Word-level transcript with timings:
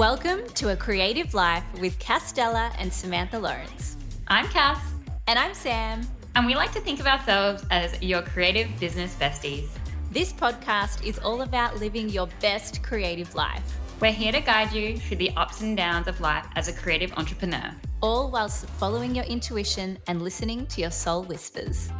Welcome 0.00 0.46
to 0.54 0.70
A 0.70 0.76
Creative 0.76 1.34
Life 1.34 1.62
with 1.78 1.98
Castella 1.98 2.74
and 2.78 2.90
Samantha 2.90 3.38
Lawrence. 3.38 3.98
I'm 4.28 4.46
Cass. 4.46 4.82
And 5.26 5.38
I'm 5.38 5.52
Sam. 5.52 6.00
And 6.34 6.46
we 6.46 6.54
like 6.54 6.72
to 6.72 6.80
think 6.80 7.00
of 7.00 7.06
ourselves 7.06 7.66
as 7.70 8.02
your 8.02 8.22
creative 8.22 8.70
business 8.80 9.14
besties. 9.16 9.68
This 10.10 10.32
podcast 10.32 11.04
is 11.04 11.18
all 11.18 11.42
about 11.42 11.76
living 11.80 12.08
your 12.08 12.28
best 12.40 12.82
creative 12.82 13.34
life. 13.34 13.78
We're 14.00 14.10
here 14.10 14.32
to 14.32 14.40
guide 14.40 14.72
you 14.72 14.96
through 14.96 15.18
the 15.18 15.32
ups 15.36 15.60
and 15.60 15.76
downs 15.76 16.08
of 16.08 16.18
life 16.22 16.46
as 16.56 16.68
a 16.68 16.72
creative 16.72 17.12
entrepreneur, 17.18 17.70
all 18.00 18.30
whilst 18.30 18.70
following 18.70 19.14
your 19.14 19.26
intuition 19.26 19.98
and 20.06 20.22
listening 20.22 20.64
to 20.68 20.80
your 20.80 20.92
soul 20.92 21.24
whispers. 21.24 21.90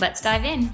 Let's 0.00 0.20
dive 0.20 0.44
in. 0.44 0.72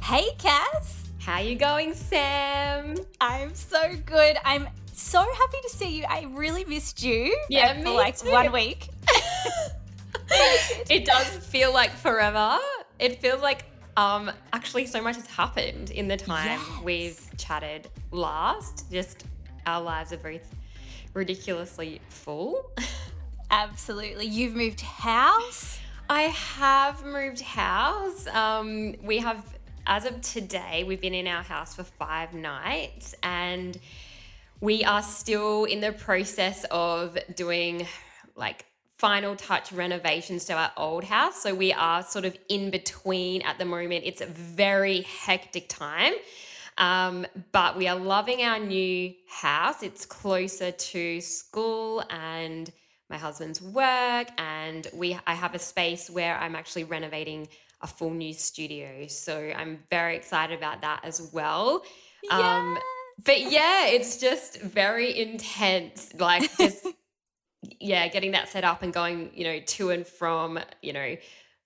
Hey, 0.00 0.28
Cass. 0.38 0.97
How 1.28 1.40
you 1.40 1.56
going, 1.56 1.92
Sam? 1.92 2.96
I'm 3.20 3.54
so 3.54 3.94
good. 4.06 4.38
I'm 4.46 4.66
so 4.94 5.18
happy 5.18 5.58
to 5.62 5.68
see 5.68 5.98
you. 5.98 6.06
I 6.08 6.26
really 6.30 6.64
missed 6.64 7.02
you. 7.02 7.38
Yeah, 7.50 7.82
for 7.82 7.90
like 7.90 8.16
too. 8.16 8.30
one 8.30 8.50
week. 8.50 8.88
it 10.88 11.04
does 11.04 11.26
feel 11.46 11.70
like 11.70 11.90
forever. 11.90 12.58
It 12.98 13.20
feels 13.20 13.42
like 13.42 13.66
um, 13.98 14.30
actually, 14.54 14.86
so 14.86 15.02
much 15.02 15.16
has 15.16 15.26
happened 15.26 15.90
in 15.90 16.08
the 16.08 16.16
time 16.16 16.46
yes. 16.46 16.82
we've 16.82 17.30
chatted 17.36 17.90
last. 18.10 18.90
Just 18.90 19.26
our 19.66 19.82
lives 19.82 20.14
are 20.14 20.16
both 20.16 20.54
ridiculously 21.12 22.00
full. 22.08 22.70
Absolutely. 23.50 24.24
You've 24.24 24.56
moved 24.56 24.80
house? 24.80 25.78
I 26.08 26.22
have 26.22 27.04
moved 27.04 27.42
house. 27.42 28.26
Um, 28.28 28.94
we 29.02 29.18
have, 29.18 29.44
as 29.88 30.04
of 30.04 30.20
today, 30.20 30.84
we've 30.86 31.00
been 31.00 31.14
in 31.14 31.26
our 31.26 31.42
house 31.42 31.74
for 31.74 31.82
five 31.82 32.34
nights 32.34 33.14
and 33.22 33.78
we 34.60 34.84
are 34.84 35.02
still 35.02 35.64
in 35.64 35.80
the 35.80 35.92
process 35.92 36.66
of 36.70 37.16
doing 37.34 37.86
like 38.36 38.66
final 38.98 39.34
touch 39.34 39.72
renovations 39.72 40.44
to 40.44 40.52
our 40.52 40.70
old 40.76 41.04
house. 41.04 41.42
So 41.42 41.54
we 41.54 41.72
are 41.72 42.02
sort 42.02 42.26
of 42.26 42.36
in 42.50 42.70
between 42.70 43.40
at 43.42 43.58
the 43.58 43.64
moment. 43.64 44.04
It's 44.04 44.20
a 44.20 44.26
very 44.26 45.00
hectic 45.02 45.70
time. 45.70 46.12
Um, 46.76 47.26
but 47.52 47.76
we 47.76 47.88
are 47.88 47.96
loving 47.96 48.42
our 48.42 48.58
new 48.58 49.14
house. 49.26 49.82
It's 49.82 50.04
closer 50.04 50.70
to 50.70 51.20
school 51.22 52.04
and 52.10 52.70
my 53.08 53.16
husband's 53.16 53.62
work, 53.62 54.28
and 54.36 54.86
we 54.92 55.18
I 55.26 55.32
have 55.32 55.54
a 55.54 55.58
space 55.58 56.10
where 56.10 56.36
I'm 56.36 56.54
actually 56.54 56.84
renovating 56.84 57.48
a 57.80 57.86
full 57.86 58.10
new 58.10 58.32
studio. 58.32 59.06
So 59.06 59.52
I'm 59.56 59.80
very 59.90 60.16
excited 60.16 60.58
about 60.58 60.82
that 60.82 61.00
as 61.04 61.30
well. 61.32 61.82
Yes. 62.22 62.32
Um, 62.32 62.78
but 63.24 63.50
yeah, 63.50 63.86
it's 63.86 64.18
just 64.18 64.60
very 64.60 65.18
intense. 65.18 66.12
Like 66.18 66.50
just 66.56 66.86
yeah, 67.80 68.08
getting 68.08 68.32
that 68.32 68.48
set 68.48 68.64
up 68.64 68.82
and 68.82 68.92
going, 68.92 69.30
you 69.34 69.44
know, 69.44 69.60
to 69.60 69.90
and 69.90 70.06
from, 70.06 70.58
you 70.82 70.92
know, 70.92 71.16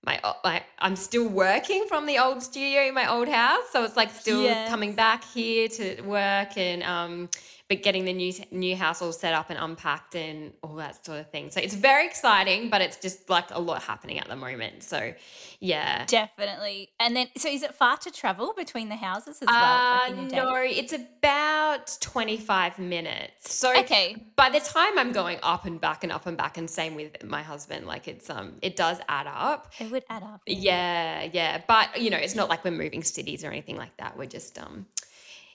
my, 0.05 0.20
my 0.42 0.62
I'm 0.80 0.96
still 0.96 1.28
working 1.28 1.86
from 1.88 2.06
the 2.06 2.18
old 2.18 2.42
studio 2.42 2.88
in 2.88 2.94
my 2.94 3.10
old 3.10 3.28
house, 3.28 3.62
so 3.72 3.84
it's 3.84 3.96
like 3.96 4.10
still 4.10 4.42
yes. 4.42 4.68
coming 4.68 4.94
back 4.94 5.22
here 5.24 5.68
to 5.68 6.00
work 6.02 6.56
and 6.56 6.83
um 6.83 7.28
but 7.72 7.82
getting 7.82 8.04
the 8.04 8.12
new 8.12 8.32
new 8.50 8.76
house 8.76 9.00
all 9.00 9.12
set 9.12 9.32
up 9.32 9.48
and 9.48 9.58
unpacked 9.58 10.14
and 10.14 10.52
all 10.62 10.74
that 10.74 11.02
sort 11.06 11.18
of 11.18 11.30
thing. 11.30 11.50
So 11.50 11.58
it's 11.58 11.74
very 11.74 12.04
exciting, 12.04 12.68
but 12.68 12.82
it's 12.82 12.98
just 12.98 13.30
like 13.30 13.50
a 13.50 13.58
lot 13.58 13.82
happening 13.82 14.18
at 14.18 14.28
the 14.28 14.36
moment. 14.36 14.82
So 14.82 15.14
yeah, 15.58 16.04
definitely. 16.04 16.90
And 17.00 17.16
then, 17.16 17.28
so 17.38 17.48
is 17.48 17.62
it 17.62 17.74
far 17.74 17.96
to 17.96 18.10
travel 18.10 18.52
between 18.54 18.90
the 18.90 18.96
houses 18.96 19.38
as 19.40 19.48
well? 19.48 20.02
Uh, 20.02 20.10
no, 20.30 20.54
it's 20.56 20.92
about 20.92 21.96
twenty 22.02 22.36
five 22.36 22.78
minutes. 22.78 23.55
So 23.55 23.74
okay, 23.80 24.16
by 24.36 24.50
the 24.50 24.61
time 24.61 24.98
I'm 24.98 25.12
going 25.12 25.38
up 25.42 25.64
and 25.64 25.80
back 25.80 26.02
and 26.02 26.12
up 26.12 26.27
and 26.27 26.36
back, 26.36 26.58
and 26.58 26.68
same 26.68 26.94
with 26.94 27.24
my 27.24 27.42
husband, 27.42 27.86
like 27.86 28.06
it's 28.06 28.28
um 28.28 28.52
it 28.61 28.77
does 28.77 28.98
add 29.08 29.27
up. 29.27 29.72
It 29.80 29.90
would 29.90 30.05
add 30.11 30.22
up. 30.22 30.42
Yeah, 30.46 31.27
yeah, 31.32 31.62
but 31.66 31.98
you 31.98 32.11
know, 32.11 32.18
it's 32.18 32.34
not 32.34 32.50
like 32.50 32.64
we're 32.66 32.72
moving 32.72 33.02
cities 33.02 33.44
or 33.44 33.48
anything 33.48 33.78
like 33.78 33.96
that. 33.96 34.18
We're 34.18 34.27
just 34.27 34.58
um 34.58 34.84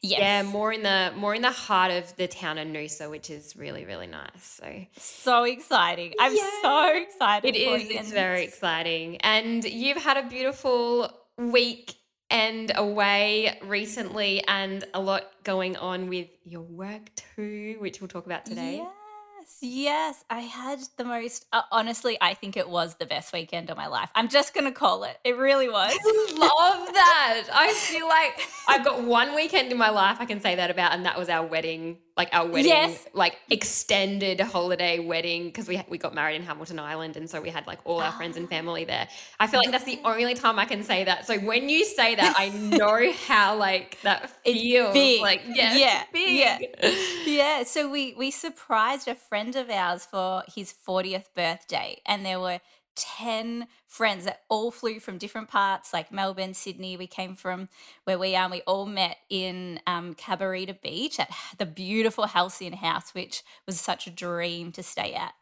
Yes. 0.01 0.19
Yeah, 0.19 0.43
more 0.43 0.71
in 0.71 0.83
the 0.83 1.11
more 1.15 1.33
in 1.33 1.41
the 1.41 1.51
heart 1.51 1.91
of 1.91 2.15
the 2.17 2.27
town 2.27 2.57
of 2.57 2.67
Noosa, 2.67 3.09
which 3.09 3.29
is 3.29 3.55
really 3.55 3.85
really 3.85 4.07
nice. 4.07 4.29
So 4.41 4.85
so 4.97 5.43
exciting! 5.43 6.13
I'm 6.19 6.35
yeah. 6.35 6.49
so 6.61 6.93
excited. 6.95 7.55
It 7.55 7.59
is. 7.59 7.89
It's 7.89 8.11
very 8.11 8.43
exciting, 8.43 9.17
and 9.17 9.63
you've 9.63 9.97
had 9.97 10.17
a 10.17 10.27
beautiful 10.27 11.11
week 11.37 11.95
and 12.29 12.71
away 12.75 13.57
recently, 13.63 14.43
and 14.47 14.85
a 14.93 15.01
lot 15.01 15.23
going 15.43 15.77
on 15.77 16.09
with 16.09 16.27
your 16.43 16.61
work 16.61 17.09
too, 17.35 17.77
which 17.79 18.01
we'll 18.01 18.07
talk 18.07 18.25
about 18.25 18.45
today. 18.45 18.77
Yeah. 18.77 18.89
Yes, 19.61 20.23
I 20.29 20.41
had 20.41 20.79
the 20.97 21.03
most. 21.03 21.45
Uh, 21.51 21.61
honestly, 21.71 22.17
I 22.21 22.33
think 22.33 22.57
it 22.57 22.69
was 22.69 22.95
the 22.95 23.05
best 23.05 23.33
weekend 23.33 23.69
of 23.69 23.77
my 23.77 23.87
life. 23.87 24.09
I'm 24.13 24.27
just 24.27 24.53
gonna 24.53 24.71
call 24.71 25.03
it. 25.03 25.17
It 25.23 25.37
really 25.37 25.69
was. 25.69 25.97
I 25.99 26.35
love 26.37 26.93
that. 26.93 27.43
I 27.53 27.73
feel 27.73 28.07
like 28.07 28.47
I've 28.67 28.85
got 28.85 29.03
one 29.03 29.35
weekend 29.35 29.71
in 29.71 29.77
my 29.77 29.89
life 29.89 30.17
I 30.19 30.25
can 30.25 30.41
say 30.41 30.55
that 30.55 30.69
about, 30.69 30.93
and 30.93 31.05
that 31.05 31.17
was 31.17 31.29
our 31.29 31.45
wedding 31.45 31.97
like 32.17 32.29
our 32.33 32.47
wedding, 32.47 32.71
yes. 32.71 33.05
like 33.13 33.37
extended 33.51 34.41
holiday 34.41 34.97
wedding 34.97 35.45
because 35.45 35.67
we 35.67 35.81
we 35.87 35.99
got 35.99 36.15
married 36.15 36.35
in 36.35 36.43
Hamilton 36.43 36.79
Island, 36.79 37.15
and 37.15 37.29
so 37.29 37.39
we 37.39 37.49
had 37.49 37.67
like 37.67 37.79
all 37.85 38.01
our 38.01 38.11
friends 38.13 38.37
and 38.37 38.49
family 38.55 38.85
there. 38.85 39.07
I 39.39 39.45
feel 39.45 39.59
like 39.59 39.71
that's 39.71 39.83
the 39.83 39.99
only 40.03 40.33
time 40.33 40.57
I 40.57 40.65
can 40.65 40.83
say 40.83 41.03
that. 41.03 41.27
So 41.27 41.37
when 41.37 41.69
you 41.69 41.85
say 41.85 42.15
that, 42.15 42.35
I 42.37 42.49
know 42.77 43.13
how 43.27 43.55
like 43.57 43.99
that 44.01 44.31
feels. 44.43 44.93
Big. 44.93 45.21
Like 45.21 45.43
yeah, 45.47 45.75
yeah, 45.75 46.03
big. 46.11 46.35
yeah, 46.35 46.95
yeah. 47.25 47.63
So 47.63 47.89
we 47.89 48.15
we 48.17 48.31
surprised 48.31 49.07
a 49.07 49.15
friend 49.15 49.55
of 49.55 49.69
ours 49.69 50.05
for 50.05 50.43
his 50.53 50.73
40th 50.73 51.25
birthday, 51.35 52.01
and 52.05 52.25
there 52.25 52.39
were 52.39 52.59
10 52.97 53.67
friends 53.85 54.25
that 54.25 54.41
all 54.49 54.71
flew 54.71 54.99
from 54.99 55.17
different 55.17 55.47
parts, 55.47 55.93
like 55.93 56.11
Melbourne, 56.11 56.53
Sydney. 56.53 56.97
We 56.97 57.07
came 57.07 57.35
from 57.35 57.69
where 58.03 58.19
we 58.19 58.35
are, 58.35 58.49
we 58.49 58.61
all 58.61 58.85
met 58.85 59.17
in 59.29 59.79
um, 59.87 60.15
Cabarita 60.15 60.81
Beach 60.81 61.19
at 61.19 61.29
the 61.57 61.65
beautiful 61.65 62.27
Halcyon 62.27 62.73
House, 62.73 63.13
which 63.13 63.43
was 63.65 63.79
such 63.79 64.07
a 64.07 64.11
dream 64.11 64.71
to 64.73 64.83
stay 64.83 65.13
at. 65.13 65.33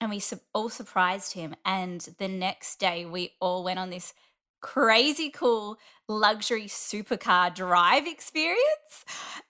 And 0.00 0.10
we 0.10 0.20
all 0.52 0.68
surprised 0.68 1.32
him. 1.32 1.54
And 1.64 2.00
the 2.18 2.28
next 2.28 2.78
day, 2.78 3.06
we 3.06 3.32
all 3.40 3.64
went 3.64 3.78
on 3.78 3.90
this 3.90 4.12
crazy 4.60 5.30
cool 5.30 5.78
luxury 6.08 6.66
supercar 6.66 7.54
drive 7.54 8.06
experience. 8.06 9.04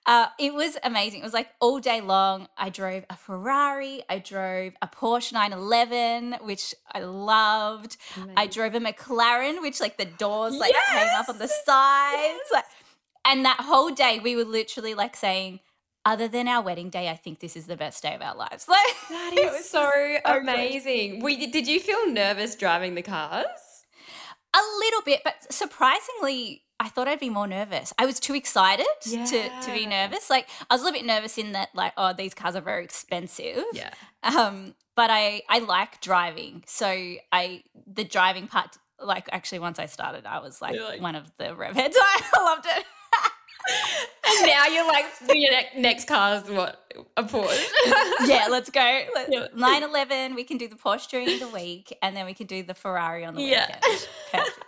Uh, 0.07 0.27
it 0.39 0.55
was 0.55 0.77
amazing. 0.83 1.21
It 1.21 1.25
was 1.25 1.35
like 1.35 1.49
all 1.61 1.81
day 1.81 2.01
long. 2.01 2.49
I 2.57 2.71
drove 2.71 3.05
a 3.11 3.17
Ferrari, 3.17 4.03
I 4.09 4.19
drove 4.19 4.75
a 4.81 4.89
Porsche 4.89 5.33
911, 5.33 6.47
which 6.47 6.75
I 6.93 7.01
loved. 7.01 7.97
Amazing. 8.17 8.35
I 8.37 8.47
drove 8.47 8.75
a 8.75 8.81
McLaren, 8.81 9.61
which 9.61 9.81
like 9.81 9.99
the 9.99 10.05
doors 10.05 10.57
like 10.57 10.73
yes! 10.73 10.89
came 10.91 11.21
up 11.21 11.29
on 11.29 11.39
the 11.39 11.49
sides. 11.49 12.41
Yes! 12.53 12.65
and 13.27 13.45
that 13.45 13.61
whole 13.61 13.91
day 13.91 14.21
we 14.23 14.37
were 14.37 14.45
literally 14.45 14.95
like 14.95 15.17
saying, 15.17 15.61
other 16.05 16.29
than 16.29 16.47
our 16.47 16.63
wedding 16.63 16.89
day, 16.89 17.09
I 17.09 17.17
think 17.17 17.41
this 17.41 17.57
is 17.57 17.67
the 17.67 17.77
best 17.77 18.03
day 18.03 18.15
of 18.15 18.23
our 18.23 18.37
lives. 18.37 18.67
Like 19.11 19.35
that 19.35 19.55
is 19.55 19.69
so, 19.69 19.91
so 20.25 20.39
amazing. 20.39 21.21
We, 21.21 21.47
did 21.47 21.67
you 21.67 21.81
feel 21.81 22.11
nervous 22.11 22.55
driving 22.55 22.95
the 22.95 23.03
cars? 23.03 23.76
A 24.57 24.63
little 24.79 25.03
bit, 25.03 25.21
but 25.23 25.53
surprisingly, 25.53 26.63
I 26.81 26.89
thought 26.89 27.09
I'd 27.09 27.21
be 27.21 27.31
more 27.31 27.47
nervous. 27.47 27.93
I 27.99 28.07
was 28.07 28.19
too 28.19 28.35
excited 28.35 28.87
yeah. 29.07 29.25
to, 29.25 29.51
to 29.63 29.73
be 29.73 29.87
nervous. 29.87 30.31
Like 30.31 30.49
I 30.71 30.75
was 30.75 30.83
a 30.83 30.85
little 30.85 30.99
bit 30.99 31.07
nervous 31.07 31.39
in 31.39 31.53
that, 31.53 31.71
like, 31.75 31.93
oh, 31.97 32.13
these 32.13 32.35
cars 32.35 32.57
are 32.57 32.61
very 32.61 32.85
expensive. 32.85 33.65
Yeah. 33.73 33.91
Um, 34.23 34.75
but 34.95 35.11
I 35.11 35.43
I 35.49 35.61
like 35.61 36.01
driving, 36.01 36.65
so 36.67 36.87
I 37.33 37.63
the 37.87 38.05
driving 38.05 38.49
part. 38.49 38.79
Like 38.99 39.29
actually, 39.31 39.59
once 39.59 39.79
I 39.79 39.87
started, 39.87 40.25
I 40.25 40.41
was 40.41 40.63
like, 40.63 40.81
like 40.81 41.03
one 41.03 41.17
of 41.17 41.31
the 41.37 41.55
rev 41.55 41.75
heads. 41.77 41.97
I 42.01 42.23
loved 42.39 42.67
it. 42.67 42.85
And 43.69 44.47
now 44.47 44.67
you're 44.67 44.87
like, 44.87 45.07
your 45.35 45.53
next 45.77 46.07
car 46.09 46.37
is 46.37 46.51
what? 46.51 46.83
A 47.17 47.25
Porsche. 47.25 47.67
yeah, 48.27 48.49
let's 48.51 48.71
go. 48.71 49.03
9 49.55 49.83
11, 49.83 50.35
we 50.35 50.45
can 50.45 50.57
do 50.57 50.69
the 50.69 50.77
Porsche 50.77 51.09
during 51.09 51.39
the 51.39 51.49
week, 51.49 51.97
and 52.03 52.17
then 52.17 52.27
we 52.27 52.35
can 52.35 52.47
do 52.47 52.63
the 52.63 52.75
Ferrari 52.75 53.25
on 53.25 53.35
the 53.35 53.43
yeah. 53.43 53.79
weekend. 53.83 54.09
Perfect. 54.33 54.63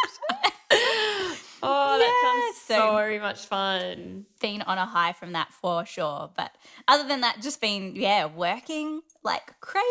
Oh, 1.62 1.99
that 1.99 2.53
sounds 2.55 2.81
so, 2.81 2.97
very 2.97 3.19
much 3.19 3.47
fun. 3.47 4.27
Been 4.41 4.62
on 4.62 4.79
a 4.79 4.87
high 4.87 5.12
from 5.12 5.33
that 5.33 5.53
for 5.53 5.85
sure. 5.85 6.31
But 6.37 6.53
other 6.87 7.06
than 7.09 7.23
that, 7.23 7.43
just 7.43 7.61
been, 7.61 7.97
yeah, 7.97 8.27
working 8.27 9.03
like 9.25 9.59
crazy. 9.61 9.85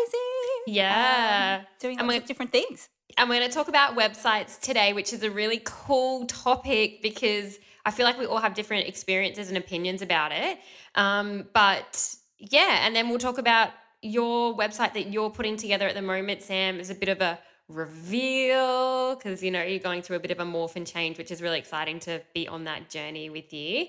Yeah. 0.66 1.60
Um, 1.60 1.66
doing 1.78 1.98
lots 1.98 2.16
of 2.16 2.24
different 2.26 2.52
things. 2.52 2.88
And 3.16 3.28
we're 3.28 3.38
going 3.38 3.48
to 3.48 3.54
talk 3.54 3.68
about 3.68 3.96
websites 3.96 4.60
today, 4.60 4.92
which 4.92 5.12
is 5.12 5.22
a 5.22 5.30
really 5.30 5.60
cool 5.64 6.26
topic 6.26 7.02
because 7.02 7.58
I 7.88 7.90
feel 7.90 8.04
like 8.04 8.18
we 8.18 8.26
all 8.26 8.36
have 8.36 8.52
different 8.52 8.86
experiences 8.86 9.48
and 9.48 9.56
opinions 9.56 10.02
about 10.02 10.30
it. 10.30 10.58
Um, 10.94 11.48
but 11.54 12.14
yeah, 12.38 12.86
and 12.86 12.94
then 12.94 13.08
we'll 13.08 13.18
talk 13.18 13.38
about 13.38 13.70
your 14.02 14.54
website 14.54 14.92
that 14.92 15.10
you're 15.10 15.30
putting 15.30 15.56
together 15.56 15.88
at 15.88 15.94
the 15.94 16.02
moment, 16.02 16.42
Sam, 16.42 16.80
is 16.80 16.90
a 16.90 16.94
bit 16.94 17.08
of 17.08 17.22
a 17.22 17.38
reveal 17.66 19.14
because 19.14 19.42
you 19.42 19.50
know 19.50 19.62
you're 19.62 19.78
going 19.78 20.02
through 20.02 20.16
a 20.16 20.20
bit 20.20 20.30
of 20.30 20.38
a 20.38 20.44
morph 20.44 20.76
and 20.76 20.86
change, 20.86 21.16
which 21.16 21.30
is 21.30 21.40
really 21.40 21.58
exciting 21.58 21.98
to 22.00 22.20
be 22.34 22.46
on 22.46 22.64
that 22.64 22.90
journey 22.90 23.30
with 23.30 23.54
you. 23.54 23.86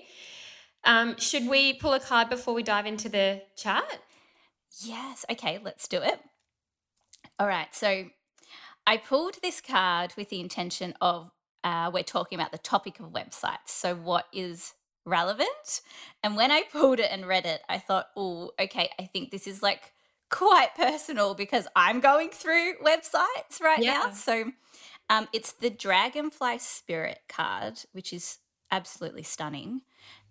Um, 0.84 1.18
should 1.18 1.46
we 1.46 1.74
pull 1.74 1.92
a 1.92 2.00
card 2.00 2.30
before 2.30 2.54
we 2.54 2.62
dive 2.62 2.86
into 2.86 3.10
the 3.10 3.42
chat? 3.54 4.00
Yes. 4.82 5.26
Okay, 5.30 5.60
let's 5.62 5.86
do 5.86 6.00
it. 6.00 6.18
All 7.38 7.46
right. 7.46 7.74
So 7.74 8.06
I 8.86 8.96
pulled 8.96 9.42
this 9.42 9.60
card 9.60 10.14
with 10.16 10.30
the 10.30 10.40
intention 10.40 10.94
of 11.02 11.32
uh, 11.64 11.90
we're 11.92 12.02
talking 12.02 12.38
about 12.38 12.52
the 12.52 12.58
topic 12.58 13.00
of 13.00 13.06
websites. 13.06 13.68
So, 13.68 13.94
what 13.94 14.26
is 14.32 14.74
relevant? 15.04 15.80
And 16.22 16.36
when 16.36 16.50
I 16.50 16.62
pulled 16.72 17.00
it 17.00 17.10
and 17.10 17.26
read 17.26 17.46
it, 17.46 17.62
I 17.68 17.78
thought, 17.78 18.08
oh, 18.16 18.52
okay, 18.60 18.90
I 18.98 19.04
think 19.04 19.30
this 19.30 19.46
is 19.46 19.62
like 19.62 19.92
quite 20.30 20.70
personal 20.76 21.34
because 21.34 21.66
I'm 21.76 22.00
going 22.00 22.30
through 22.30 22.74
websites 22.84 23.60
right 23.60 23.82
yeah. 23.82 24.04
now. 24.04 24.10
So, 24.12 24.52
um, 25.08 25.28
it's 25.32 25.52
the 25.52 25.70
Dragonfly 25.70 26.58
Spirit 26.58 27.20
card, 27.28 27.80
which 27.92 28.12
is 28.12 28.38
absolutely 28.70 29.24
stunning. 29.24 29.82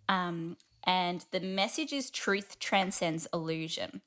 Um, 0.07 0.57
and 0.85 1.25
the 1.31 1.41
message 1.41 1.91
is 1.91 2.09
truth 2.09 2.57
transcends 2.59 3.27
illusion. 3.33 4.01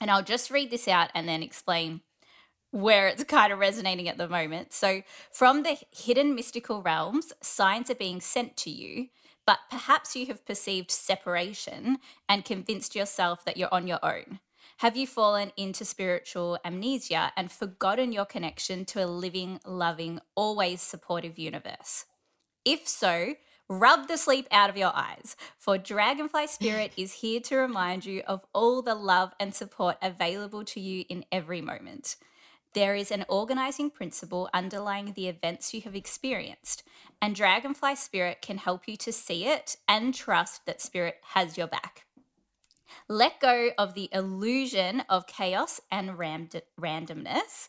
And 0.00 0.10
I'll 0.10 0.24
just 0.24 0.50
read 0.50 0.70
this 0.70 0.88
out 0.88 1.10
and 1.14 1.28
then 1.28 1.42
explain 1.42 2.00
where 2.72 3.06
it's 3.06 3.22
kind 3.22 3.52
of 3.52 3.60
resonating 3.60 4.08
at 4.08 4.18
the 4.18 4.28
moment. 4.28 4.72
So, 4.72 5.02
from 5.30 5.62
the 5.62 5.78
hidden 5.90 6.34
mystical 6.34 6.82
realms, 6.82 7.32
signs 7.40 7.90
are 7.90 7.94
being 7.94 8.20
sent 8.20 8.56
to 8.58 8.70
you, 8.70 9.08
but 9.46 9.58
perhaps 9.70 10.16
you 10.16 10.26
have 10.26 10.44
perceived 10.44 10.90
separation 10.90 11.98
and 12.28 12.44
convinced 12.44 12.96
yourself 12.96 13.44
that 13.44 13.56
you're 13.56 13.72
on 13.72 13.86
your 13.86 14.00
own. 14.02 14.40
Have 14.78 14.96
you 14.96 15.06
fallen 15.06 15.52
into 15.56 15.84
spiritual 15.84 16.58
amnesia 16.64 17.32
and 17.36 17.52
forgotten 17.52 18.10
your 18.10 18.24
connection 18.24 18.84
to 18.86 19.04
a 19.04 19.06
living, 19.06 19.60
loving, 19.64 20.18
always 20.34 20.80
supportive 20.80 21.38
universe? 21.38 22.06
If 22.64 22.88
so, 22.88 23.34
Rub 23.68 24.06
the 24.06 24.18
sleep 24.18 24.46
out 24.50 24.68
of 24.68 24.76
your 24.76 24.92
eyes, 24.94 25.34
for 25.56 25.78
Dragonfly 25.78 26.48
Spirit 26.48 26.92
is 26.98 27.14
here 27.14 27.40
to 27.40 27.56
remind 27.56 28.04
you 28.04 28.22
of 28.26 28.44
all 28.52 28.82
the 28.82 28.94
love 28.94 29.32
and 29.40 29.54
support 29.54 29.96
available 30.02 30.62
to 30.64 30.80
you 30.80 31.06
in 31.08 31.24
every 31.32 31.62
moment. 31.62 32.16
There 32.74 32.94
is 32.94 33.10
an 33.10 33.24
organizing 33.28 33.90
principle 33.90 34.48
underlying 34.54 35.12
the 35.12 35.28
events 35.28 35.74
you 35.74 35.82
have 35.82 35.94
experienced, 35.94 36.82
and 37.20 37.34
Dragonfly 37.34 37.96
Spirit 37.96 38.40
can 38.40 38.58
help 38.58 38.88
you 38.88 38.96
to 38.96 39.12
see 39.12 39.46
it 39.46 39.76
and 39.86 40.14
trust 40.14 40.64
that 40.66 40.80
Spirit 40.80 41.16
has 41.34 41.58
your 41.58 41.66
back. 41.66 42.06
Let 43.08 43.40
go 43.40 43.70
of 43.76 43.94
the 43.94 44.08
illusion 44.12 45.02
of 45.08 45.26
chaos 45.26 45.80
and 45.90 46.18
ram- 46.18 46.48
randomness. 46.80 47.68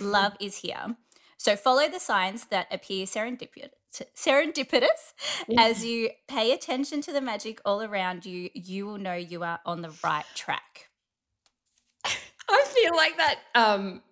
Love 0.00 0.34
is 0.40 0.58
here. 0.58 0.96
So 1.38 1.56
follow 1.56 1.88
the 1.88 2.00
signs 2.00 2.46
that 2.46 2.66
appear 2.72 3.06
serendipitous 3.06 3.70
serendipitous 4.14 5.14
as 5.56 5.84
you 5.84 6.10
pay 6.28 6.52
attention 6.52 7.00
to 7.00 7.12
the 7.12 7.20
magic 7.20 7.60
all 7.64 7.82
around 7.82 8.26
you 8.26 8.50
you 8.52 8.86
will 8.86 8.98
know 8.98 9.14
you 9.14 9.42
are 9.42 9.60
on 9.64 9.80
the 9.80 9.90
right 10.04 10.26
track 10.34 10.88
i 12.04 12.64
feel 12.66 12.94
like 12.94 13.16
that 13.16 13.38
um 13.54 14.02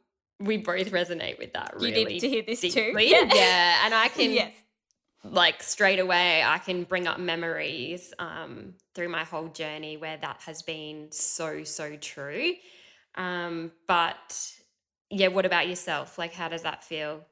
we 0.40 0.56
both 0.56 0.90
resonate 0.90 1.38
with 1.38 1.52
that 1.52 1.74
really 1.76 2.00
you 2.00 2.08
need 2.08 2.20
to 2.20 2.28
hear 2.28 2.42
this 2.46 2.60
deeply. 2.60 3.08
too 3.08 3.14
yeah. 3.14 3.30
yeah 3.32 3.84
and 3.84 3.94
i 3.94 4.08
can 4.08 4.30
yes. 4.32 4.52
like 5.22 5.62
straight 5.62 5.98
away 5.98 6.42
i 6.42 6.58
can 6.58 6.84
bring 6.84 7.06
up 7.06 7.18
memories 7.18 8.12
um 8.18 8.74
through 8.94 9.08
my 9.08 9.24
whole 9.24 9.48
journey 9.48 9.96
where 9.96 10.16
that 10.16 10.40
has 10.44 10.62
been 10.62 11.08
so 11.10 11.62
so 11.64 11.96
true 11.96 12.52
um 13.16 13.70
but 13.86 14.52
yeah 15.10 15.28
what 15.28 15.46
about 15.46 15.68
yourself 15.68 16.18
like 16.18 16.32
how 16.32 16.48
does 16.48 16.62
that 16.62 16.82
feel 16.82 17.24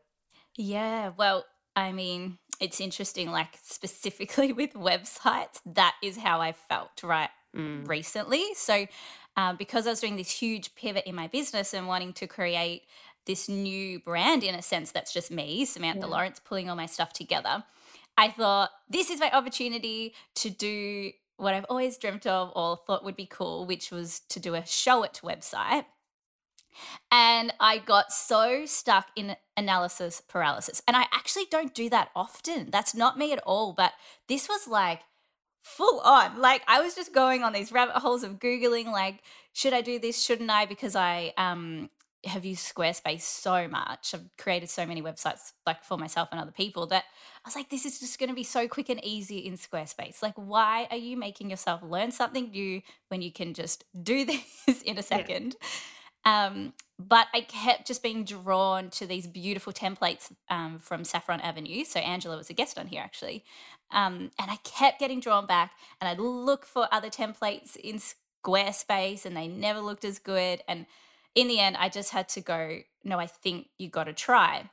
yeah 0.57 1.11
well 1.17 1.45
I 1.75 1.93
mean, 1.93 2.39
it's 2.61 2.81
interesting, 2.81 3.31
like 3.31 3.59
specifically 3.63 4.53
with 4.53 4.75
websites, 4.75 5.61
that 5.67 5.95
is 6.03 6.17
how 6.17 6.41
I 6.41 6.53
felt 6.53 7.03
right 7.03 7.31
mm. 7.57 7.87
recently. 7.89 8.55
So, 8.55 8.87
uh, 9.37 9.55
because 9.55 9.87
I 9.87 9.91
was 9.91 10.01
doing 10.01 10.17
this 10.17 10.31
huge 10.31 10.75
pivot 10.75 11.05
in 11.07 11.15
my 11.15 11.27
business 11.27 11.75
and 11.75 11.89
wanting 11.89 12.13
to 12.15 12.27
create 12.27 12.83
this 13.27 13.49
new 13.49 14.01
brand 14.01 14.43
in 14.43 14.55
a 14.55 14.63
sense 14.63 14.91
that's 14.91 15.13
just 15.13 15.31
me, 15.31 15.65
Samantha 15.65 16.07
yeah. 16.07 16.13
Lawrence, 16.13 16.41
pulling 16.45 16.69
all 16.69 16.77
my 16.77 16.87
stuff 16.87 17.13
together, 17.13 17.65
I 18.17 18.29
thought 18.29 18.71
this 18.89 19.11
is 19.11 19.21
my 19.21 19.31
opportunity 19.31 20.15
to 20.37 20.51
do 20.51 21.13
what 21.37 21.55
I've 21.55 21.67
always 21.69 21.97
dreamt 21.97 22.27
of 22.27 22.53
or 22.55 22.77
thought 22.77 23.05
would 23.05 23.17
be 23.17 23.27
cool, 23.27 23.67
which 23.67 23.91
was 23.91 24.21
to 24.29 24.41
do 24.41 24.55
a 24.55 24.63
Showit 24.63 25.23
website. 25.23 25.87
And 27.11 27.53
I 27.61 27.79
got 27.79 28.13
so 28.13 28.65
stuck 28.65 29.09
in 29.17 29.37
analysis 29.57 30.23
paralysis. 30.27 30.83
And 30.87 30.97
I 30.97 31.03
actually 31.13 31.45
don't 31.51 31.75
do 31.75 31.91
that 31.91 32.11
often. 32.17 32.71
That's 32.71 32.95
not 32.95 33.19
me 33.19 33.33
at 33.33 33.43
all. 33.45 33.73
But 33.73 33.93
this 34.29 34.49
was 34.49 34.67
like 34.67 35.01
full 35.63 36.01
on. 36.01 36.41
Like 36.41 36.63
I 36.67 36.81
was 36.81 36.95
just 36.95 37.15
going 37.15 37.43
on 37.43 37.53
these 37.53 37.73
rabbit 37.73 37.97
holes 37.97 38.25
of 38.25 38.39
Googling, 38.39 38.87
like, 38.87 39.23
should 39.53 39.73
I 39.73 39.81
do 39.81 39.99
this? 39.99 40.23
Shouldn't 40.23 40.51
I? 40.51 40.67
Because 40.67 40.97
I 40.97 41.33
um 41.37 41.91
have 42.25 42.45
used 42.45 42.73
Squarespace 42.73 43.23
so 43.23 43.67
much. 43.67 44.15
I've 44.15 44.29
created 44.39 44.71
so 44.71 44.87
many 44.87 45.03
websites 45.03 45.53
like 45.67 45.83
for 45.83 45.99
myself 45.99 46.29
and 46.31 46.41
other 46.41 46.53
people 46.53 46.87
that 46.89 47.05
I 47.45 47.49
was 47.49 47.57
like, 47.57 47.69
this 47.69 47.85
is 47.85 47.99
just 47.99 48.19
going 48.19 48.29
to 48.29 48.35
be 48.35 48.45
so 48.45 48.69
quick 48.69 48.89
and 48.89 49.05
easy 49.05 49.39
in 49.39 49.55
Squarespace. 49.55 50.23
Like, 50.23 50.35
why 50.37 50.87
are 50.91 50.97
you 50.97 51.17
making 51.17 51.51
yourself 51.51 51.83
learn 51.83 52.13
something 52.13 52.51
new 52.51 52.83
when 53.09 53.23
you 53.23 53.33
can 53.33 53.55
just 53.55 53.85
do 54.01 54.25
this 54.67 54.83
in 54.83 54.99
a 54.99 55.03
second? 55.03 55.57
Yeah. 55.61 55.69
Um, 56.25 56.73
but 57.01 57.27
I 57.35 57.41
kept 57.41 57.89
just 57.89 58.03
being 58.03 58.25
drawn 58.25 58.91
to 58.91 59.07
these 59.07 59.27
beautiful 59.27 59.73
templates 59.73 60.33
um, 60.49 60.79
from 60.79 61.03
Saffron 61.05 61.41
Avenue. 61.41 61.85
So 61.85 61.99
Angela 61.99 62.37
was 62.37 62.49
a 62.49 62.55
guest 62.55 62.79
on 62.79 62.87
here 62.87 63.03
actually. 63.03 63.45
Um, 63.93 64.31
and 64.39 64.51
I 64.51 64.57
kept 64.65 64.99
getting 64.99 65.21
drawn 65.21 65.47
back 65.47 65.73
and 66.01 66.09
I'd 66.09 66.19
look 66.19 66.65
for 66.67 66.89
other 66.91 67.11
templates 67.11 67.77
in 67.77 68.01
Squarespace 68.45 69.25
and 69.25 69.37
they 69.37 69.49
never 69.49 69.81
looked 69.81 70.05
as 70.05 70.19
good. 70.19 70.63
And 70.67 70.87
in 71.35 71.49
the 71.49 71.61
end, 71.61 71.77
I 71.79 71.89
just 71.89 72.11
had 72.11 72.29
to 72.31 72.41
go, 72.41 72.79
no, 73.05 73.19
I 73.19 73.27
think 73.27 73.69
you 73.79 73.89
got 73.89 74.05
to 74.05 74.13
try. 74.13 74.71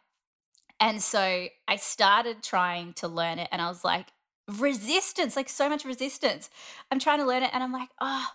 And 0.80 1.02
so 1.02 1.48
I 1.68 1.76
started 1.76 2.42
trying 2.42 2.94
to 2.94 3.08
learn 3.08 3.40
it 3.40 3.50
and 3.52 3.62
I 3.62 3.68
was 3.68 3.84
like, 3.84 4.08
resistance, 4.48 5.36
like 5.36 5.50
so 5.50 5.70
much 5.70 5.86
resistance. 5.86 6.50
I'm 6.92 7.00
trying 7.00 7.20
to 7.20 7.26
learn 7.26 7.44
it 7.44 7.52
and 7.54 7.62
I'm 7.62 7.74
like, 7.74 7.90
oh, 8.00 8.28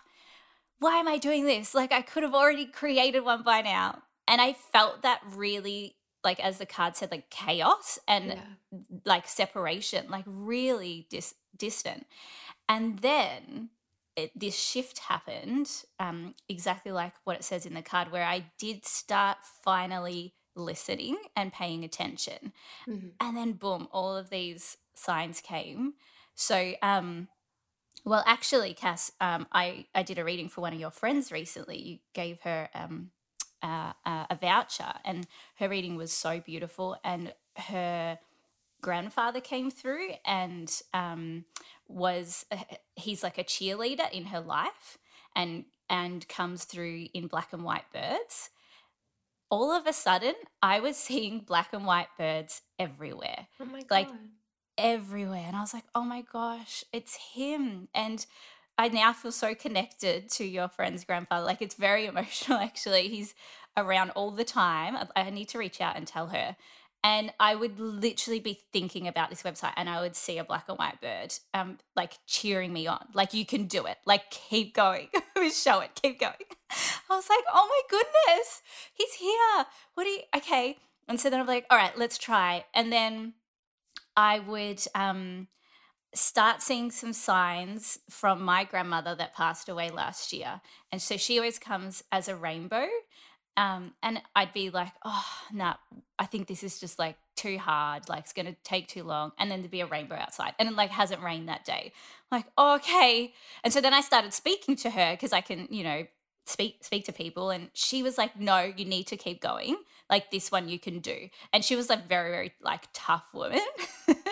why 0.79 0.97
am 0.97 1.07
I 1.07 1.17
doing 1.17 1.45
this? 1.45 1.73
Like, 1.73 1.91
I 1.91 2.01
could 2.01 2.23
have 2.23 2.35
already 2.35 2.65
created 2.65 3.21
one 3.21 3.43
by 3.43 3.61
now. 3.61 4.03
And 4.27 4.41
I 4.41 4.53
felt 4.53 5.03
that 5.03 5.21
really, 5.33 5.95
like, 6.25 6.41
as 6.41 6.57
the 6.57 6.65
card 6.65 6.97
said, 6.97 7.11
like 7.11 7.29
chaos 7.29 7.97
and 8.07 8.25
yeah. 8.25 8.79
like 9.05 9.27
separation, 9.29 10.07
like 10.09 10.25
really 10.27 11.07
dis- 11.09 11.35
distant. 11.55 12.05
And 12.67 12.99
then 12.99 13.69
it, 14.17 14.31
this 14.37 14.55
shift 14.55 14.99
happened, 14.99 15.69
um, 15.99 16.35
exactly 16.49 16.91
like 16.91 17.13
what 17.23 17.37
it 17.37 17.43
says 17.43 17.65
in 17.65 17.73
the 17.73 17.81
card, 17.81 18.11
where 18.11 18.25
I 18.25 18.45
did 18.57 18.85
start 18.85 19.37
finally 19.63 20.33
listening 20.55 21.17
and 21.35 21.53
paying 21.53 21.83
attention. 21.83 22.53
Mm-hmm. 22.87 23.07
And 23.19 23.37
then, 23.37 23.53
boom, 23.53 23.87
all 23.91 24.15
of 24.17 24.29
these 24.29 24.77
signs 24.95 25.41
came. 25.41 25.93
So, 26.33 26.73
um, 26.81 27.27
well, 28.03 28.23
actually, 28.25 28.73
Cass, 28.73 29.11
um, 29.19 29.47
I, 29.51 29.85
I 29.95 30.03
did 30.03 30.19
a 30.19 30.23
reading 30.23 30.49
for 30.49 30.61
one 30.61 30.73
of 30.73 30.79
your 30.79 30.91
friends 30.91 31.31
recently. 31.31 31.81
You 31.81 31.97
gave 32.13 32.41
her 32.41 32.69
um, 32.73 33.11
uh, 33.63 33.93
a 34.05 34.37
voucher, 34.39 34.93
and 35.03 35.27
her 35.59 35.69
reading 35.69 35.95
was 35.95 36.11
so 36.11 36.39
beautiful. 36.39 36.97
And 37.03 37.33
her 37.55 38.19
grandfather 38.81 39.41
came 39.41 39.71
through 39.71 40.09
and 40.25 40.81
um, 40.93 41.45
was 41.87 42.45
uh, 42.51 42.57
he's 42.95 43.23
like 43.23 43.37
a 43.37 43.43
cheerleader 43.43 44.11
in 44.11 44.25
her 44.25 44.41
life, 44.41 44.97
and 45.35 45.65
and 45.89 46.27
comes 46.27 46.65
through 46.65 47.07
in 47.13 47.27
black 47.27 47.53
and 47.53 47.63
white 47.63 47.91
birds. 47.93 48.49
All 49.49 49.71
of 49.71 49.85
a 49.85 49.93
sudden, 49.93 50.33
I 50.61 50.79
was 50.79 50.97
seeing 50.97 51.39
black 51.39 51.69
and 51.73 51.85
white 51.85 52.09
birds 52.17 52.61
everywhere. 52.79 53.47
Oh 53.59 53.65
my 53.65 53.81
god! 53.81 53.91
Like 53.91 54.09
everywhere. 54.77 55.45
And 55.47 55.55
I 55.55 55.61
was 55.61 55.73
like, 55.73 55.85
oh 55.93 56.03
my 56.03 56.21
gosh, 56.21 56.83
it's 56.91 57.15
him. 57.33 57.87
And 57.93 58.25
I 58.77 58.89
now 58.89 59.13
feel 59.13 59.31
so 59.31 59.55
connected 59.55 60.29
to 60.31 60.45
your 60.45 60.67
friend's 60.67 61.03
grandfather. 61.03 61.45
Like 61.45 61.61
it's 61.61 61.75
very 61.75 62.05
emotional, 62.07 62.59
actually. 62.59 63.07
He's 63.07 63.33
around 63.77 64.11
all 64.11 64.31
the 64.31 64.43
time. 64.43 64.97
I 65.15 65.29
need 65.29 65.49
to 65.49 65.57
reach 65.57 65.81
out 65.81 65.97
and 65.97 66.07
tell 66.07 66.27
her. 66.27 66.55
And 67.03 67.31
I 67.39 67.53
would 67.53 67.79
literally 67.79 68.39
be 68.39 68.61
thinking 68.73 69.07
about 69.07 69.29
this 69.29 69.43
website 69.43 69.73
and 69.77 69.87
I 69.87 70.01
would 70.01 70.15
see 70.15 70.39
a 70.39 70.43
black 70.43 70.65
and 70.67 70.77
white 70.79 70.99
bird, 71.01 71.35
um, 71.53 71.77
like 71.95 72.13
cheering 72.25 72.73
me 72.73 72.87
on. 72.87 73.05
Like, 73.13 73.31
you 73.35 73.45
can 73.45 73.65
do 73.65 73.85
it. 73.85 73.97
Like, 74.05 74.31
keep 74.31 74.73
going. 74.73 75.09
Showit. 75.37 75.89
Keep 76.01 76.19
going. 76.19 76.33
I 76.71 77.15
was 77.15 77.29
like, 77.29 77.43
oh 77.53 77.67
my 77.69 77.81
goodness, 77.91 78.63
he's 78.91 79.13
here. 79.13 79.65
What 79.93 80.05
do 80.05 80.09
you, 80.09 80.21
okay. 80.35 80.77
And 81.07 81.19
so 81.19 81.29
then 81.29 81.39
I'm 81.39 81.45
like, 81.45 81.67
all 81.69 81.77
right, 81.77 81.95
let's 81.95 82.17
try. 82.17 82.65
And 82.73 82.91
then 82.91 83.33
I 84.17 84.39
would 84.39 84.81
um, 84.95 85.47
start 86.15 86.61
seeing 86.61 86.91
some 86.91 87.13
signs 87.13 87.99
from 88.09 88.41
my 88.41 88.63
grandmother 88.63 89.15
that 89.15 89.33
passed 89.33 89.69
away 89.69 89.89
last 89.89 90.33
year. 90.33 90.61
And 90.91 91.01
so 91.01 91.17
she 91.17 91.37
always 91.37 91.59
comes 91.59 92.03
as 92.11 92.27
a 92.27 92.35
rainbow. 92.35 92.87
Um, 93.57 93.93
and 94.03 94.21
I'd 94.35 94.53
be 94.53 94.69
like, 94.69 94.91
oh, 95.03 95.25
nah, 95.53 95.75
I 96.19 96.25
think 96.25 96.47
this 96.47 96.63
is 96.63 96.79
just 96.79 96.99
like 96.99 97.17
too 97.35 97.57
hard. 97.57 98.09
Like 98.09 98.23
it's 98.23 98.33
going 98.33 98.47
to 98.47 98.55
take 98.63 98.87
too 98.87 99.03
long. 99.03 99.31
And 99.37 99.49
then 99.49 99.61
there'd 99.61 99.71
be 99.71 99.81
a 99.81 99.85
rainbow 99.85 100.15
outside 100.15 100.53
and 100.59 100.69
it 100.69 100.75
like 100.75 100.89
hasn't 100.89 101.21
rained 101.21 101.47
that 101.47 101.63
day. 101.63 101.91
I'm 102.31 102.39
like, 102.39 102.47
oh, 102.57 102.75
okay. 102.75 103.33
And 103.63 103.71
so 103.71 103.79
then 103.79 103.93
I 103.93 104.01
started 104.01 104.33
speaking 104.33 104.75
to 104.77 104.89
her 104.89 105.13
because 105.13 105.31
I 105.31 105.41
can, 105.41 105.67
you 105.69 105.83
know, 105.83 106.05
speak 106.45 106.77
speak 106.83 107.05
to 107.05 107.11
people 107.11 107.49
and 107.49 107.69
she 107.73 108.03
was 108.03 108.17
like 108.17 108.39
no 108.39 108.71
you 108.77 108.85
need 108.85 109.07
to 109.07 109.17
keep 109.17 109.41
going 109.41 109.75
like 110.09 110.31
this 110.31 110.51
one 110.51 110.69
you 110.69 110.79
can 110.79 110.99
do. 110.99 111.29
And 111.53 111.63
she 111.63 111.75
was 111.75 111.89
like 111.89 112.07
very 112.07 112.31
very 112.31 112.53
like 112.61 112.87
tough 112.93 113.25
woman. 113.33 113.59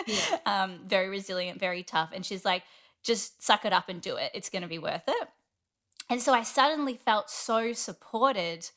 Yeah. 0.06 0.38
um 0.46 0.80
very 0.86 1.08
resilient 1.08 1.58
very 1.60 1.82
tough. 1.82 2.10
And 2.14 2.24
she's 2.24 2.44
like 2.44 2.62
just 3.02 3.42
suck 3.42 3.64
it 3.64 3.72
up 3.72 3.88
and 3.88 4.00
do 4.00 4.16
it. 4.16 4.30
It's 4.34 4.48
going 4.48 4.62
to 4.62 4.68
be 4.68 4.78
worth 4.78 5.04
it. 5.06 5.28
And 6.10 6.20
so 6.20 6.32
i 6.32 6.42
suddenly 6.42 6.96
felt 6.96 7.30
so 7.30 7.72
supported 7.72 8.70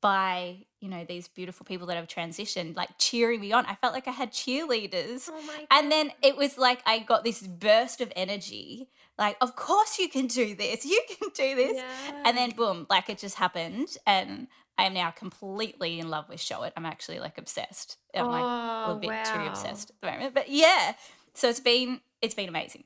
by 0.00 0.58
you 0.80 0.88
know 0.90 1.02
these 1.08 1.28
beautiful 1.28 1.64
people 1.64 1.86
that 1.86 1.96
have 1.96 2.06
transitioned 2.06 2.76
like 2.76 2.90
cheering 2.98 3.40
me 3.40 3.52
on. 3.52 3.64
I 3.66 3.74
felt 3.74 3.94
like 3.94 4.06
i 4.06 4.10
had 4.10 4.32
cheerleaders. 4.32 5.30
Oh 5.30 5.66
and 5.70 5.90
then 5.90 6.12
it 6.22 6.36
was 6.36 6.58
like 6.58 6.82
i 6.84 6.98
got 6.98 7.24
this 7.24 7.40
burst 7.46 8.00
of 8.00 8.12
energy 8.14 8.88
like 9.18 9.36
of 9.40 9.56
course 9.56 9.98
you 9.98 10.08
can 10.08 10.26
do 10.26 10.54
this. 10.54 10.84
You 10.84 11.00
can 11.08 11.28
do 11.34 11.54
this. 11.54 11.76
Yeah. 11.76 12.22
and 12.24 12.36
then 12.36 12.50
boom 12.50 12.86
like 12.90 13.08
it 13.08 13.18
just 13.18 13.36
happened. 13.36 13.96
And 14.06 14.48
i 14.78 14.84
am 14.84 14.94
now 14.94 15.10
completely 15.10 16.00
in 16.00 16.08
love 16.08 16.28
with 16.28 16.38
Showit 16.38 16.72
i'm 16.76 16.86
actually 16.86 17.18
like 17.18 17.38
obsessed 17.38 17.96
i'm 18.14 18.26
like 18.26 18.42
a 18.42 18.86
little 18.86 19.00
bit 19.00 19.10
wow. 19.10 19.22
too 19.22 19.48
obsessed 19.48 19.90
at 19.90 20.00
the 20.00 20.06
moment 20.06 20.34
but 20.34 20.50
yeah 20.50 20.94
so 21.34 21.48
it's 21.48 21.60
been 21.60 22.00
it's 22.22 22.34
been 22.34 22.48
amazing 22.48 22.84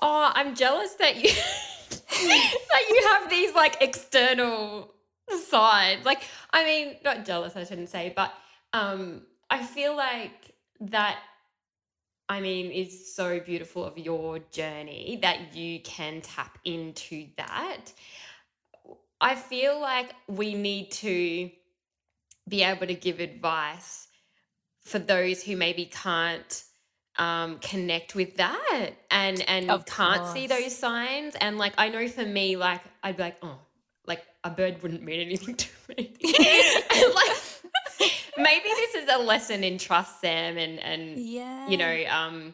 oh 0.00 0.30
i'm 0.34 0.54
jealous 0.54 0.94
that 0.94 1.16
you 1.16 1.30
that 1.90 2.84
you 2.90 3.08
have 3.08 3.30
these 3.30 3.54
like 3.54 3.76
external 3.80 4.94
side. 5.30 6.04
Like, 6.04 6.22
I 6.52 6.64
mean, 6.64 6.96
not 7.04 7.24
jealous, 7.24 7.56
I 7.56 7.64
shouldn't 7.64 7.88
say, 7.88 8.12
but 8.14 8.32
um, 8.72 9.22
I 9.50 9.64
feel 9.64 9.96
like 9.96 10.54
that, 10.80 11.18
I 12.28 12.40
mean, 12.40 12.70
is 12.70 13.14
so 13.14 13.40
beautiful 13.40 13.84
of 13.84 13.98
your 13.98 14.38
journey 14.50 15.18
that 15.22 15.54
you 15.54 15.80
can 15.80 16.20
tap 16.20 16.58
into 16.64 17.28
that. 17.36 17.92
I 19.24 19.36
feel 19.36 19.80
like 19.80 20.14
we 20.28 20.54
need 20.54 20.90
to 20.92 21.50
be 22.46 22.62
able 22.62 22.86
to 22.86 22.94
give 22.94 23.20
advice 23.20 24.06
for 24.82 24.98
those 24.98 25.42
who 25.42 25.56
maybe 25.56 25.86
can't 25.86 26.62
um, 27.16 27.58
connect 27.60 28.14
with 28.14 28.36
that 28.36 28.90
and 29.10 29.42
and 29.48 29.70
of 29.70 29.86
can't 29.86 30.20
course. 30.20 30.32
see 30.34 30.46
those 30.46 30.76
signs. 30.76 31.34
And 31.40 31.56
like 31.56 31.72
I 31.78 31.88
know 31.88 32.06
for 32.06 32.26
me, 32.26 32.56
like 32.56 32.82
I'd 33.02 33.16
be 33.16 33.22
like, 33.22 33.38
oh, 33.42 33.58
like 34.06 34.22
a 34.44 34.50
bird 34.50 34.82
wouldn't 34.82 35.02
mean 35.02 35.20
anything 35.20 35.54
to 35.64 35.68
me. 35.96 36.14
like 36.22 37.36
maybe 38.36 38.68
this 38.68 38.94
is 38.94 39.08
a 39.10 39.22
lesson 39.22 39.64
in 39.64 39.78
trust, 39.78 40.20
Sam, 40.20 40.58
and 40.58 40.78
and 40.80 41.18
yeah. 41.18 41.66
you 41.66 41.78
know, 41.78 42.04
um, 42.10 42.52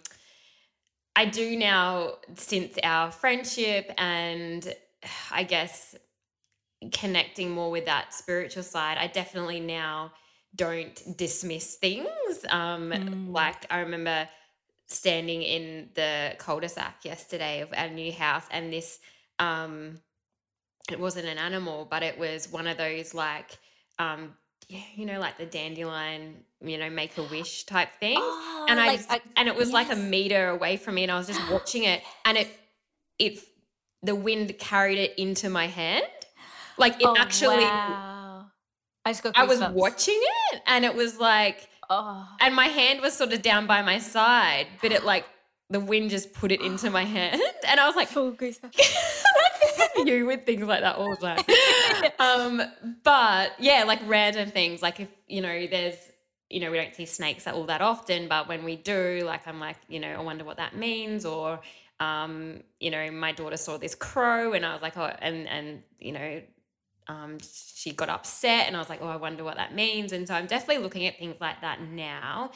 I 1.16 1.24
do 1.24 1.56
now 1.56 2.18
since 2.36 2.78
our 2.84 3.10
friendship 3.10 3.90
and 3.98 4.72
I 5.32 5.42
guess 5.42 5.96
connecting 6.92 7.50
more 7.50 7.70
with 7.70 7.86
that 7.86 8.14
spiritual 8.14 8.62
side. 8.62 8.98
I 8.98 9.06
definitely 9.06 9.60
now 9.60 10.12
don't 10.54 11.16
dismiss 11.16 11.76
things. 11.76 12.08
Um, 12.48 12.90
mm. 12.90 13.32
Like 13.32 13.66
I 13.70 13.80
remember 13.80 14.28
standing 14.86 15.42
in 15.42 15.90
the 15.94 16.34
cul-de-sac 16.38 17.04
yesterday 17.04 17.60
of 17.60 17.72
our 17.76 17.88
new 17.88 18.12
house, 18.12 18.44
and 18.50 18.72
this 18.72 18.98
um 19.38 20.00
it 20.90 20.98
wasn't 20.98 21.26
an 21.26 21.38
animal, 21.38 21.86
but 21.88 22.02
it 22.02 22.18
was 22.18 22.50
one 22.50 22.66
of 22.66 22.76
those 22.76 23.14
like, 23.14 23.58
um, 23.98 24.34
you 24.68 25.06
know, 25.06 25.18
like 25.20 25.38
the 25.38 25.46
dandelion, 25.46 26.44
you 26.60 26.78
know, 26.78 26.90
make 26.90 27.16
a 27.18 27.22
wish 27.24 27.64
type 27.66 27.90
thing. 28.00 28.18
Oh, 28.18 28.66
and 28.68 28.80
I, 28.80 28.86
like, 28.86 29.10
I, 29.10 29.20
and 29.36 29.48
it 29.48 29.54
was 29.54 29.68
yes. 29.68 29.74
like 29.74 29.92
a 29.92 29.96
meter 29.96 30.48
away 30.48 30.76
from 30.76 30.96
me, 30.96 31.02
and 31.02 31.12
I 31.12 31.18
was 31.18 31.26
just 31.26 31.40
watching 31.50 31.84
it, 31.84 32.02
and 32.24 32.38
it, 32.38 32.48
it, 33.18 33.38
the 34.02 34.14
wind 34.14 34.58
carried 34.58 34.98
it 34.98 35.18
into 35.18 35.50
my 35.50 35.66
hand, 35.66 36.06
like 36.80 37.00
it 37.00 37.06
oh, 37.06 37.16
actually. 37.18 37.64
Wow. 37.64 38.46
I 39.04 39.10
just 39.10 39.22
got. 39.22 39.36
I 39.36 39.44
was 39.44 39.60
watching 39.60 40.20
it, 40.52 40.62
and 40.66 40.84
it 40.84 40.94
was 40.94 41.18
like, 41.18 41.68
oh. 41.88 42.28
and 42.40 42.54
my 42.54 42.66
hand 42.66 43.00
was 43.00 43.14
sort 43.14 43.32
of 43.32 43.42
down 43.42 43.66
by 43.66 43.82
my 43.82 43.98
side, 43.98 44.66
but 44.82 44.92
it 44.92 45.04
like 45.04 45.24
the 45.70 45.80
wind 45.80 46.10
just 46.10 46.34
put 46.34 46.52
it 46.52 46.60
into 46.60 46.90
my 46.90 47.04
hand, 47.16 47.40
and 47.66 47.80
I 47.80 47.86
was 47.86 47.96
like, 47.96 48.08
full 48.08 48.32
goosebumps. 48.32 48.78
you 50.06 50.26
with 50.26 50.44
things 50.46 50.62
like 50.62 50.80
that 50.80 50.96
all 50.96 51.14
the 51.16 51.16
time. 51.16 52.12
um, 52.18 52.62
but 53.02 53.52
yeah, 53.58 53.84
like 53.84 54.00
random 54.06 54.50
things. 54.50 54.82
Like 54.82 55.00
if 55.00 55.08
you 55.28 55.40
know, 55.40 55.66
there's 55.66 55.96
you 56.50 56.58
know, 56.58 56.70
we 56.70 56.78
don't 56.78 56.94
see 56.94 57.06
snakes 57.06 57.46
all 57.46 57.64
that 57.64 57.80
often, 57.80 58.26
but 58.26 58.48
when 58.48 58.64
we 58.64 58.74
do, 58.74 59.22
like 59.24 59.46
I'm 59.46 59.60
like, 59.60 59.76
you 59.88 60.00
know, 60.00 60.08
I 60.08 60.20
wonder 60.20 60.44
what 60.44 60.56
that 60.56 60.76
means, 60.76 61.24
or 61.24 61.60
um, 62.00 62.62
you 62.80 62.90
know, 62.90 63.10
my 63.10 63.32
daughter 63.32 63.56
saw 63.56 63.78
this 63.78 63.94
crow, 63.94 64.52
and 64.52 64.66
I 64.66 64.72
was 64.72 64.82
like, 64.82 64.96
oh, 64.96 65.12
and 65.20 65.46
and 65.48 65.82
you 65.98 66.12
know, 66.12 66.42
um, 67.10 67.38
she 67.74 67.92
got 67.92 68.08
upset, 68.08 68.66
and 68.66 68.76
I 68.76 68.78
was 68.78 68.88
like, 68.88 69.00
oh, 69.02 69.08
I 69.08 69.16
wonder 69.16 69.44
what 69.44 69.56
that 69.56 69.74
means, 69.74 70.12
and 70.12 70.26
so 70.26 70.34
I'm 70.34 70.46
definitely 70.46 70.82
looking 70.82 71.06
at 71.06 71.18
things 71.18 71.40
like 71.40 71.60
that 71.62 71.80
now, 71.82 72.52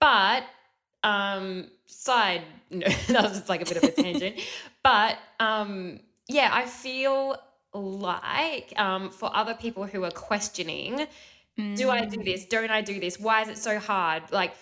but 0.00 0.44
um 1.02 1.66
side 1.86 2.42
no 2.70 2.86
that 3.08 3.22
was 3.22 3.32
just 3.32 3.48
like 3.48 3.62
a 3.62 3.64
bit 3.64 3.78
of 3.78 3.84
a 3.84 3.90
tangent 3.90 4.38
but 4.82 5.16
um 5.38 5.98
yeah, 6.30 6.50
I 6.52 6.66
feel 6.66 7.36
like 7.72 8.72
um, 8.78 9.10
for 9.10 9.34
other 9.34 9.54
people 9.54 9.84
who 9.84 10.04
are 10.04 10.10
questioning, 10.10 11.06
mm. 11.58 11.76
do 11.76 11.90
I 11.90 12.04
do 12.04 12.18
mm. 12.18 12.24
this? 12.24 12.44
Don't 12.44 12.70
I 12.70 12.80
do 12.80 13.00
this? 13.00 13.18
Why 13.18 13.42
is 13.42 13.48
it 13.48 13.58
so 13.58 13.78
hard? 13.78 14.22
Like, 14.30 14.54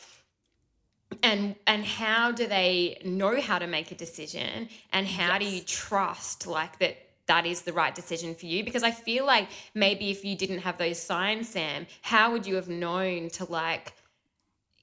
and 1.22 1.56
and 1.66 1.84
how 1.84 2.32
do 2.32 2.46
they 2.46 3.00
know 3.04 3.40
how 3.40 3.58
to 3.58 3.66
make 3.66 3.90
a 3.90 3.94
decision? 3.94 4.68
And 4.92 5.06
how 5.06 5.38
yes. 5.38 5.38
do 5.40 5.56
you 5.56 5.62
trust 5.62 6.46
like 6.46 6.78
that? 6.78 6.96
That 7.28 7.46
is 7.46 7.62
the 7.62 7.72
right 7.72 7.94
decision 7.94 8.34
for 8.34 8.46
you 8.46 8.64
because 8.64 8.82
I 8.82 8.90
feel 8.90 9.24
like 9.24 9.48
maybe 9.74 10.10
if 10.10 10.24
you 10.24 10.36
didn't 10.36 10.60
have 10.60 10.78
those 10.78 11.00
signs, 11.00 11.48
Sam, 11.48 11.86
how 12.02 12.32
would 12.32 12.46
you 12.46 12.56
have 12.56 12.68
known 12.68 13.30
to 13.30 13.44
like 13.44 13.92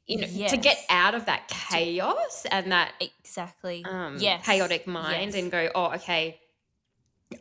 you 0.07 0.21
know 0.21 0.27
yes. 0.29 0.51
to 0.51 0.57
get 0.57 0.77
out 0.89 1.15
of 1.15 1.25
that 1.25 1.47
chaos 1.47 2.45
and 2.51 2.71
that 2.71 2.93
exactly 2.99 3.83
um, 3.89 4.17
yes. 4.19 4.45
chaotic 4.45 4.85
mind 4.85 5.33
yes. 5.33 5.35
and 5.35 5.51
go 5.51 5.69
oh 5.73 5.93
okay 5.93 6.39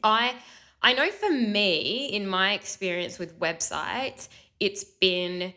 I 0.02 0.34
I 0.82 0.92
know 0.92 1.11
for 1.11 1.30
me, 1.30 2.06
in 2.06 2.26
my 2.26 2.52
experience 2.52 3.18
with 3.18 3.40
websites, 3.40 4.28
it's 4.61 4.84
been 4.84 5.54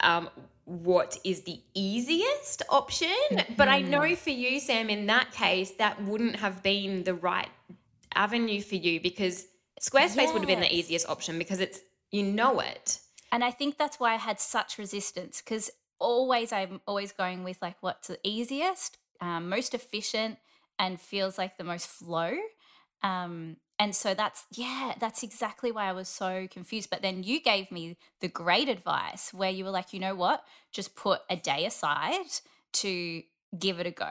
um, 0.00 0.28
what 0.64 1.16
is 1.24 1.42
the 1.42 1.60
easiest 1.74 2.62
option. 2.68 3.08
Mm-hmm. 3.30 3.54
But 3.56 3.68
I 3.68 3.80
know 3.80 4.00
mm-hmm. 4.00 4.14
for 4.14 4.30
you, 4.30 4.58
Sam, 4.58 4.90
in 4.90 5.06
that 5.06 5.30
case, 5.30 5.70
that 5.78 6.02
wouldn't 6.02 6.36
have 6.36 6.62
been 6.62 7.04
the 7.04 7.14
right 7.14 7.48
avenue 8.18 8.60
for 8.60 8.74
you 8.74 9.00
because 9.00 9.46
Squarespace 9.80 10.16
yes. 10.16 10.32
would 10.32 10.42
have 10.42 10.48
been 10.48 10.60
the 10.60 10.74
easiest 10.74 11.08
option 11.08 11.38
because 11.38 11.60
it's 11.60 11.80
you 12.10 12.22
know 12.22 12.60
it. 12.60 12.98
And 13.30 13.44
I 13.44 13.50
think 13.50 13.78
that's 13.78 14.00
why 14.00 14.14
I 14.14 14.16
had 14.16 14.40
such 14.40 14.76
resistance 14.76 15.40
because 15.40 15.70
always 15.98 16.52
I'm 16.52 16.80
always 16.86 17.12
going 17.12 17.44
with 17.44 17.62
like 17.62 17.76
what's 17.80 18.08
the 18.08 18.18
easiest, 18.24 18.98
um, 19.20 19.48
most 19.48 19.74
efficient, 19.74 20.38
and 20.78 21.00
feels 21.00 21.38
like 21.38 21.56
the 21.56 21.64
most 21.64 21.86
flow. 21.86 22.34
Um, 23.02 23.56
and 23.78 23.94
so 23.94 24.12
that's, 24.12 24.44
yeah, 24.50 24.94
that's 24.98 25.22
exactly 25.22 25.70
why 25.70 25.88
I 25.88 25.92
was 25.92 26.08
so 26.08 26.48
confused. 26.50 26.90
But 26.90 27.02
then 27.02 27.22
you 27.22 27.40
gave 27.40 27.70
me 27.70 27.96
the 28.20 28.28
great 28.28 28.68
advice 28.68 29.32
where 29.32 29.50
you 29.50 29.64
were 29.64 29.70
like, 29.70 29.92
you 29.92 30.00
know 30.00 30.16
what? 30.16 30.42
Just 30.72 30.96
put 30.96 31.20
a 31.30 31.36
day 31.36 31.64
aside 31.64 32.26
to 32.74 33.22
give 33.56 33.78
it 33.78 33.86
a 33.86 33.92
go. 33.92 34.10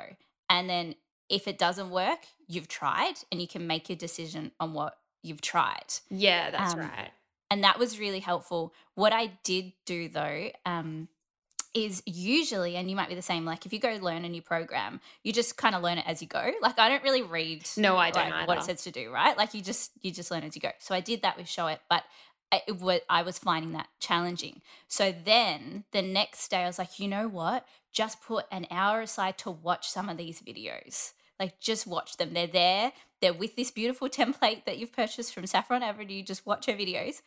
And 0.50 0.70
then 0.70 0.96
if 1.30 1.48
it 1.48 1.58
doesn't 1.58 1.90
work, 1.90 2.20
you've 2.48 2.68
tried 2.68 3.16
and 3.32 3.42
you 3.42 3.48
can 3.48 3.68
make 3.68 3.90
your 3.90 3.98
decision 3.98 4.52
on 4.60 4.74
what 4.74 4.98
you've 5.24 5.42
tried. 5.42 5.94
Yeah, 6.10 6.52
that's 6.52 6.74
um, 6.74 6.80
right. 6.80 7.12
And 7.50 7.64
that 7.64 7.80
was 7.80 8.00
really 8.00 8.20
helpful. 8.20 8.74
What 8.96 9.14
I 9.14 9.32
did 9.44 9.74
do 9.86 10.10
though, 10.10 10.50
um, 10.66 11.08
is 11.74 12.02
usually, 12.06 12.76
and 12.76 12.90
you 12.90 12.96
might 12.96 13.10
be 13.10 13.16
the 13.16 13.22
same, 13.22 13.46
like 13.46 13.66
if 13.66 13.74
you 13.74 13.80
go 13.80 13.98
learn 14.02 14.26
a 14.26 14.30
new 14.30 14.42
program, 14.42 15.00
you 15.24 15.32
just 15.32 15.58
kind 15.58 15.76
of 15.76 15.84
learn 15.84 16.00
it 16.00 16.06
as 16.08 16.22
you 16.22 16.28
go. 16.28 16.52
Like 16.62 16.80
I 16.80 16.90
don't 16.90 17.04
really 17.04 17.22
read 17.22 17.70
no, 17.78 17.98
I 17.98 18.10
don't 18.10 18.30
like, 18.30 18.48
what 18.48 18.58
it 18.58 18.64
says 18.64 18.84
to 18.84 18.92
do, 18.92 19.12
right? 19.12 19.38
Like 19.38 19.54
you 19.54 19.62
just 19.62 19.92
you 20.02 20.12
just 20.12 20.32
learn 20.32 20.44
as 20.44 20.56
you 20.56 20.62
go. 20.62 20.72
So 20.80 20.96
I 20.96 21.02
did 21.02 21.22
that 21.22 21.38
with 21.38 21.46
Showit, 21.46 21.80
but 21.90 22.04
it 22.52 22.80
was, 22.80 23.02
I 23.10 23.22
was 23.22 23.38
finding 23.38 23.74
that 23.74 23.90
challenging. 24.00 24.62
So 24.88 25.14
then 25.24 25.84
the 25.92 26.02
next 26.02 26.50
day 26.50 26.64
I 26.64 26.68
was 26.68 26.80
like, 26.80 27.00
you 27.00 27.08
know 27.08 27.28
what? 27.28 27.66
Just 27.92 28.22
put 28.22 28.46
an 28.52 28.66
hour 28.72 29.02
aside 29.02 29.38
to 29.40 29.52
watch 29.52 29.88
some 29.88 30.10
of 30.10 30.18
these 30.18 30.42
videos. 30.42 31.14
Like 31.40 31.60
just 31.60 31.88
watch 31.88 32.18
them. 32.18 32.34
They're 32.34 32.48
there. 32.48 32.92
They're 33.22 33.34
with 33.34 33.56
this 33.56 33.72
beautiful 33.72 34.10
template 34.10 34.66
that 34.66 34.78
you've 34.78 34.94
purchased 34.94 35.34
from 35.34 35.46
Saffron 35.46 35.84
Avenue. 35.84 36.24
Just 36.24 36.46
watch 36.46 36.66
her 36.66 36.74
videos. 36.74 37.22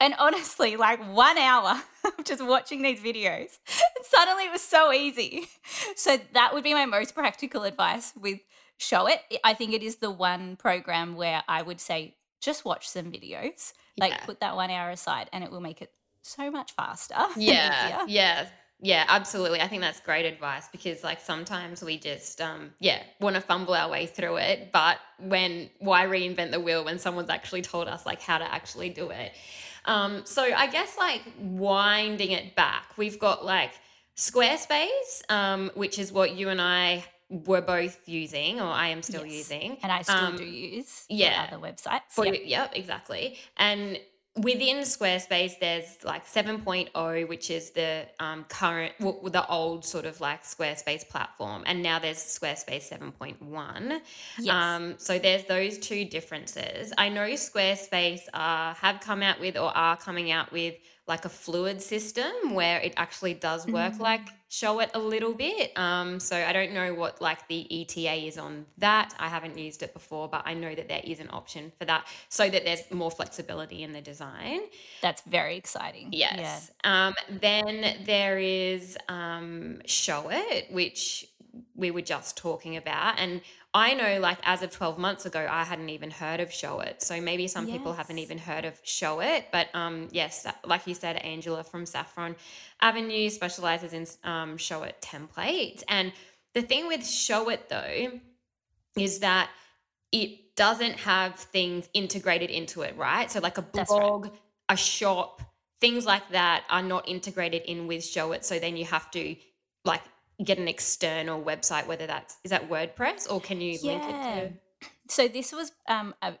And 0.00 0.14
honestly, 0.18 0.76
like 0.76 1.00
one 1.14 1.38
hour 1.38 1.80
of 2.04 2.24
just 2.24 2.44
watching 2.44 2.82
these 2.82 3.00
videos, 3.00 3.58
and 3.96 4.02
suddenly 4.04 4.44
it 4.44 4.52
was 4.52 4.60
so 4.60 4.92
easy. 4.92 5.46
So 5.94 6.18
that 6.32 6.52
would 6.52 6.64
be 6.64 6.74
my 6.74 6.84
most 6.84 7.14
practical 7.14 7.62
advice 7.62 8.12
with 8.20 8.40
Showit. 8.78 9.18
I 9.44 9.54
think 9.54 9.72
it 9.72 9.82
is 9.84 9.96
the 9.96 10.10
one 10.10 10.56
program 10.56 11.14
where 11.14 11.44
I 11.46 11.62
would 11.62 11.80
say 11.80 12.16
just 12.40 12.64
watch 12.64 12.88
some 12.88 13.12
videos. 13.12 13.72
Like 13.96 14.26
put 14.26 14.40
that 14.40 14.56
one 14.56 14.70
hour 14.70 14.90
aside 14.90 15.30
and 15.32 15.44
it 15.44 15.50
will 15.52 15.60
make 15.60 15.80
it 15.80 15.92
so 16.22 16.50
much 16.50 16.72
faster. 16.72 17.14
and 17.16 17.42
Yeah, 17.42 18.04
yeah, 18.08 18.46
yeah, 18.80 19.04
absolutely. 19.08 19.60
I 19.60 19.68
think 19.68 19.82
that's 19.82 20.00
great 20.00 20.26
advice 20.26 20.68
because, 20.68 21.02
like, 21.02 21.20
sometimes 21.20 21.82
we 21.82 21.98
just, 21.98 22.40
um, 22.40 22.72
yeah, 22.80 23.02
want 23.20 23.36
to 23.36 23.40
fumble 23.42 23.74
our 23.74 23.88
way 23.90 24.06
through 24.06 24.36
it. 24.36 24.70
But 24.72 24.98
when, 25.18 25.70
why 25.78 26.04
reinvent 26.04 26.50
the 26.50 26.60
wheel 26.60 26.84
when 26.84 26.98
someone's 26.98 27.30
actually 27.30 27.62
told 27.62 27.88
us, 27.88 28.04
like, 28.04 28.20
how 28.20 28.38
to 28.38 28.44
actually 28.44 28.90
do 28.90 29.10
it? 29.10 29.32
Um, 29.86 30.22
so 30.26 30.42
I 30.42 30.66
guess, 30.66 30.96
like, 30.98 31.22
winding 31.38 32.30
it 32.30 32.54
back, 32.54 32.96
we've 32.96 33.18
got, 33.18 33.44
like, 33.44 33.72
Squarespace, 34.16 35.22
um, 35.28 35.70
which 35.74 35.98
is 35.98 36.12
what 36.12 36.34
you 36.34 36.48
and 36.48 36.60
I 36.60 37.04
were 37.30 37.62
both 37.62 38.08
using, 38.08 38.60
or 38.60 38.66
I 38.68 38.88
am 38.88 39.02
still 39.02 39.24
Yes. 39.24 39.48
using. 39.50 39.78
And 39.82 39.90
I 39.90 40.02
still 40.02 40.16
Um, 40.16 40.36
do 40.36 40.44
use 40.44 41.04
yeah. 41.08 41.46
other 41.50 41.60
websites. 41.60 42.02
For 42.10 42.26
Yep. 42.26 42.42
yep, 42.44 42.72
exactly. 42.76 43.38
And 43.56 43.98
within 44.36 44.78
Squarespace, 44.78 45.58
there's 45.60 45.98
like 46.02 46.26
7.0, 46.26 47.28
which 47.28 47.50
is 47.50 47.70
the 47.70 48.06
um, 48.18 48.44
current, 48.48 48.92
well, 48.98 49.20
the 49.22 49.46
old 49.46 49.84
sort 49.84 50.06
of 50.06 50.20
like 50.20 50.42
Squarespace 50.42 51.08
platform. 51.08 51.62
And 51.66 51.82
now 51.82 51.98
there's 52.00 52.18
Squarespace 52.18 52.92
7.1. 52.92 54.00
Yes. 54.38 54.54
Um, 54.54 54.94
so 54.98 55.18
there's 55.18 55.44
those 55.44 55.78
two 55.78 56.04
differences. 56.04 56.92
I 56.98 57.08
know 57.10 57.28
Squarespace 57.28 58.22
uh, 58.34 58.74
have 58.74 59.00
come 59.00 59.22
out 59.22 59.38
with 59.38 59.56
or 59.56 59.76
are 59.76 59.96
coming 59.96 60.32
out 60.32 60.50
with 60.52 60.74
like 61.06 61.24
a 61.24 61.28
fluid 61.28 61.82
system 61.82 62.54
where 62.54 62.80
it 62.80 62.94
actually 62.96 63.34
does 63.34 63.66
work 63.66 63.92
Mm. 63.94 64.00
like 64.00 64.22
Showit 64.50 64.90
a 64.94 65.00
little 65.00 65.34
bit. 65.34 65.76
Um, 65.76 66.20
so 66.20 66.36
I 66.36 66.52
don't 66.52 66.72
know 66.72 66.94
what 66.94 67.20
like 67.20 67.48
the 67.48 67.66
ETA 67.82 68.26
is 68.28 68.38
on 68.38 68.66
that. 68.78 69.12
I 69.18 69.28
haven't 69.28 69.58
used 69.58 69.82
it 69.82 69.92
before, 69.92 70.28
but 70.28 70.42
I 70.46 70.54
know 70.54 70.72
that 70.74 70.88
there 70.88 71.00
is 71.02 71.18
an 71.18 71.28
option 71.32 71.72
for 71.76 71.84
that 71.86 72.06
so 72.28 72.48
that 72.48 72.64
there's 72.64 72.88
more 72.92 73.10
flexibility 73.10 73.82
in 73.82 73.92
the 73.92 74.00
design. 74.00 74.60
That's 75.02 75.22
very 75.22 75.56
exciting. 75.56 76.10
Yeah. 76.12 76.36
Yes. 76.36 76.70
Um, 76.84 77.14
then 77.28 78.04
there 78.04 78.38
is 78.38 78.96
um, 79.08 79.80
Showit, 79.86 80.70
which 80.72 81.26
we 81.74 81.90
were 81.90 82.02
just 82.02 82.36
talking 82.36 82.76
about. 82.76 83.18
And 83.18 83.40
I 83.72 83.94
know, 83.94 84.20
like, 84.20 84.38
as 84.44 84.62
of 84.62 84.70
12 84.70 84.98
months 84.98 85.26
ago, 85.26 85.46
I 85.50 85.64
hadn't 85.64 85.88
even 85.88 86.10
heard 86.10 86.40
of 86.40 86.50
Showit. 86.50 87.02
So 87.02 87.20
maybe 87.20 87.48
some 87.48 87.66
people 87.66 87.92
haven't 87.92 88.18
even 88.18 88.38
heard 88.38 88.64
of 88.64 88.82
Showit. 88.84 89.44
But 89.52 89.68
um, 89.74 90.08
yes, 90.12 90.46
like 90.64 90.86
you 90.86 90.94
said, 90.94 91.16
Angela 91.16 91.64
from 91.64 91.86
Saffron 91.86 92.36
Avenue 92.80 93.28
specializes 93.30 93.92
in 93.92 94.06
um, 94.28 94.56
Showit 94.56 95.00
templates. 95.00 95.82
And 95.88 96.12
the 96.54 96.62
thing 96.62 96.86
with 96.86 97.00
Showit, 97.00 97.68
though, 97.68 98.20
is 98.96 99.20
that 99.20 99.50
it 100.12 100.54
doesn't 100.56 101.00
have 101.00 101.34
things 101.34 101.88
integrated 101.94 102.50
into 102.50 102.82
it, 102.82 102.96
right? 102.96 103.30
So, 103.30 103.40
like 103.40 103.58
a 103.58 103.66
That's 103.72 103.90
right. 103.90 104.00
blog, 104.00 104.28
a 104.68 104.76
shop, 104.76 105.42
things 105.80 106.06
like 106.06 106.30
that 106.30 106.64
are 106.70 106.82
not 106.82 107.08
integrated 107.08 107.62
in 107.62 107.86
with 107.86 108.00
Showit. 108.00 108.44
So 108.44 108.58
then 108.58 108.76
you 108.76 108.86
have 108.86 109.10
to 109.10 109.36
like 109.84 110.00
get 110.42 110.58
an 110.58 110.68
external 110.68 111.42
website, 111.42 111.86
whether 111.86 112.06
that's 112.06 112.36
is 112.44 112.50
that 112.50 112.68
WordPress 112.68 113.30
or 113.30 113.40
can 113.40 113.60
you 113.60 113.78
link 113.82 114.02
it 114.04 114.10
to? 114.10 114.52
So 115.08 115.28
this 115.28 115.52
was 115.52 115.72
um, 115.88 116.14
a, 116.22 116.34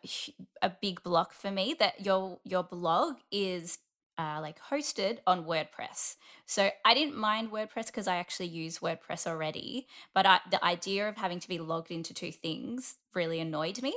a 0.62 0.70
big 0.70 1.02
block 1.02 1.32
for 1.32 1.50
me 1.50 1.74
that 1.78 2.04
your 2.04 2.38
your 2.44 2.62
blog 2.62 3.16
is 3.30 3.78
uh, 4.18 4.38
like 4.40 4.58
hosted 4.60 5.18
on 5.26 5.44
WordPress. 5.44 6.16
So 6.46 6.70
I 6.84 6.94
didn't 6.94 7.16
mind 7.16 7.50
WordPress 7.50 7.86
because 7.86 8.06
I 8.06 8.16
actually 8.16 8.46
use 8.46 8.78
WordPress 8.78 9.26
already, 9.26 9.86
but 10.14 10.26
I, 10.26 10.40
the 10.50 10.64
idea 10.64 11.08
of 11.08 11.16
having 11.16 11.40
to 11.40 11.48
be 11.48 11.58
logged 11.58 11.90
into 11.90 12.14
two 12.14 12.32
things 12.32 12.96
really 13.14 13.40
annoyed 13.40 13.82
me. 13.82 13.94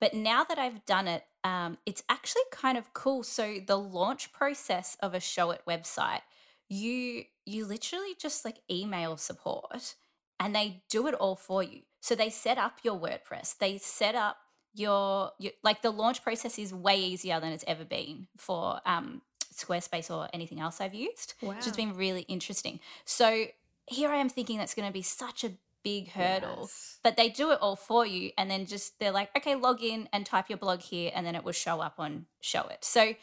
But 0.00 0.14
now 0.14 0.44
that 0.44 0.58
I've 0.58 0.84
done 0.84 1.08
it, 1.08 1.24
um, 1.44 1.78
it's 1.86 2.02
actually 2.08 2.42
kind 2.50 2.76
of 2.76 2.92
cool. 2.92 3.22
So 3.22 3.56
the 3.66 3.78
launch 3.78 4.32
process 4.32 4.96
of 5.00 5.14
a 5.14 5.18
Showit 5.18 5.60
website, 5.66 6.22
you 6.68 7.24
you 7.46 7.64
literally 7.66 8.14
just 8.18 8.44
like 8.44 8.58
email 8.70 9.16
support 9.16 9.94
and 10.40 10.54
they 10.54 10.82
do 10.88 11.06
it 11.06 11.14
all 11.14 11.36
for 11.36 11.62
you. 11.62 11.80
So 12.00 12.14
they 12.14 12.30
set 12.30 12.58
up 12.58 12.78
your 12.82 12.98
WordPress. 12.98 13.58
They 13.58 13.78
set 13.78 14.14
up 14.14 14.36
your, 14.74 15.30
your 15.38 15.52
like 15.62 15.82
the 15.82 15.90
launch 15.90 16.22
process 16.22 16.58
is 16.58 16.74
way 16.74 16.98
easier 16.98 17.40
than 17.40 17.52
it's 17.52 17.64
ever 17.66 17.84
been 17.84 18.26
for 18.36 18.80
um, 18.84 19.22
Squarespace 19.54 20.10
or 20.10 20.28
anything 20.32 20.60
else 20.60 20.80
I've 20.80 20.94
used. 20.94 21.34
Wow. 21.40 21.50
Which 21.50 21.64
has 21.64 21.76
been 21.76 21.96
really 21.96 22.22
interesting. 22.22 22.80
So 23.04 23.46
here 23.86 24.10
I 24.10 24.16
am 24.16 24.28
thinking 24.28 24.58
that's 24.58 24.74
going 24.74 24.88
to 24.88 24.92
be 24.92 25.02
such 25.02 25.44
a 25.44 25.52
big 25.82 26.08
hurdle, 26.08 26.60
Yes. 26.62 26.98
but 27.02 27.16
they 27.16 27.28
do 27.28 27.52
it 27.52 27.58
all 27.60 27.76
for 27.76 28.06
you, 28.06 28.30
and 28.38 28.50
then 28.50 28.64
just 28.64 28.98
they're 28.98 29.12
like, 29.12 29.28
okay, 29.36 29.54
log 29.54 29.82
in 29.82 30.08
and 30.14 30.24
type 30.24 30.48
your 30.48 30.56
blog 30.56 30.80
here, 30.80 31.12
and 31.14 31.26
then 31.26 31.34
it 31.34 31.44
will 31.44 31.52
show 31.52 31.80
up 31.82 31.96
on 31.98 32.24
Showit. 32.42 32.82
So 32.82 33.14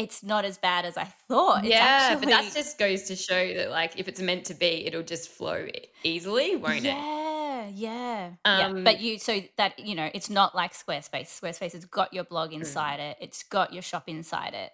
it's 0.00 0.22
not 0.22 0.44
as 0.44 0.58
bad 0.58 0.84
as 0.84 0.96
I 0.96 1.04
thought. 1.28 1.64
It's 1.64 1.74
yeah, 1.74 2.08
actually, 2.10 2.26
but 2.26 2.30
that 2.30 2.52
just 2.54 2.78
goes 2.78 3.02
to 3.04 3.16
show 3.16 3.54
that 3.54 3.70
like 3.70 3.98
if 3.98 4.08
it's 4.08 4.20
meant 4.20 4.46
to 4.46 4.54
be, 4.54 4.86
it'll 4.86 5.02
just 5.02 5.28
flow 5.30 5.66
easily, 6.02 6.56
won't 6.56 6.78
it? 6.78 6.84
yeah, 6.84 7.68
yeah, 7.68 8.30
yeah. 8.44 8.66
Um, 8.66 8.84
But 8.84 9.00
you, 9.00 9.18
so 9.18 9.40
that 9.56 9.78
you 9.78 9.94
know, 9.94 10.10
it's 10.14 10.30
not 10.30 10.54
like 10.54 10.72
Squarespace. 10.72 11.28
Squarespace 11.40 11.72
has 11.72 11.84
got 11.84 12.12
your 12.14 12.24
Mm. 12.24 12.28
blog 12.30 12.52
inside 12.52 13.00
it. 13.00 13.16
It's 13.20 13.42
got 13.42 13.72
your 13.72 13.82
shop 13.82 14.08
inside 14.08 14.54
it. 14.54 14.72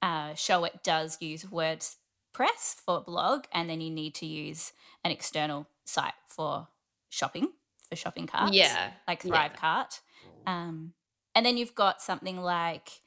Uh, 0.00 0.30
Showit 0.32 0.82
does 0.82 1.18
use 1.20 1.44
WordPress 1.44 2.74
for 2.84 3.00
blog, 3.02 3.44
and 3.52 3.68
then 3.68 3.80
you 3.80 3.90
need 3.90 4.14
to 4.16 4.26
use 4.26 4.72
an 5.04 5.10
external 5.12 5.66
site 5.84 6.14
for 6.26 6.68
shopping 7.10 7.48
for 7.88 7.96
shopping 7.96 8.26
carts. 8.26 8.54
Yeah. 8.54 8.90
like 9.06 9.22
yeah. 9.24 9.48
ThriveCart. 9.50 10.00
Um, 10.46 10.94
and 11.34 11.44
then 11.46 11.56
you've 11.56 11.74
got 11.74 12.00
something 12.02 12.38
like 12.40 13.01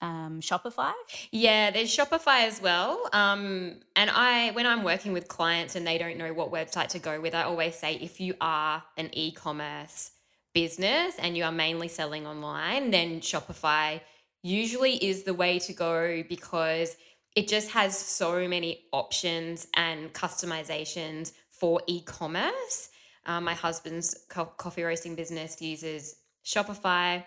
um, 0.00 0.40
Shopify. 0.40 0.92
Yeah, 1.30 1.70
there's 1.70 1.94
Shopify 1.94 2.46
as 2.46 2.60
well. 2.60 3.08
Um, 3.12 3.76
and 3.96 4.10
I, 4.10 4.50
when 4.52 4.66
I'm 4.66 4.82
working 4.82 5.12
with 5.12 5.28
clients 5.28 5.76
and 5.76 5.86
they 5.86 5.98
don't 5.98 6.16
know 6.16 6.32
what 6.32 6.50
website 6.50 6.88
to 6.88 6.98
go 6.98 7.20
with, 7.20 7.34
I 7.34 7.42
always 7.42 7.76
say 7.76 7.94
if 7.94 8.20
you 8.20 8.34
are 8.40 8.82
an 8.96 9.10
e-commerce 9.12 10.12
business 10.54 11.14
and 11.18 11.36
you 11.36 11.44
are 11.44 11.52
mainly 11.52 11.88
selling 11.88 12.26
online, 12.26 12.90
then 12.90 13.20
Shopify 13.20 14.00
usually 14.42 14.94
is 14.94 15.24
the 15.24 15.34
way 15.34 15.58
to 15.60 15.72
go 15.72 16.22
because 16.28 16.96
it 17.36 17.46
just 17.46 17.70
has 17.70 17.96
so 17.96 18.48
many 18.48 18.84
options 18.92 19.66
and 19.74 20.12
customizations 20.12 21.32
for 21.50 21.80
e-commerce. 21.86 22.88
Um, 23.26 23.44
my 23.44 23.54
husband's 23.54 24.16
co- 24.28 24.46
coffee 24.46 24.82
roasting 24.82 25.14
business 25.14 25.60
uses 25.60 26.16
Shopify. 26.44 27.24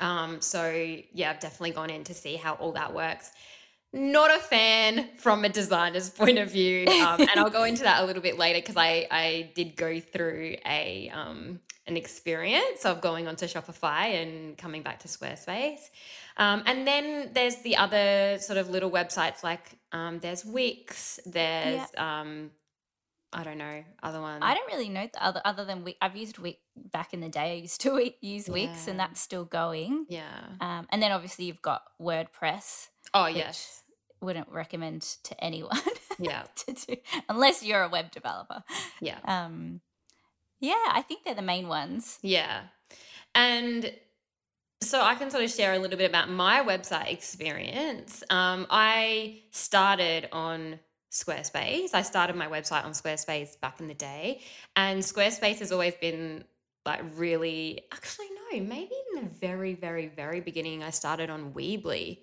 Um, 0.00 0.40
so 0.40 0.70
yeah, 1.12 1.30
I've 1.30 1.40
definitely 1.40 1.72
gone 1.72 1.90
in 1.90 2.04
to 2.04 2.14
see 2.14 2.36
how 2.36 2.54
all 2.54 2.72
that 2.72 2.94
works. 2.94 3.32
Not 3.92 4.34
a 4.34 4.40
fan 4.40 5.10
from 5.16 5.44
a 5.44 5.48
designer's 5.48 6.10
point 6.20 6.38
of 6.38 6.50
view, 6.50 6.86
um, 6.88 7.20
and 7.20 7.30
I'll 7.36 7.50
go 7.50 7.64
into 7.64 7.84
that 7.84 8.02
a 8.02 8.06
little 8.06 8.22
bit 8.22 8.38
later 8.38 8.58
because 8.58 8.76
I 8.76 9.06
I 9.10 9.50
did 9.54 9.76
go 9.76 10.00
through 10.00 10.56
a 10.66 11.10
um, 11.14 11.60
an 11.86 11.96
experience 11.96 12.84
of 12.84 13.00
going 13.00 13.28
onto 13.28 13.46
Shopify 13.46 14.20
and 14.22 14.56
coming 14.56 14.82
back 14.82 15.00
to 15.00 15.08
Squarespace. 15.08 15.90
Um, 16.36 16.62
and 16.66 16.86
then 16.86 17.30
there's 17.32 17.56
the 17.56 17.76
other 17.76 18.38
sort 18.40 18.58
of 18.58 18.68
little 18.68 18.90
websites 18.90 19.44
like 19.44 19.78
um, 19.92 20.18
there's 20.18 20.44
Wix, 20.44 21.20
there's 21.24 21.86
um, 21.96 22.50
I 23.34 23.42
don't 23.44 23.58
know 23.58 23.84
other 24.02 24.20
ones. 24.20 24.40
I 24.42 24.54
don't 24.54 24.66
really 24.72 24.88
know 24.88 25.08
the 25.12 25.24
other 25.24 25.40
other 25.44 25.64
than 25.64 25.84
Wix. 25.84 25.98
I've 26.00 26.16
used 26.16 26.38
Wix 26.38 26.58
back 26.92 27.12
in 27.12 27.20
the 27.20 27.28
day. 27.28 27.52
I 27.52 27.54
used 27.54 27.80
to 27.82 28.12
use 28.20 28.48
Wix, 28.48 28.86
and 28.88 28.98
that's 28.98 29.20
still 29.20 29.44
going. 29.44 30.06
yeah. 30.08 30.28
Um, 30.60 30.86
and 30.90 31.02
then 31.02 31.12
obviously 31.12 31.44
you've 31.46 31.62
got 31.62 31.82
WordPress. 32.00 32.88
Oh 33.12 33.24
which 33.26 33.36
yes. 33.36 33.82
Wouldn't 34.20 34.48
recommend 34.48 35.02
to 35.24 35.44
anyone 35.44 35.76
Yeah. 36.18 36.44
to 36.66 36.72
do 36.72 36.96
unless 37.28 37.62
you're 37.62 37.82
a 37.82 37.88
web 37.88 38.10
developer. 38.10 38.62
Yeah. 39.00 39.18
Um, 39.24 39.80
yeah, 40.60 40.82
I 40.92 41.02
think 41.02 41.24
they're 41.24 41.34
the 41.34 41.42
main 41.42 41.68
ones. 41.68 42.18
Yeah. 42.22 42.62
And 43.34 43.92
so 44.80 45.00
I 45.02 45.14
can 45.16 45.30
sort 45.30 45.44
of 45.44 45.50
share 45.50 45.74
a 45.74 45.78
little 45.78 45.98
bit 45.98 46.08
about 46.08 46.30
my 46.30 46.62
website 46.62 47.12
experience. 47.12 48.22
Um, 48.30 48.66
I 48.70 49.40
started 49.50 50.28
on 50.32 50.78
Squarespace. 51.14 51.94
I 51.94 52.02
started 52.02 52.34
my 52.34 52.48
website 52.48 52.84
on 52.84 52.90
Squarespace 52.90 53.60
back 53.60 53.78
in 53.78 53.86
the 53.86 53.94
day. 53.94 54.40
And 54.74 55.00
Squarespace 55.00 55.60
has 55.60 55.70
always 55.70 55.94
been 55.94 56.44
like 56.84 57.02
really, 57.14 57.82
actually, 57.92 58.26
no, 58.52 58.60
maybe 58.60 58.92
in 59.14 59.22
the 59.22 59.30
very, 59.30 59.74
very, 59.74 60.08
very 60.08 60.40
beginning, 60.40 60.82
I 60.82 60.90
started 60.90 61.30
on 61.30 61.52
Weebly 61.54 62.18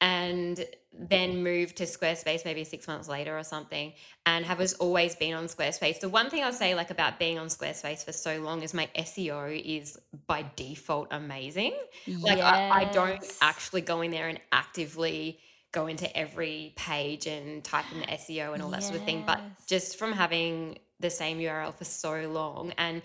and 0.00 0.64
then 0.92 1.42
moved 1.42 1.76
to 1.78 1.84
Squarespace 1.84 2.44
maybe 2.44 2.62
six 2.62 2.86
months 2.86 3.08
later 3.08 3.36
or 3.36 3.42
something 3.42 3.92
and 4.24 4.44
have 4.44 4.60
as 4.60 4.74
always 4.74 5.16
been 5.16 5.34
on 5.34 5.46
Squarespace. 5.46 5.98
The 5.98 6.08
one 6.08 6.30
thing 6.30 6.44
I'll 6.44 6.52
say 6.52 6.76
like 6.76 6.90
about 6.90 7.18
being 7.18 7.38
on 7.38 7.48
Squarespace 7.48 8.04
for 8.04 8.12
so 8.12 8.40
long 8.40 8.62
is 8.62 8.72
my 8.72 8.88
SEO 8.96 9.60
is 9.62 9.98
by 10.28 10.46
default 10.54 11.08
amazing. 11.10 11.74
Like 12.20 12.38
I, 12.38 12.70
I 12.70 12.84
don't 12.92 13.24
actually 13.42 13.80
go 13.80 14.00
in 14.00 14.12
there 14.12 14.28
and 14.28 14.40
actively 14.52 15.40
go 15.72 15.86
into 15.86 16.14
every 16.16 16.72
page 16.76 17.26
and 17.26 17.62
type 17.62 17.84
in 17.92 18.00
the 18.00 18.06
SEO 18.18 18.54
and 18.54 18.62
all 18.62 18.70
that 18.70 18.82
sort 18.82 18.96
of 18.96 19.04
thing. 19.04 19.24
But 19.26 19.40
just 19.66 19.98
from 19.98 20.12
having 20.12 20.78
the 21.00 21.10
same 21.10 21.38
URL 21.38 21.74
for 21.74 21.84
so 21.84 22.28
long 22.30 22.72
and 22.76 23.02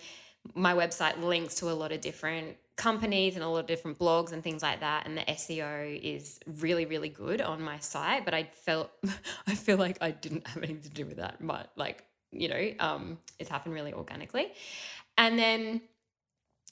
my 0.54 0.74
website 0.74 1.22
links 1.22 1.54
to 1.56 1.70
a 1.70 1.72
lot 1.72 1.92
of 1.92 2.00
different 2.00 2.56
companies 2.76 3.36
and 3.36 3.44
a 3.44 3.48
lot 3.48 3.60
of 3.60 3.66
different 3.66 3.98
blogs 3.98 4.32
and 4.32 4.42
things 4.42 4.62
like 4.62 4.80
that 4.80 5.06
and 5.06 5.16
the 5.16 5.22
SEO 5.22 5.98
is 6.02 6.40
really 6.60 6.86
really 6.86 7.08
good 7.08 7.40
on 7.40 7.62
my 7.62 7.78
site 7.78 8.24
but 8.24 8.34
I 8.34 8.44
felt 8.44 8.90
I 9.46 9.54
feel 9.54 9.76
like 9.76 9.98
I 10.00 10.10
didn't 10.10 10.46
have 10.46 10.58
anything 10.58 10.82
to 10.82 10.90
do 10.90 11.06
with 11.06 11.18
that 11.18 11.36
but 11.40 11.70
like 11.76 12.04
you 12.32 12.48
know 12.48 12.72
um 12.80 13.18
it's 13.38 13.48
happened 13.48 13.74
really 13.74 13.92
organically 13.92 14.52
and 15.16 15.38
then 15.38 15.82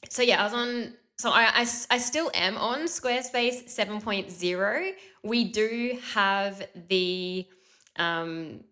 so 0.09 0.22
yeah 0.22 0.40
I 0.40 0.44
was 0.44 0.55
on 0.55 0.94
so 1.22 1.30
I, 1.30 1.44
I, 1.54 1.66
I 1.90 1.98
still 1.98 2.32
am 2.35 2.56
on 2.56 2.80
Squarespace 2.80 3.72
7.0 3.72 4.92
we 5.22 5.44
do 5.44 5.98
have 6.14 6.66
the 6.88 7.46
um 7.96 8.64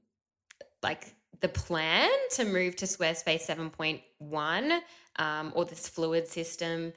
like 0.83 1.15
the 1.41 1.49
plan 1.49 2.11
to 2.33 2.45
move 2.45 2.75
to 2.77 2.87
Squarespace 2.87 3.47
7.1 3.47 4.81
um, 5.17 5.53
or 5.55 5.65
this 5.65 5.89
fluid 5.89 6.27
system 6.27 6.93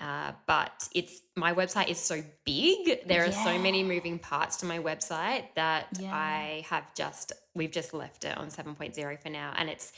uh, 0.00 0.32
but 0.46 0.88
it's 0.94 1.22
my 1.36 1.54
website 1.54 1.88
is 1.88 1.98
so 1.98 2.22
big. 2.44 3.06
There 3.06 3.22
are 3.22 3.28
yeah. 3.28 3.44
so 3.44 3.58
many 3.58 3.82
moving 3.82 4.18
parts 4.18 4.56
to 4.58 4.66
my 4.66 4.78
website 4.78 5.44
that 5.54 5.86
yeah. 5.98 6.14
I 6.14 6.66
have 6.68 6.94
just 6.94 7.32
we've 7.54 7.70
just 7.70 7.94
left 7.94 8.24
it 8.24 8.36
on 8.36 8.48
7.0 8.48 9.22
for 9.22 9.30
now, 9.30 9.54
and 9.56 9.70
it's 9.70 9.94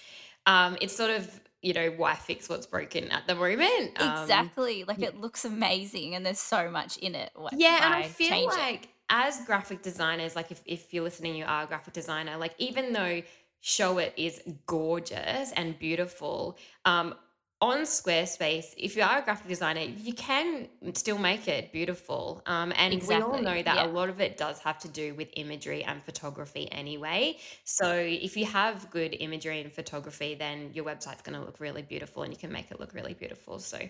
um, 0.48 0.76
it's 0.80 0.96
sort 0.96 1.10
of 1.10 1.40
you 1.62 1.72
know 1.74 1.90
why 1.96 2.14
fix 2.14 2.48
what's 2.48 2.66
broken 2.66 3.10
at 3.10 3.26
the 3.26 3.34
moment. 3.34 4.00
Um, 4.00 4.22
exactly, 4.22 4.84
like 4.84 5.00
it 5.00 5.20
looks 5.20 5.44
amazing, 5.44 6.14
and 6.14 6.26
there's 6.26 6.40
so 6.40 6.70
much 6.70 6.96
in 6.96 7.14
it. 7.14 7.30
yeah, 7.52 7.84
and 7.84 7.94
I 7.94 8.02
feel 8.08 8.46
like 8.46 8.84
it? 8.84 8.88
as 9.10 9.44
graphic 9.44 9.82
designers, 9.82 10.34
like 10.34 10.50
if 10.50 10.62
if 10.64 10.92
you're 10.92 11.04
listening, 11.04 11.36
you 11.36 11.44
are 11.44 11.64
a 11.64 11.66
graphic 11.66 11.94
designer. 11.94 12.36
Like 12.36 12.54
even 12.58 12.92
though 12.92 13.22
Showit 13.62 14.12
is 14.16 14.40
gorgeous 14.66 15.52
and 15.52 15.78
beautiful. 15.78 16.56
Um, 16.84 17.14
on 17.60 17.78
Squarespace, 17.80 18.72
if 18.76 18.96
you 18.96 19.02
are 19.02 19.18
a 19.18 19.22
graphic 19.22 19.48
designer, 19.48 19.80
you 19.80 20.12
can 20.12 20.68
still 20.94 21.18
make 21.18 21.48
it 21.48 21.72
beautiful. 21.72 22.40
Um, 22.46 22.72
and 22.76 22.94
exactly. 22.94 23.16
we 23.16 23.22
all 23.22 23.42
know 23.42 23.62
that 23.62 23.76
yeah. 23.76 23.86
a 23.86 23.88
lot 23.88 24.08
of 24.08 24.20
it 24.20 24.36
does 24.36 24.60
have 24.60 24.78
to 24.80 24.88
do 24.88 25.14
with 25.14 25.28
imagery 25.34 25.82
and 25.82 26.00
photography 26.02 26.70
anyway. 26.70 27.36
So 27.64 27.92
if 27.92 28.36
you 28.36 28.44
have 28.46 28.90
good 28.90 29.16
imagery 29.18 29.60
and 29.60 29.72
photography, 29.72 30.36
then 30.36 30.70
your 30.72 30.84
website's 30.84 31.22
going 31.22 31.36
to 31.38 31.44
look 31.44 31.58
really 31.58 31.82
beautiful 31.82 32.22
and 32.22 32.32
you 32.32 32.38
can 32.38 32.52
make 32.52 32.70
it 32.70 32.78
look 32.78 32.94
really 32.94 33.14
beautiful. 33.14 33.58
So, 33.58 33.80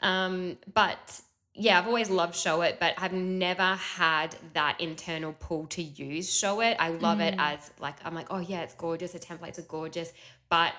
um, 0.00 0.58
but 0.72 1.20
yeah, 1.54 1.78
I've 1.78 1.86
always 1.86 2.10
loved 2.10 2.34
Showit, 2.34 2.80
but 2.80 2.94
I've 2.98 3.12
never 3.12 3.76
had 3.76 4.34
that 4.54 4.80
internal 4.80 5.36
pull 5.38 5.66
to 5.68 5.82
use 5.82 6.28
Showit. 6.28 6.74
I 6.80 6.88
love 6.88 7.18
mm. 7.18 7.28
it 7.28 7.36
as 7.38 7.70
like, 7.78 7.94
I'm 8.04 8.14
like, 8.16 8.26
oh 8.30 8.40
yeah, 8.40 8.62
it's 8.62 8.74
gorgeous. 8.74 9.12
The 9.12 9.20
templates 9.20 9.60
are 9.60 9.62
gorgeous. 9.62 10.12
But 10.48 10.72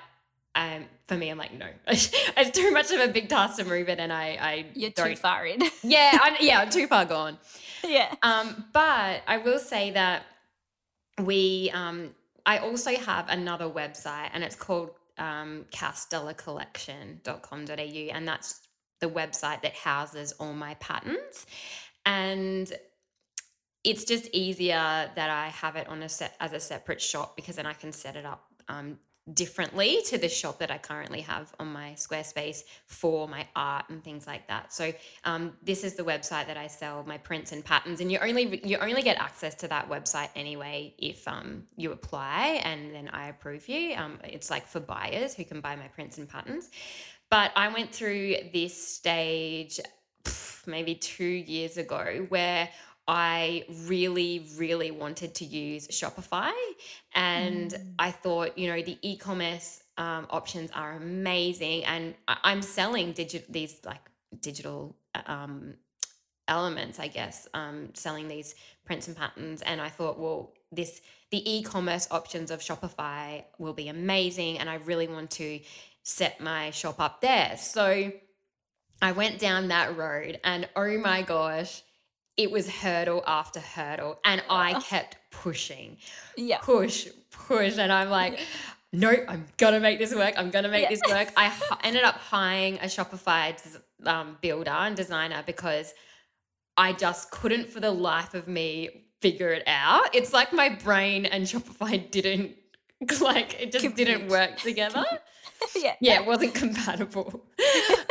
um, 0.56 0.86
for 1.06 1.18
me, 1.18 1.30
I'm 1.30 1.38
like, 1.38 1.54
no, 1.54 1.68
it's 1.88 2.52
too 2.52 2.72
much 2.72 2.91
of 2.91 3.02
a 3.02 3.10
big 3.10 3.30
task 3.30 3.58
to 3.58 3.65
move 3.65 3.89
it, 3.89 4.00
and 4.00 4.12
I, 4.12 4.38
I 4.41 4.65
you're 4.74 4.89
too 4.91 5.15
far 5.15 5.46
in. 5.46 5.62
yeah, 5.84 6.18
I'm, 6.22 6.36
yeah, 6.39 6.62
I'm 6.62 6.70
too 6.70 6.88
far 6.88 7.06
gone. 7.06 7.38
Yeah. 7.88 8.15
Um, 8.24 8.65
but 8.74 9.22
I 9.28 9.38
will 9.46 9.60
say 9.60 9.91
that 9.91 10.24
we, 11.22 11.70
um, 11.72 12.15
I 12.44 12.58
also 12.58 12.96
have 12.96 13.30
another 13.30 13.70
website, 13.70 14.32
and 14.34 14.44
it's 14.44 14.56
called 14.56 14.89
um, 15.20 15.65
castellacollection.com.au, 15.72 18.12
and 18.12 18.28
that's 18.28 18.62
the 19.02 19.08
website 19.08 19.62
that 19.62 19.76
houses 19.76 20.32
all 20.39 20.54
my 20.54 20.74
patterns, 20.76 21.46
and 22.08 22.74
it's 23.84 24.04
just 24.04 24.30
easier 24.34 25.12
that 25.15 25.30
I 25.30 25.50
have 25.50 25.76
it 25.76 25.88
on 25.88 26.02
a 26.02 26.10
set 26.10 26.36
as 26.39 26.54
a 26.54 26.60
separate 26.60 27.02
shop 27.02 27.36
because 27.36 27.56
then 27.56 27.68
I 27.68 27.74
can 27.74 27.91
set 27.91 28.15
it 28.15 28.26
up 28.26 28.48
um, 28.68 28.98
differently 29.34 30.02
to 30.06 30.18
the 30.18 30.30
shop 30.30 30.60
that 30.60 30.70
I 30.70 30.78
currently 30.78 31.22
have 31.22 31.52
on 31.60 31.74
my 31.74 31.92
Squarespace 31.94 32.64
for 32.86 33.28
my 33.28 33.48
art 33.56 33.86
and 33.90 34.04
things 34.04 34.28
like 34.28 34.48
that. 34.48 34.72
So 34.72 34.94
um, 35.24 35.54
this 35.64 35.84
is 35.84 35.96
the 35.96 36.04
website 36.04 36.46
that 36.48 36.58
I 36.58 36.68
sell 36.68 37.04
my 37.08 37.18
prints 37.18 37.52
and 37.52 37.66
patterns, 37.66 38.02
and 38.02 38.12
you 38.12 38.20
only 38.20 38.62
you 38.64 38.78
only 38.78 39.02
get 39.02 39.18
access 39.18 39.56
to 39.56 39.68
that 39.70 39.90
website 39.90 40.30
anyway 40.36 40.94
if 40.98 41.28
um, 41.28 41.64
you 41.76 41.92
apply 41.92 42.62
and 42.64 42.94
then 42.94 43.10
I 43.10 43.30
approve 43.30 43.68
you. 43.68 43.96
Um, 43.96 44.20
it's 44.24 44.50
like 44.50 44.68
for 44.68 44.80
buyers 44.80 45.34
who 45.34 45.44
can 45.44 45.62
buy 45.62 45.76
my 45.76 45.88
prints 45.88 46.18
and 46.18 46.30
patterns. 46.30 46.70
But 47.30 47.52
I 47.56 47.70
went 47.70 47.92
through 47.92 48.36
this 48.54 48.76
stage 48.76 49.80
maybe 50.68 50.96
two 50.96 51.26
years 51.26 51.78
ago 51.78 52.26
where 52.30 52.70
I 53.08 53.65
really, 53.86 54.48
really 54.58 54.91
wanted 54.91 55.36
to 55.36 55.46
use 55.46 55.88
Shopify. 55.88 56.52
And 57.13 57.72
mm. 57.72 57.94
I 58.00 58.12
thought, 58.12 58.58
you 58.58 58.68
know, 58.68 58.82
the 58.82 58.98
e 59.02 59.15
commerce 59.15 59.84
um, 59.98 60.28
options 60.30 60.72
are 60.72 60.94
amazing. 60.94 61.86
And 61.86 62.15
I- 62.28 62.52
am 62.52 62.62
selling 62.62 63.13
digital, 63.13 63.48
these 63.52 63.80
like 63.86 64.02
digital 64.39 64.96
um, 65.28 65.76
elements, 66.48 67.00
I 67.00 67.08
guess, 67.08 67.48
um, 67.54 67.89
selling 67.94 68.28
these 68.28 68.56
prints 68.86 69.08
and 69.08 69.15
patterns. 69.15 69.62
And 69.62 69.80
I 69.80 69.89
thought, 69.89 70.20
well, 70.20 70.54
this, 70.72 71.02
the 71.30 71.50
e 71.50 71.62
commerce 71.62 72.08
options 72.10 72.50
of 72.50 72.60
Shopify 72.60 73.44
will 73.60 73.74
be 73.74 73.88
amazing. 73.88 74.58
And 74.58 74.68
I 74.68 74.76
really 74.76 75.08
want 75.08 75.30
to 75.32 75.60
set 76.02 76.41
my 76.41 76.72
shop 76.72 77.00
up 77.00 77.22
there. 77.22 77.56
So 77.58 78.12
I 79.02 79.12
went 79.12 79.39
down 79.39 79.68
that 79.68 79.96
road 79.96 80.39
and 80.44 80.68
oh 80.76 80.98
my 80.98 81.22
gosh 81.22 81.84
it 82.38 82.52
was 82.52 82.69
hurdle 82.69 83.24
after 83.26 83.60
hurdle 83.60 84.19
and 84.26 84.43
I 84.50 84.80
kept 84.82 85.17
pushing. 85.32 85.98
Yeah. 86.38 86.58
Push, 86.60 87.08
push. 87.32 87.78
And 87.78 87.91
I'm 87.91 88.10
like, 88.10 88.39
no, 88.93 89.13
I'm 89.28 89.45
gonna 89.58 89.80
make 89.80 90.00
this 90.00 90.13
work. 90.13 90.34
I'm 90.38 90.50
gonna 90.50 90.69
make 90.69 90.84
yeah. 90.84 90.89
this 90.89 91.02
work. 91.10 91.30
I 91.38 91.48
h- 91.48 91.78
ended 91.84 92.04
up 92.04 92.15
hiring 92.15 92.76
a 92.78 92.86
Shopify 92.86 93.56
um, 94.06 94.38
builder 94.41 94.71
and 94.71 94.95
designer 94.95 95.43
because 95.45 95.93
I 96.78 96.93
just 96.93 97.32
couldn't 97.32 97.69
for 97.69 97.80
the 97.80 97.91
life 97.91 98.34
of 98.34 98.48
me 98.48 99.06
figure 99.21 99.50
it 99.50 99.63
out. 99.65 100.13
It's 100.13 100.34
like 100.34 100.52
my 100.52 100.69
brain 100.69 101.26
and 101.26 101.45
Shopify 101.45 102.10
didn't 102.12 102.56
like 103.21 103.62
it 103.62 103.71
just 103.71 103.84
Compute. 103.84 104.08
didn't 104.08 104.28
work 104.30 104.58
together. 104.58 105.06
yeah. 105.76 105.95
Yeah, 106.02 106.21
it 106.21 106.26
wasn't 106.26 106.54
compatible. 106.54 107.45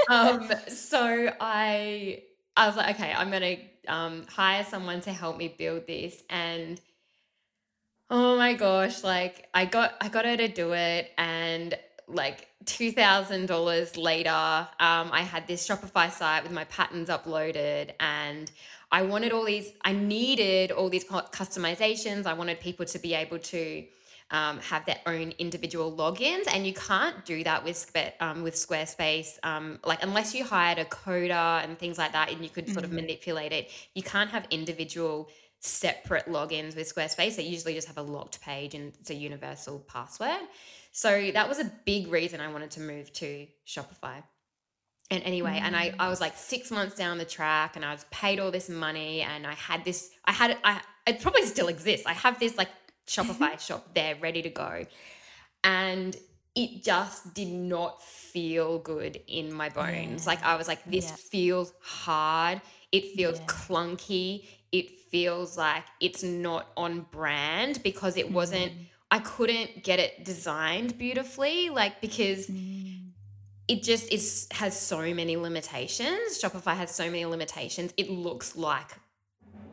um, 0.08 0.50
so 0.68 1.30
I 1.40 2.22
I 2.56 2.66
was 2.66 2.76
like, 2.76 2.94
okay, 2.96 3.12
I'm 3.12 3.30
gonna 3.30 3.56
um, 3.88 4.26
hire 4.28 4.64
someone 4.64 5.00
to 5.02 5.12
help 5.12 5.36
me 5.36 5.54
build 5.56 5.86
this. 5.86 6.22
And 6.30 6.80
oh 8.10 8.36
my 8.36 8.52
gosh 8.52 9.02
like 9.02 9.48
i 9.54 9.64
got 9.64 9.94
i 10.02 10.08
got 10.08 10.24
her 10.24 10.36
to 10.36 10.48
do 10.48 10.72
it. 10.72 11.10
And 11.18 11.74
like 12.06 12.48
$2000 12.66 13.96
later 13.96 14.28
um, 14.30 15.10
i 15.10 15.20
had 15.22 15.46
this 15.46 15.66
shopify 15.66 16.10
site 16.10 16.42
with 16.42 16.52
my 16.52 16.64
patterns 16.64 17.08
uploaded. 17.08 17.92
And 18.00 18.50
i 18.92 19.02
wanted 19.02 19.32
all 19.32 19.44
these 19.44 19.72
i 19.84 19.92
needed 19.92 20.70
all 20.70 20.88
these 20.88 21.04
customizations 21.04 22.26
i 22.26 22.32
wanted 22.34 22.60
people 22.60 22.84
to 22.86 22.98
be 22.98 23.14
able 23.14 23.38
to 23.38 23.84
um, 24.34 24.58
have 24.58 24.84
their 24.84 24.98
own 25.06 25.32
individual 25.38 25.92
logins, 25.96 26.44
and 26.52 26.66
you 26.66 26.74
can't 26.74 27.24
do 27.24 27.44
that 27.44 27.62
with 27.62 27.96
um, 28.18 28.42
with 28.42 28.54
Squarespace. 28.54 29.38
Um, 29.44 29.78
like 29.86 30.02
unless 30.02 30.34
you 30.34 30.44
hired 30.44 30.78
a 30.78 30.84
coder 30.84 31.62
and 31.62 31.78
things 31.78 31.98
like 31.98 32.12
that, 32.12 32.32
and 32.32 32.42
you 32.42 32.50
could 32.50 32.66
sort 32.66 32.84
mm-hmm. 32.84 32.86
of 32.86 32.92
manipulate 32.92 33.52
it, 33.52 33.70
you 33.94 34.02
can't 34.02 34.30
have 34.30 34.44
individual 34.50 35.28
separate 35.60 36.26
logins 36.26 36.74
with 36.74 36.92
Squarespace. 36.92 37.36
They 37.36 37.44
usually 37.44 37.74
just 37.74 37.86
have 37.86 37.96
a 37.96 38.02
locked 38.02 38.40
page 38.40 38.74
and 38.74 38.92
it's 39.00 39.10
a 39.10 39.14
universal 39.14 39.78
password. 39.86 40.42
So 40.90 41.30
that 41.32 41.48
was 41.48 41.58
a 41.58 41.70
big 41.86 42.08
reason 42.08 42.40
I 42.40 42.52
wanted 42.52 42.72
to 42.72 42.80
move 42.80 43.12
to 43.14 43.46
Shopify. 43.66 44.22
And 45.10 45.22
anyway, 45.22 45.58
mm. 45.58 45.62
and 45.62 45.76
I, 45.76 45.94
I 45.98 46.08
was 46.08 46.20
like 46.20 46.36
six 46.36 46.70
months 46.70 46.96
down 46.96 47.18
the 47.18 47.24
track 47.24 47.76
and 47.76 47.84
I 47.84 47.92
was 47.92 48.04
paid 48.10 48.40
all 48.40 48.50
this 48.50 48.68
money 48.68 49.22
and 49.22 49.46
I 49.46 49.54
had 49.54 49.84
this, 49.84 50.10
I 50.24 50.32
had, 50.32 50.58
I, 50.64 50.80
it 51.06 51.20
probably 51.22 51.46
still 51.46 51.68
exists. 51.68 52.06
I 52.06 52.12
have 52.12 52.38
this 52.38 52.58
like 52.58 52.68
Shopify 53.06 53.58
shop 53.66 53.94
there 53.94 54.16
ready 54.20 54.42
to 54.42 54.50
go. 54.50 54.86
And 55.62 56.16
it 56.54 56.84
just 56.84 57.34
did 57.34 57.48
not 57.48 58.02
feel 58.02 58.78
good 58.78 59.20
in 59.26 59.52
my 59.52 59.68
bones. 59.68 60.24
Yeah. 60.24 60.30
Like 60.30 60.42
I 60.44 60.56
was 60.56 60.68
like, 60.68 60.84
this 60.84 61.08
yeah. 61.08 61.16
feels 61.16 61.72
hard. 61.80 62.60
It 62.92 63.14
feels 63.16 63.40
yeah. 63.40 63.46
clunky. 63.46 64.46
It 64.70 64.90
feels 65.10 65.58
like 65.58 65.84
it's 66.00 66.22
not 66.22 66.70
on 66.76 67.06
brand 67.10 67.82
because 67.82 68.16
it 68.16 68.30
wasn't, 68.30 68.72
mm. 68.72 68.86
I 69.10 69.18
couldn't 69.20 69.82
get 69.82 69.98
it 69.98 70.24
designed 70.24 70.96
beautifully. 70.96 71.70
Like, 71.70 72.00
because 72.00 72.46
mm. 72.46 73.10
it 73.66 73.82
just 73.82 74.12
is 74.12 74.46
has 74.52 74.78
so 74.78 75.12
many 75.12 75.36
limitations. 75.36 76.40
Shopify 76.40 76.76
has 76.76 76.94
so 76.94 77.06
many 77.06 77.24
limitations. 77.24 77.92
It 77.96 78.10
looks 78.10 78.54
like 78.54 78.92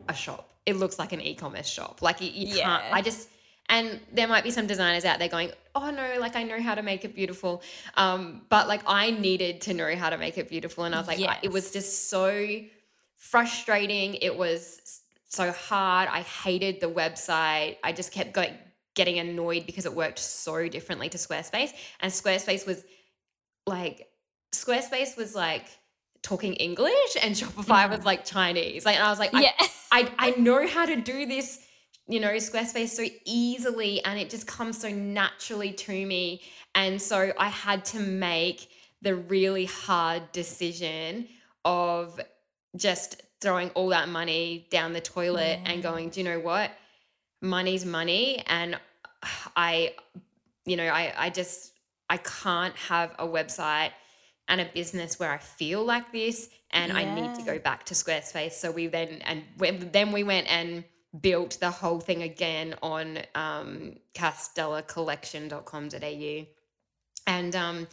a 0.08 0.14
shop 0.14 0.51
it 0.66 0.76
looks 0.76 0.98
like 0.98 1.12
an 1.12 1.20
e-commerce 1.20 1.68
shop. 1.68 2.02
Like 2.02 2.20
you, 2.20 2.30
you 2.30 2.56
yeah. 2.56 2.64
can't. 2.64 2.94
I 2.94 3.02
just 3.02 3.28
and 3.68 4.00
there 4.12 4.28
might 4.28 4.44
be 4.44 4.50
some 4.50 4.66
designers 4.66 5.04
out 5.04 5.18
there 5.18 5.28
going, 5.28 5.50
"Oh 5.74 5.90
no, 5.90 6.16
like 6.20 6.36
I 6.36 6.42
know 6.42 6.60
how 6.60 6.74
to 6.74 6.82
make 6.82 7.04
it 7.04 7.14
beautiful," 7.14 7.62
um, 7.96 8.42
but 8.48 8.68
like 8.68 8.82
I 8.86 9.10
needed 9.10 9.62
to 9.62 9.74
know 9.74 9.94
how 9.96 10.10
to 10.10 10.18
make 10.18 10.36
it 10.38 10.48
beautiful, 10.48 10.84
and 10.84 10.94
I 10.94 10.98
was 10.98 11.08
like, 11.08 11.18
yes. 11.18 11.30
I, 11.30 11.38
it 11.42 11.52
was 11.52 11.70
just 11.70 12.10
so 12.10 12.60
frustrating. 13.16 14.14
It 14.14 14.36
was 14.36 15.00
so 15.28 15.52
hard. 15.52 16.08
I 16.10 16.20
hated 16.20 16.80
the 16.80 16.90
website. 16.90 17.78
I 17.82 17.92
just 17.92 18.12
kept 18.12 18.32
going, 18.32 18.52
getting 18.94 19.18
annoyed 19.18 19.64
because 19.64 19.86
it 19.86 19.94
worked 19.94 20.18
so 20.18 20.68
differently 20.68 21.08
to 21.08 21.18
Squarespace, 21.18 21.72
and 22.00 22.12
Squarespace 22.12 22.66
was 22.66 22.84
like, 23.66 24.08
Squarespace 24.52 25.16
was 25.16 25.34
like 25.34 25.66
talking 26.22 26.54
English 26.54 27.16
and 27.22 27.34
Shopify 27.34 27.88
was 27.90 28.04
like 28.04 28.24
Chinese. 28.24 28.84
Like, 28.84 28.96
and 28.96 29.04
I 29.04 29.10
was 29.10 29.18
like, 29.18 29.32
Yeah. 29.32 29.50
I, 29.58 29.68
I, 29.90 30.12
I 30.18 30.30
know 30.32 30.66
how 30.66 30.86
to 30.86 30.96
do 30.96 31.26
this, 31.26 31.58
you 32.08 32.20
know, 32.20 32.30
Squarespace 32.30 32.90
so 32.90 33.04
easily 33.24 34.04
and 34.04 34.18
it 34.18 34.30
just 34.30 34.46
comes 34.46 34.78
so 34.78 34.88
naturally 34.90 35.72
to 35.72 36.06
me. 36.06 36.42
And 36.74 37.00
so 37.02 37.32
I 37.38 37.48
had 37.48 37.84
to 37.86 37.98
make 38.00 38.68
the 39.02 39.16
really 39.16 39.64
hard 39.66 40.30
decision 40.32 41.26
of 41.64 42.20
just 42.76 43.20
throwing 43.40 43.70
all 43.70 43.88
that 43.88 44.08
money 44.08 44.66
down 44.70 44.92
the 44.92 45.00
toilet 45.00 45.58
Yeah. 45.64 45.72
and 45.72 45.82
going, 45.82 46.10
do 46.10 46.20
you 46.20 46.24
know 46.24 46.38
what? 46.40 46.70
Money's 47.40 47.84
money. 47.84 48.42
And 48.46 48.78
I, 49.56 49.94
you 50.64 50.76
know, 50.76 50.86
I, 50.86 51.12
I 51.16 51.30
just, 51.30 51.72
I 52.08 52.18
can't 52.18 52.76
have 52.76 53.12
a 53.18 53.26
website 53.26 53.90
and 54.48 54.60
a 54.60 54.66
business 54.66 55.18
where 55.18 55.32
I 55.32 55.38
feel 55.38 55.84
like 55.84 56.12
this 56.12 56.48
and 56.72 56.92
I 56.92 57.14
need 57.14 57.34
to 57.36 57.42
go 57.42 57.58
back 57.58 57.84
to 57.84 57.94
Squarespace. 57.94 58.52
So 58.52 58.70
we 58.70 58.86
then, 58.86 59.22
and 59.24 59.42
we- 59.58 59.70
then 59.70 60.12
we 60.12 60.24
went 60.24 60.50
and 60.50 60.84
built 61.20 61.58
the 61.60 61.70
whole 61.70 62.00
thing 62.00 62.22
again 62.22 62.74
on 62.82 63.18
um, 63.34 63.96
castellacollection.com.au. 64.14 66.46
And 67.26 67.54
um, 67.54 67.86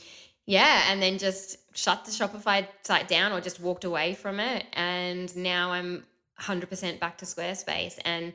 yeah, 0.46 0.84
and 0.90 1.02
then 1.02 1.18
just 1.18 1.58
shut 1.76 2.06
the 2.06 2.12
Shopify 2.12 2.68
site 2.84 3.08
down 3.08 3.32
or 3.32 3.42
just 3.42 3.60
walked 3.60 3.84
away 3.84 4.16
from 4.16 4.40
it. 4.40 4.66
And 4.74 5.36
now 5.36 5.72
I'm 5.72 6.06
100% 6.42 7.00
back 7.00 7.18
to 7.20 7.26
Squarespace. 7.26 8.00
And 8.06 8.34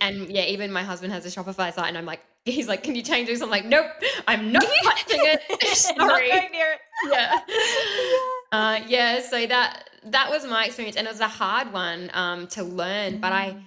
and 0.00 0.28
yeah, 0.28 0.42
even 0.42 0.72
my 0.72 0.82
husband 0.82 1.12
has 1.12 1.24
a 1.24 1.28
Shopify 1.28 1.72
site, 1.72 1.86
and 1.86 1.96
I'm 1.96 2.04
like, 2.04 2.20
he's 2.50 2.68
like, 2.68 2.82
"Can 2.82 2.94
you 2.94 3.02
change 3.02 3.28
this?" 3.28 3.40
I'm 3.42 3.50
like, 3.50 3.64
"Nope, 3.64 3.86
I'm 4.26 4.52
not 4.52 4.64
touching 4.84 5.20
it." 5.24 5.40
Not 5.96 6.08
Sorry. 6.08 6.28
going 6.28 6.52
near 6.52 6.72
it. 6.74 6.80
yeah. 7.12 7.38
Uh, 8.52 8.80
yeah. 8.86 9.20
So 9.20 9.46
that 9.46 9.90
that 10.04 10.30
was 10.30 10.46
my 10.46 10.66
experience, 10.66 10.96
and 10.96 11.06
it 11.06 11.10
was 11.10 11.20
a 11.20 11.28
hard 11.28 11.72
one 11.72 12.10
um, 12.14 12.46
to 12.48 12.62
learn. 12.62 13.18
But 13.20 13.32
I 13.32 13.54
Mm. 13.54 13.62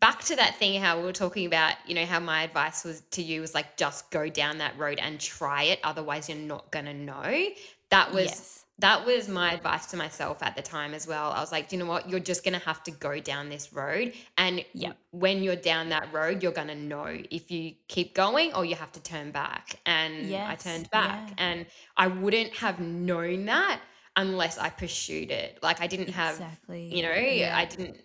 back 0.00 0.22
to 0.24 0.36
that 0.36 0.56
thing 0.56 0.80
how 0.80 0.98
we 0.98 1.04
were 1.04 1.12
talking 1.12 1.46
about, 1.46 1.74
you 1.86 1.94
know, 1.94 2.06
how 2.06 2.20
my 2.20 2.42
advice 2.44 2.84
was 2.84 3.02
to 3.12 3.22
you 3.22 3.40
was 3.40 3.54
like 3.54 3.76
just 3.76 4.10
go 4.10 4.28
down 4.28 4.58
that 4.58 4.78
road 4.78 4.98
and 5.00 5.20
try 5.20 5.64
it, 5.64 5.80
otherwise 5.84 6.28
you're 6.28 6.38
not 6.38 6.70
gonna 6.72 6.94
know. 6.94 7.48
That 7.90 8.12
was 8.12 8.24
Yes. 8.26 8.61
That 8.78 9.06
was 9.06 9.28
my 9.28 9.52
advice 9.52 9.86
to 9.86 9.96
myself 9.96 10.42
at 10.42 10.56
the 10.56 10.62
time 10.62 10.94
as 10.94 11.06
well. 11.06 11.30
I 11.30 11.40
was 11.40 11.52
like, 11.52 11.68
"Do 11.68 11.76
you 11.76 11.82
know 11.84 11.88
what? 11.88 12.08
You're 12.08 12.18
just 12.20 12.42
going 12.42 12.58
to 12.58 12.64
have 12.66 12.82
to 12.84 12.90
go 12.90 13.20
down 13.20 13.48
this 13.48 13.72
road. 13.72 14.12
And 14.38 14.64
Yep. 14.72 14.96
when 15.10 15.42
you're 15.42 15.56
down 15.56 15.90
that 15.90 16.12
road, 16.12 16.42
you're 16.42 16.52
going 16.52 16.68
to 16.68 16.74
know 16.74 17.04
if 17.30 17.50
you 17.50 17.74
keep 17.88 18.14
going 18.14 18.52
or 18.54 18.64
you 18.64 18.74
have 18.74 18.90
to 18.92 19.00
turn 19.02 19.30
back. 19.30 19.78
And 19.86 20.34
I 20.34 20.54
turned 20.56 20.90
back. 20.90 21.28
yeah. 21.28 21.34
And 21.38 21.66
I 21.96 22.06
wouldn't 22.08 22.54
have 22.56 22.80
known 22.80 23.44
that 23.44 23.80
unless 24.16 24.58
I 24.58 24.70
pursued 24.70 25.30
it. 25.30 25.58
Like, 25.62 25.80
I 25.80 25.86
didn't 25.86 26.10
have, 26.10 26.34
Exactly. 26.34 26.94
you 26.96 27.02
know, 27.02 27.14
Yeah. 27.14 27.56
I 27.56 27.64
didn't 27.66 27.98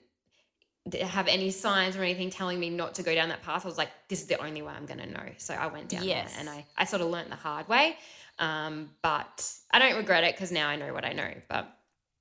have 1.01 1.27
any 1.27 1.49
signs 1.51 1.97
or 1.97 2.03
anything 2.03 2.30
telling 2.30 2.60
me 2.60 2.69
not 2.69 2.95
to 2.95 3.03
go 3.03 3.13
down 3.13 3.27
that 3.30 3.41
path. 3.43 3.65
I 3.65 3.67
was 3.67 3.77
like, 3.77 3.89
this 4.08 4.21
is 4.21 4.27
the 4.27 4.38
only 4.41 4.62
way 4.62 4.71
I'm 4.73 4.86
going 4.86 4.99
to 4.99 5.06
know. 5.10 5.30
So 5.38 5.53
I 5.53 5.67
went 5.67 5.89
down 5.89 6.03
Yes. 6.03 6.36
and 6.39 6.49
I, 6.49 6.65
I 6.77 6.86
sort 6.86 7.01
of 7.01 7.10
learned 7.10 7.30
the 7.32 7.36
hard 7.36 7.67
way. 7.67 7.97
Um, 8.39 8.91
but 9.02 9.52
I 9.71 9.80
don't 9.80 9.97
regret 9.97 10.23
it 10.23 10.36
because 10.36 10.52
now 10.52 10.67
I 10.67 10.76
know 10.76 10.93
what 10.93 11.06
I 11.06 11.13
know. 11.13 11.32
But 11.50 11.73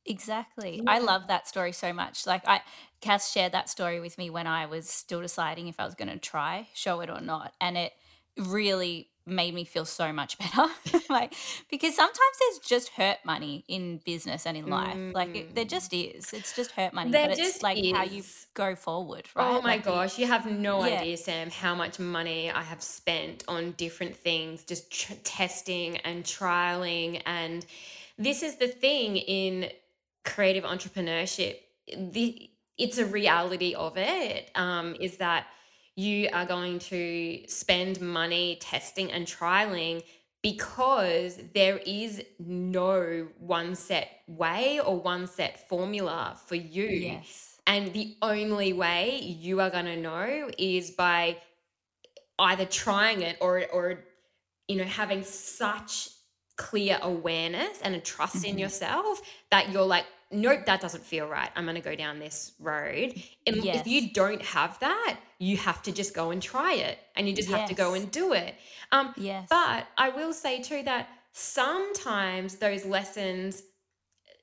Exactly. 0.07 0.83
I 0.87 1.01
love 1.01 1.27
that 1.27 1.49
story 1.49 1.73
so 1.73 1.93
much. 1.93 2.27
Like 2.27 2.47
I 2.47 2.63
Cass 3.01 3.31
shared 3.31 3.53
that 3.53 3.69
story 3.69 4.01
with 4.01 4.19
me 4.19 4.31
when 4.31 4.47
I 4.47 4.67
was 4.67 4.89
still 4.89 5.21
deciding 5.21 5.69
if 5.69 5.81
I 5.81 5.85
was 5.85 5.95
going 5.95 6.09
to 6.09 6.19
try 6.19 6.69
Showit 6.75 7.15
or 7.15 7.21
not 7.21 7.53
and 7.61 7.77
it 7.77 7.93
really 8.37 9.09
made 9.27 9.53
me 9.55 9.65
feel 9.65 9.85
so 9.85 10.13
much 10.13 10.39
better. 10.43 10.67
like 11.11 11.35
because 11.71 11.95
sometimes 11.97 12.19
there's 12.41 12.59
just 12.61 12.91
hurt 12.91 13.19
money 13.25 13.65
in 13.69 13.99
business 14.05 14.47
and 14.47 14.57
in 14.57 14.67
life. 14.67 14.97
Like 15.15 15.35
it, 15.35 15.55
there 15.55 15.65
Mm. 15.65 15.71
just 15.71 15.93
is. 15.93 16.33
It's 16.33 16.55
just 16.55 16.71
hurt 16.73 16.93
money, 16.95 17.11
There 17.11 17.23
but 17.29 17.33
it's 17.33 17.41
just 17.41 17.63
like 17.63 17.77
how 17.95 18.05
you 18.05 18.23
go 18.55 18.75
forward, 18.77 19.27
right? 19.35 19.47
Oh 19.49 19.61
my 19.63 19.77
Like 19.77 19.85
gosh, 19.85 20.19
you 20.19 20.27
have 20.27 20.47
no 20.51 20.85
Yeah. 20.85 21.01
idea, 21.01 21.17
Sam, 21.17 21.51
how 21.51 21.75
much 21.75 21.99
money 21.99 22.51
I 22.51 22.63
have 22.63 22.83
spent 22.83 23.45
on 23.49 23.73
different 23.73 24.17
things, 24.17 24.65
just 24.65 24.91
tr- 24.91 25.15
testing 25.25 25.97
and 25.99 26.25
trialing. 26.25 27.21
And 27.27 27.67
this 28.19 28.43
is 28.43 28.57
the 28.57 28.69
thing 28.69 29.17
in 29.17 29.71
creative 30.25 30.65
entrepreneurship. 30.65 31.59
The 31.97 32.51
it's 32.79 32.99
a 32.99 33.07
reality 33.07 33.75
of 33.75 33.97
it. 33.97 34.51
Um, 34.55 34.97
is 35.01 35.17
that 35.17 35.47
you 35.97 36.29
are 36.33 36.47
going 36.47 36.79
to 36.79 37.43
spend 37.49 38.01
money 38.01 38.59
testing 38.61 39.11
and 39.13 39.27
trialing 39.27 40.03
because 40.43 41.39
there 41.55 41.79
is 41.79 42.23
no 42.39 43.29
one 43.39 43.75
set 43.75 44.21
way 44.29 44.79
or 44.81 45.01
one 45.01 45.27
set 45.27 45.69
formula 45.69 46.39
for 46.47 46.55
you. 46.55 46.87
Yes. 46.87 47.59
And 47.67 47.93
the 47.93 48.17
only 48.23 48.73
way 48.73 49.19
you 49.21 49.61
are 49.61 49.71
going 49.71 49.87
to 49.87 49.97
know 49.97 50.51
is 50.59 50.93
by 50.93 51.39
either 52.39 52.65
trying 52.67 53.23
it 53.23 53.37
or 53.41 53.65
or 53.73 54.05
you 54.69 54.77
know 54.77 54.85
having 54.85 55.23
such 55.25 56.11
clear 56.57 56.99
awareness 57.03 57.81
and 57.83 57.95
a 57.95 58.01
trust 58.01 58.45
in 58.45 58.57
Mhm. 58.57 58.61
yourself 58.61 59.21
that 59.51 59.71
you're 59.73 59.87
like 59.87 60.07
nope 60.37 60.67
that 60.67 60.81
doesn't 60.81 61.05
feel 61.05 61.27
right. 61.27 61.51
I'm 61.57 61.65
going 61.65 61.77
to 61.77 61.81
go 61.81 61.97
down 61.97 62.19
this 62.19 62.53
road. 62.61 63.15
And 63.47 63.65
if 63.65 63.87
you 63.87 64.13
don't 64.13 64.43
have 64.43 64.79
that 64.81 65.19
you 65.39 65.57
have 65.57 65.83
to 65.83 65.93
just 65.93 66.15
go 66.15 66.31
and 66.31 66.43
try 66.43 66.75
it 66.75 66.99
and 67.15 67.29
you 67.29 67.35
just 67.35 67.51
have 67.51 67.69
to 67.69 67.75
go 67.75 67.95
and 67.95 68.11
do 68.11 68.33
it. 68.33 68.55
Um 68.93 69.13
Yes. 69.17 69.47
but 69.51 69.87
i 69.99 70.09
will 70.11 70.33
say 70.33 70.63
too 70.63 70.83
that 70.85 71.09
sometimes 71.33 72.57
those 72.57 72.85
lessons 72.85 73.63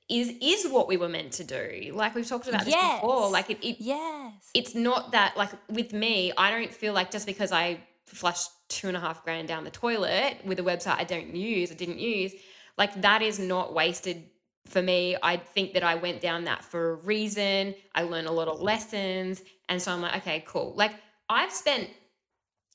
is 0.08 0.32
is 0.40 0.70
what 0.70 0.86
we 0.86 0.96
were 0.96 1.08
meant 1.08 1.32
to 1.32 1.44
do. 1.44 1.92
Like 1.94 2.14
we've 2.14 2.26
talked 2.26 2.46
about 2.48 2.64
this 2.64 2.74
before. 2.74 3.22
Yes. 3.22 3.32
like 3.32 3.50
it, 3.50 3.58
it 3.66 3.76
yes. 3.80 4.32
it's 4.52 4.74
not 4.74 5.12
that 5.12 5.36
like 5.36 5.50
with 5.68 5.92
me 5.92 6.32
i 6.36 6.50
don't 6.50 6.72
feel 6.72 6.92
like 6.92 7.10
just 7.10 7.26
because 7.26 7.52
i 7.52 7.80
flushed 8.06 8.50
two 8.68 8.88
and 8.88 8.96
a 8.96 9.00
half 9.00 9.24
grand 9.24 9.48
down 9.48 9.64
the 9.64 9.70
toilet 9.70 10.36
with 10.44 10.58
a 10.58 10.62
website 10.62 10.98
i 10.98 11.04
don't 11.04 11.34
use 11.34 11.72
I 11.72 11.74
didn't 11.74 11.98
use 11.98 12.32
like 12.76 13.00
that 13.00 13.22
is 13.22 13.38
not 13.38 13.72
wasted 13.74 14.24
for 14.66 14.82
me 14.82 15.16
i 15.22 15.36
think 15.36 15.74
that 15.74 15.82
i 15.82 15.94
went 15.94 16.20
down 16.20 16.44
that 16.44 16.64
for 16.64 16.92
a 16.92 16.94
reason. 16.94 17.74
I 17.94 18.02
learned 18.02 18.26
a 18.26 18.32
lot 18.32 18.48
of 18.48 18.60
lessons. 18.60 19.42
And 19.68 19.80
so 19.80 19.92
i'm 19.92 20.00
like 20.00 20.16
okay 20.18 20.44
cool. 20.46 20.74
Like 20.76 20.92
i've 21.28 21.52
spent 21.52 21.88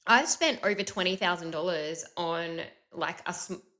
i've 0.08 0.28
spent 0.28 0.60
over 0.64 0.82
$20000 0.82 2.04
on 2.18 2.62
like 2.94 3.28
a 3.28 3.36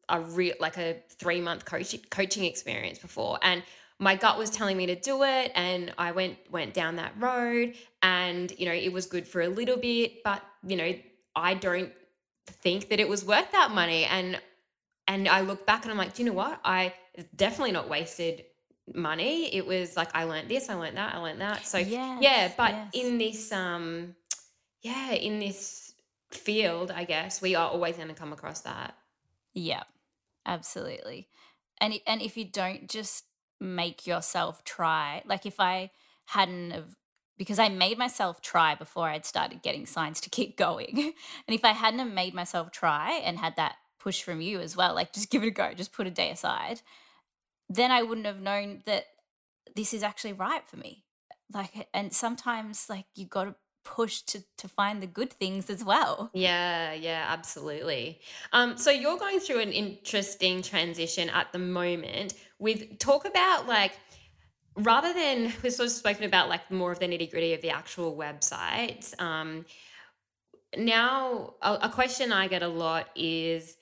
a 0.10 0.22
real 0.22 0.56
like 0.60 0.78
a 0.78 0.98
three 1.20 1.40
month 1.40 1.66
coaching 1.66 2.02
coaching 2.10 2.44
experience 2.46 3.00
before. 3.00 3.40
And 3.42 3.64
my 4.00 4.16
gut 4.16 4.38
was 4.38 4.50
telling 4.50 4.78
me 4.78 4.86
to 4.86 4.96
do 4.96 5.24
it 5.24 5.52
and 5.56 5.94
i 5.98 6.12
went 6.12 6.38
went 6.50 6.74
down 6.74 6.96
that 6.96 7.14
road. 7.20 7.76
And 8.02 8.52
you 8.58 8.66
know 8.66 8.74
it 8.74 8.92
was 8.92 9.06
good 9.06 9.28
for 9.28 9.42
a 9.42 9.50
little 9.50 9.78
bit 9.78 10.24
but 10.24 10.44
you 10.66 10.76
know 10.76 10.94
i 11.36 11.54
don't 11.54 11.92
think 12.48 12.90
that 12.90 13.00
it 13.00 13.08
was 13.08 13.24
worth 13.24 13.52
that 13.52 13.72
money. 13.72 14.06
And 14.06 14.40
and 15.08 15.28
i 15.28 15.42
look 15.42 15.66
back 15.66 15.84
and 15.84 15.92
i'm 15.92 15.98
like 15.98 16.14
do 16.16 16.24
you 16.24 16.30
know 16.30 16.36
what? 16.36 16.60
I 16.66 16.94
definitely 17.36 17.72
not 17.72 17.90
wasted 17.90 18.46
money 18.96 19.54
it 19.54 19.66
was 19.66 19.96
like 19.96 20.10
i 20.16 20.24
learned 20.24 20.50
this 20.50 20.70
i 20.70 20.74
learned 20.74 20.98
that 20.98 21.14
i 21.14 21.18
learned 21.20 21.40
that 21.42 21.66
so 21.66 21.78
yeah 21.78 22.18
Yes, 22.20 22.54
but 22.58 22.72
yes. 22.72 22.90
in 22.94 23.18
this 23.20 23.52
um 23.52 24.16
yeah 24.82 25.12
in 25.12 25.40
this 25.40 25.94
field 26.32 26.90
i 26.92 27.04
guess 27.04 27.42
we 27.42 27.54
are 27.56 27.70
always 27.70 27.96
going 27.98 28.08
to 28.08 28.14
come 28.16 28.34
across 28.34 28.62
that 28.62 28.96
Yeah, 29.54 29.84
absolutely. 30.46 31.28
And 31.82 31.94
and 32.06 32.22
if 32.22 32.38
you 32.38 32.46
don't 32.46 32.90
just 32.90 33.26
make 33.60 34.06
yourself 34.08 34.64
try, 34.64 35.22
like 35.26 35.46
if 35.46 35.60
I 35.60 35.92
hadn't 36.26 36.72
have 36.72 36.96
because 37.38 37.58
I 37.60 37.70
made 37.70 37.98
myself 37.98 38.42
try 38.42 38.76
before 38.76 39.08
I'd 39.10 39.26
started 39.26 39.62
getting 39.62 39.86
signs 39.86 40.20
to 40.22 40.30
keep 40.30 40.58
going. 40.58 40.98
and 41.48 41.56
if 41.56 41.64
I 41.64 41.72
hadn't 41.72 42.00
have 42.00 42.12
made 42.12 42.34
myself 42.34 42.72
try 42.72 43.14
and 43.24 43.38
had 43.40 43.56
that 43.56 43.76
push 44.00 44.22
from 44.24 44.42
you 44.42 44.60
as 44.60 44.76
well, 44.76 44.94
like 44.94 45.14
just 45.14 45.30
give 45.30 45.44
it 45.44 45.48
a 45.48 45.52
go, 45.52 45.74
just 45.74 45.94
put 45.94 46.08
a 46.08 46.12
day 46.12 46.32
aside, 46.32 46.82
then 47.70 47.92
I 47.92 48.04
wouldn't 48.04 48.28
have 48.28 48.42
known 48.42 48.82
that 48.86 49.06
this 49.76 49.94
is 49.94 50.04
actually 50.04 50.34
right 50.34 50.68
for 50.68 50.78
me. 50.78 51.06
Like 51.54 51.88
and 51.94 52.14
sometimes 52.14 52.88
like 52.90 53.06
you 53.16 53.26
got 53.26 53.46
to 53.46 53.56
push 53.84 54.22
to 54.22 54.44
to 54.58 54.68
find 54.68 55.02
the 55.02 55.08
good 55.08 55.32
things 55.32 55.70
as 55.70 55.84
well. 55.84 56.30
Yeah, 56.34 56.94
yeah, 56.94 57.26
absolutely. 57.30 58.20
Um, 58.54 58.78
so 58.78 58.92
you're 58.92 59.18
going 59.18 59.40
through 59.40 59.62
an 59.62 59.72
interesting 59.72 60.62
transition 60.62 61.30
at 61.30 61.52
the 61.52 61.60
moment 61.60 62.34
with 62.60 63.00
talk 63.00 63.26
about 63.26 63.68
like 63.68 63.94
rather 64.76 65.14
than 65.14 65.54
we've 65.64 65.74
sort 65.74 65.88
of 65.88 65.92
spoken 65.92 66.24
about 66.24 66.50
like 66.50 66.70
more 66.72 66.92
of 66.92 67.00
the 67.00 67.08
nitty 67.08 67.32
gritty 67.32 67.54
of 67.54 67.62
the 67.62 67.70
actual 67.70 68.16
websites. 68.16 69.20
Um, 69.20 69.66
now 70.78 71.56
a, 71.62 71.80
a 71.84 71.90
question 71.90 72.32
I 72.32 72.48
get 72.48 72.64
a 72.64 72.68
lot 72.68 73.10
is, 73.16 73.76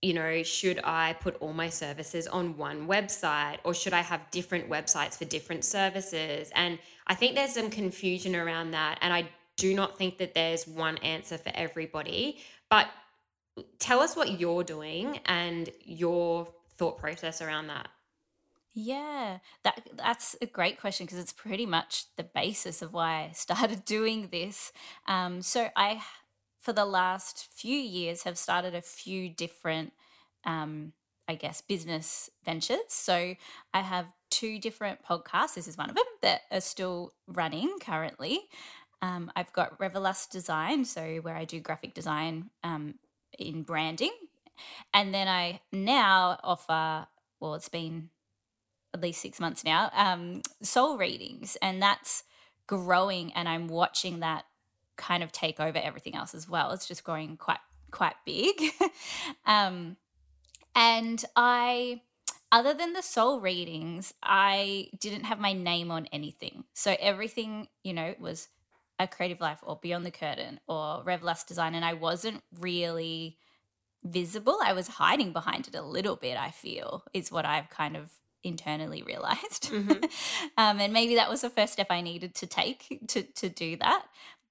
you 0.00 0.14
know, 0.14 0.42
should 0.44 0.80
I 0.84 1.14
put 1.14 1.36
all 1.40 1.52
my 1.52 1.68
services 1.68 2.26
on 2.28 2.56
one 2.56 2.86
website 2.86 3.58
or 3.64 3.74
should 3.74 3.92
I 3.92 4.00
have 4.00 4.30
different 4.30 4.70
websites 4.70 5.18
for 5.18 5.24
different 5.24 5.64
services? 5.64 6.52
And 6.54 6.78
I 7.06 7.14
think 7.14 7.34
there's 7.34 7.54
some 7.54 7.70
confusion 7.70 8.36
around 8.36 8.70
that. 8.72 8.98
And 9.00 9.12
I 9.12 9.28
do 9.56 9.74
not 9.74 9.98
think 9.98 10.18
that 10.18 10.34
there's 10.34 10.68
one 10.68 10.98
answer 10.98 11.36
for 11.36 11.50
everybody. 11.54 12.38
But 12.70 12.86
tell 13.80 14.00
us 14.00 14.14
what 14.14 14.38
you're 14.38 14.62
doing 14.62 15.18
and 15.26 15.68
your 15.84 16.48
thought 16.76 16.98
process 16.98 17.42
around 17.42 17.66
that. 17.66 17.88
Yeah, 18.74 19.38
that 19.64 19.88
that's 19.96 20.36
a 20.40 20.46
great 20.46 20.80
question 20.80 21.06
because 21.06 21.18
it's 21.18 21.32
pretty 21.32 21.66
much 21.66 22.04
the 22.16 22.22
basis 22.22 22.80
of 22.80 22.92
why 22.92 23.28
I 23.28 23.32
started 23.32 23.84
doing 23.84 24.28
this. 24.30 24.72
Um, 25.08 25.42
so 25.42 25.68
I, 25.74 26.00
for 26.68 26.74
the 26.74 26.84
last 26.84 27.48
few 27.50 27.78
years, 27.78 28.24
have 28.24 28.36
started 28.36 28.74
a 28.74 28.82
few 28.82 29.30
different, 29.30 29.90
um, 30.44 30.92
I 31.26 31.34
guess, 31.34 31.62
business 31.62 32.28
ventures. 32.44 32.80
So 32.88 33.36
I 33.72 33.80
have 33.80 34.12
two 34.28 34.58
different 34.58 35.02
podcasts. 35.02 35.54
This 35.54 35.66
is 35.66 35.78
one 35.78 35.88
of 35.88 35.96
them 35.96 36.04
that 36.20 36.42
are 36.52 36.60
still 36.60 37.14
running 37.26 37.78
currently. 37.80 38.40
Um, 39.00 39.32
I've 39.34 39.50
got 39.54 39.80
Revelust 39.80 40.30
Design, 40.30 40.84
so 40.84 41.20
where 41.22 41.36
I 41.36 41.46
do 41.46 41.58
graphic 41.58 41.94
design 41.94 42.50
um, 42.62 42.96
in 43.38 43.62
branding, 43.62 44.12
and 44.92 45.14
then 45.14 45.26
I 45.26 45.62
now 45.72 46.38
offer. 46.44 47.06
Well, 47.40 47.54
it's 47.54 47.70
been 47.70 48.10
at 48.92 49.00
least 49.00 49.22
six 49.22 49.40
months 49.40 49.64
now, 49.64 49.88
um, 49.94 50.42
soul 50.60 50.98
readings, 50.98 51.56
and 51.62 51.80
that's 51.80 52.24
growing, 52.66 53.32
and 53.32 53.48
I'm 53.48 53.68
watching 53.68 54.20
that 54.20 54.44
kind 54.98 55.22
of 55.22 55.32
take 55.32 55.58
over 55.58 55.78
everything 55.78 56.14
else 56.14 56.34
as 56.34 56.46
well. 56.46 56.72
It's 56.72 56.86
just 56.86 57.04
growing 57.04 57.38
quite 57.38 57.60
quite 57.90 58.16
big, 58.26 58.60
um, 59.46 59.96
and 60.74 61.24
I. 61.34 62.02
Other 62.50 62.72
than 62.72 62.94
the 62.94 63.02
soul 63.02 63.40
readings, 63.40 64.14
I 64.22 64.88
didn't 64.98 65.24
have 65.24 65.38
my 65.38 65.52
name 65.52 65.90
on 65.90 66.06
anything. 66.12 66.64
So 66.72 66.96
everything, 66.98 67.68
you 67.84 67.92
know, 67.92 68.14
was 68.18 68.48
a 68.98 69.06
creative 69.06 69.40
life 69.40 69.58
or 69.62 69.78
beyond 69.80 70.04
the 70.04 70.10
curtain 70.10 70.58
or 70.66 71.02
Revelust 71.04 71.46
design. 71.46 71.74
And 71.74 71.84
I 71.84 71.92
wasn't 71.92 72.42
really 72.58 73.36
visible. 74.04 74.58
I 74.62 74.72
was 74.72 74.88
hiding 74.88 75.32
behind 75.32 75.68
it 75.68 75.74
a 75.74 75.82
little 75.82 76.16
bit, 76.16 76.36
I 76.36 76.50
feel, 76.50 77.04
is 77.12 77.30
what 77.30 77.44
I've 77.44 77.70
kind 77.70 77.96
of 77.96 78.10
internally 78.42 79.02
realized. 79.02 79.70
Mm-hmm. 79.70 80.04
um, 80.56 80.80
and 80.80 80.92
maybe 80.92 81.16
that 81.16 81.30
was 81.30 81.42
the 81.42 81.50
first 81.50 81.72
step 81.72 81.88
I 81.90 82.00
needed 82.00 82.34
to 82.36 82.46
take 82.46 83.00
to, 83.08 83.22
to 83.22 83.48
do 83.48 83.76
that. 83.76 84.04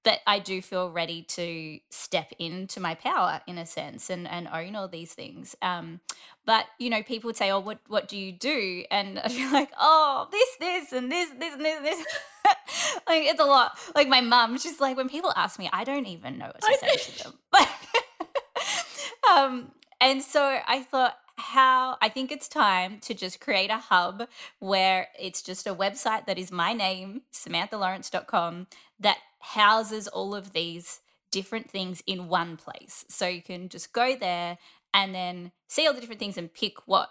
But 0.08 0.20
I 0.26 0.38
do 0.38 0.62
feel 0.62 0.90
ready 0.90 1.20
to 1.20 1.80
step 1.90 2.32
into 2.38 2.80
my 2.80 2.94
power 2.94 3.42
in 3.46 3.58
a 3.58 3.66
sense 3.66 4.08
and, 4.08 4.26
and 4.26 4.48
own 4.48 4.74
all 4.74 4.88
these 4.88 5.12
things. 5.12 5.54
Um, 5.60 6.00
but 6.46 6.64
you 6.78 6.88
know, 6.88 7.02
people 7.02 7.28
would 7.28 7.36
say, 7.36 7.50
"Oh, 7.50 7.60
what 7.60 7.80
what 7.88 8.08
do 8.08 8.16
you 8.16 8.32
do?" 8.32 8.84
And 8.90 9.18
I 9.24 9.28
feel 9.28 9.52
like, 9.52 9.70
"Oh, 9.78 10.26
this, 10.32 10.48
this, 10.58 10.92
and 10.94 11.12
this, 11.12 11.28
this, 11.38 11.52
and 11.52 11.62
this, 11.62 11.80
this." 11.80 12.06
like 13.06 13.24
it's 13.24 13.38
a 13.38 13.44
lot. 13.44 13.78
Like 13.94 14.08
my 14.08 14.22
mum, 14.22 14.56
she's 14.56 14.80
like, 14.80 14.96
when 14.96 15.10
people 15.10 15.30
ask 15.36 15.58
me, 15.58 15.68
I 15.74 15.84
don't 15.84 16.06
even 16.06 16.38
know 16.38 16.46
what 16.46 16.62
to 16.62 16.78
say 16.80 17.12
to 17.12 17.24
them. 17.24 17.34
um, 19.36 19.72
and 20.00 20.22
so 20.22 20.58
I 20.66 20.84
thought, 20.84 21.18
how 21.36 21.98
I 22.00 22.08
think 22.08 22.32
it's 22.32 22.48
time 22.48 22.98
to 23.00 23.12
just 23.14 23.40
create 23.40 23.70
a 23.70 23.76
hub 23.76 24.26
where 24.58 25.08
it's 25.20 25.42
just 25.42 25.66
a 25.66 25.74
website 25.74 26.24
that 26.26 26.38
is 26.38 26.50
my 26.50 26.72
name, 26.72 27.22
samanthalawrence.com, 27.32 28.68
that 29.00 29.18
houses 29.40 30.08
all 30.08 30.34
of 30.34 30.52
these 30.52 31.00
different 31.30 31.70
things 31.70 32.02
in 32.06 32.28
one 32.28 32.56
place. 32.56 33.04
So 33.08 33.26
you 33.26 33.42
can 33.42 33.68
just 33.68 33.92
go 33.92 34.16
there 34.16 34.58
and 34.94 35.14
then 35.14 35.52
see 35.68 35.86
all 35.86 35.94
the 35.94 36.00
different 36.00 36.20
things 36.20 36.38
and 36.38 36.52
pick 36.52 36.86
what 36.86 37.10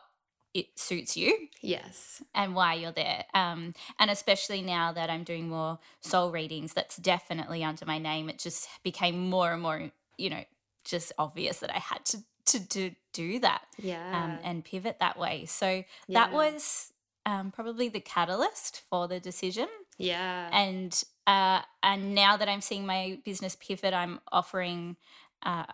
it 0.54 0.80
suits 0.80 1.16
you. 1.16 1.50
Yes. 1.62 2.24
And 2.34 2.56
why 2.56 2.74
you're 2.74 2.92
there. 2.92 3.26
Um, 3.34 3.74
and 4.00 4.10
especially 4.10 4.62
now 4.62 4.92
that 4.92 5.10
I'm 5.10 5.24
doing 5.24 5.50
more 5.50 5.80
soul 6.02 6.32
readings, 6.32 6.74
that's 6.74 6.98
definitely 6.98 7.64
under 7.64 7.86
my 7.86 8.00
name. 8.00 8.30
It 8.30 8.40
just 8.40 8.68
became 8.84 9.30
more 9.30 9.54
and 9.54 9.62
more, 9.62 9.92
you 10.18 10.30
know, 10.30 10.44
just 10.84 11.12
obvious 11.18 11.60
that 11.60 11.76
I 11.76 11.80
had 11.80 12.06
to 12.06 12.18
to, 12.48 12.66
to 12.70 12.92
do 13.12 13.40
that 13.40 13.62
um, 13.78 13.86
yeah. 13.86 14.24
um, 14.24 14.40
and 14.42 14.64
pivot 14.64 14.98
that 15.00 15.20
way. 15.20 15.46
So 15.46 15.84
that 16.08 16.32
was 16.32 16.94
um, 17.26 17.52
probably 17.52 17.90
the 17.90 18.00
catalyst 18.00 18.84
for 18.90 19.08
the 19.08 19.20
decision. 19.20 19.68
Yeah. 19.98 20.50
And 20.54 21.04
uh, 21.28 21.62
and 21.84 22.16
now 22.16 22.38
that 22.38 22.50
I'm 22.50 22.62
seeing 22.62 22.86
my 22.86 23.20
business 23.24 23.56
pivot, 23.56 23.94
I'm 23.94 24.20
offering. 24.32 24.96
Uh, 25.44 25.66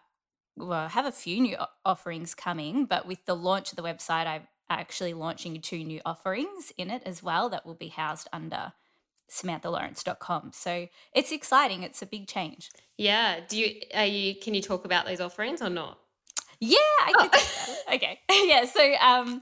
well, 0.55 0.71
I 0.71 0.87
have 0.89 1.05
a 1.05 1.11
few 1.11 1.39
new 1.41 1.57
offerings 1.85 2.35
coming, 2.35 2.85
but 2.85 3.07
with 3.07 3.25
the 3.25 3.35
launch 3.35 3.71
of 3.71 3.75
the 3.75 3.81
website, 3.81 4.27
I'm 4.27 4.47
actually 4.69 5.13
launching 5.13 5.59
two 5.61 5.83
new 5.83 6.01
offerings 6.05 6.71
in 6.77 6.89
it 6.89 7.01
as 7.05 7.23
well 7.23 7.49
that 7.49 7.65
will 7.65 7.73
be 7.75 7.87
housed 7.87 8.27
under 8.31 8.73
samanthalawrence.com. 9.29 10.51
So 10.53 10.87
it's 11.13 11.31
exciting. 11.31 11.83
It's 11.83 12.01
a 12.01 12.05
big 12.05 12.27
change. 12.27 12.69
Yeah. 12.97 13.39
Do 13.47 13.59
you 13.59 13.81
are 13.93 14.05
you 14.05 14.35
can 14.35 14.53
you 14.53 14.61
talk 14.61 14.85
about 14.85 15.05
those 15.05 15.19
offerings 15.19 15.61
or 15.61 15.69
not? 15.69 15.99
Yeah, 16.59 16.77
I 16.77 17.13
oh. 17.17 17.95
okay. 17.95 18.19
yeah. 18.45 18.65
So, 18.65 18.93
um, 19.01 19.41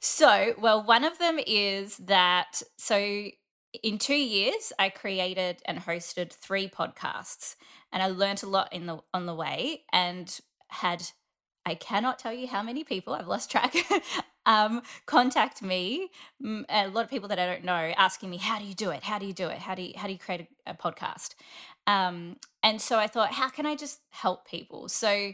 so 0.00 0.54
well, 0.58 0.82
one 0.82 1.04
of 1.04 1.18
them 1.18 1.38
is 1.46 1.96
that 1.98 2.62
so 2.76 3.28
in 3.82 3.98
two 3.98 4.14
years 4.14 4.72
I 4.78 4.88
created 4.88 5.62
and 5.64 5.78
hosted 5.78 6.32
three 6.32 6.68
podcasts, 6.68 7.56
and 7.92 8.02
I 8.02 8.08
learned 8.08 8.42
a 8.42 8.48
lot 8.48 8.72
in 8.72 8.86
the 8.86 8.98
on 9.14 9.26
the 9.26 9.34
way, 9.34 9.84
and 9.92 10.38
had 10.68 11.04
I 11.64 11.74
cannot 11.74 12.18
tell 12.18 12.32
you 12.32 12.48
how 12.48 12.62
many 12.62 12.84
people 12.84 13.14
I've 13.14 13.28
lost 13.28 13.50
track. 13.50 13.74
um, 14.46 14.82
contact 15.06 15.62
me. 15.62 16.08
A 16.68 16.88
lot 16.88 17.04
of 17.04 17.10
people 17.10 17.28
that 17.28 17.38
I 17.38 17.46
don't 17.46 17.64
know 17.64 17.92
asking 17.96 18.30
me, 18.30 18.38
"How 18.38 18.58
do 18.58 18.64
you 18.64 18.74
do 18.74 18.90
it? 18.90 19.04
How 19.04 19.18
do 19.18 19.26
you 19.26 19.32
do 19.32 19.48
it? 19.48 19.58
How 19.58 19.74
do 19.74 19.82
you 19.82 19.92
how 19.96 20.06
do 20.06 20.12
you 20.12 20.18
create 20.18 20.48
a, 20.66 20.72
a 20.72 20.74
podcast?" 20.74 21.34
Um, 21.86 22.36
and 22.62 22.80
so 22.80 22.98
I 22.98 23.06
thought, 23.06 23.32
how 23.32 23.48
can 23.48 23.66
I 23.66 23.74
just 23.74 24.00
help 24.10 24.46
people? 24.46 24.88
So 24.88 25.32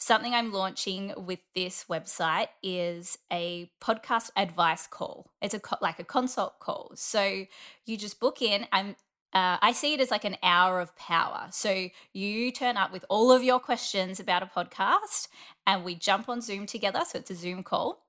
Something 0.00 0.32
I'm 0.32 0.52
launching 0.52 1.12
with 1.16 1.40
this 1.56 1.86
website 1.90 2.48
is 2.62 3.18
a 3.32 3.68
podcast 3.82 4.30
advice 4.36 4.86
call. 4.86 5.32
It's 5.42 5.54
a 5.54 5.60
like 5.80 5.98
a 5.98 6.04
consult 6.04 6.60
call. 6.60 6.92
So 6.94 7.46
you 7.84 7.96
just 7.96 8.20
book 8.20 8.40
in. 8.40 8.66
I'm 8.70 8.90
uh, 9.34 9.58
I 9.60 9.72
see 9.72 9.94
it 9.94 10.00
as 10.00 10.12
like 10.12 10.24
an 10.24 10.36
hour 10.42 10.80
of 10.80 10.94
power. 10.96 11.48
So 11.50 11.88
you 12.12 12.52
turn 12.52 12.76
up 12.76 12.92
with 12.92 13.04
all 13.10 13.32
of 13.32 13.42
your 13.42 13.58
questions 13.58 14.20
about 14.20 14.42
a 14.42 14.46
podcast, 14.46 15.28
and 15.66 15.84
we 15.84 15.96
jump 15.96 16.28
on 16.28 16.40
Zoom 16.40 16.66
together. 16.66 17.00
So 17.06 17.18
it's 17.18 17.30
a 17.32 17.34
Zoom 17.34 17.64
call 17.64 18.04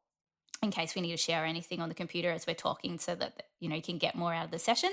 in 0.62 0.69
case 0.71 0.93
we 0.93 1.02
need 1.02 1.12
to 1.12 1.17
share 1.17 1.43
anything 1.43 1.82
on 1.82 1.89
the 1.89 1.95
computer 1.95 2.30
as 2.30 2.45
we're 2.45 2.54
talking, 2.54 2.99
so 2.99 3.15
that 3.15 3.47
you 3.60 3.67
know 3.67 3.75
you 3.75 3.82
can 3.82 3.97
get 3.97 4.15
more 4.15 4.32
out 4.32 4.45
of 4.45 4.52
the 4.52 4.60
session. 4.60 4.91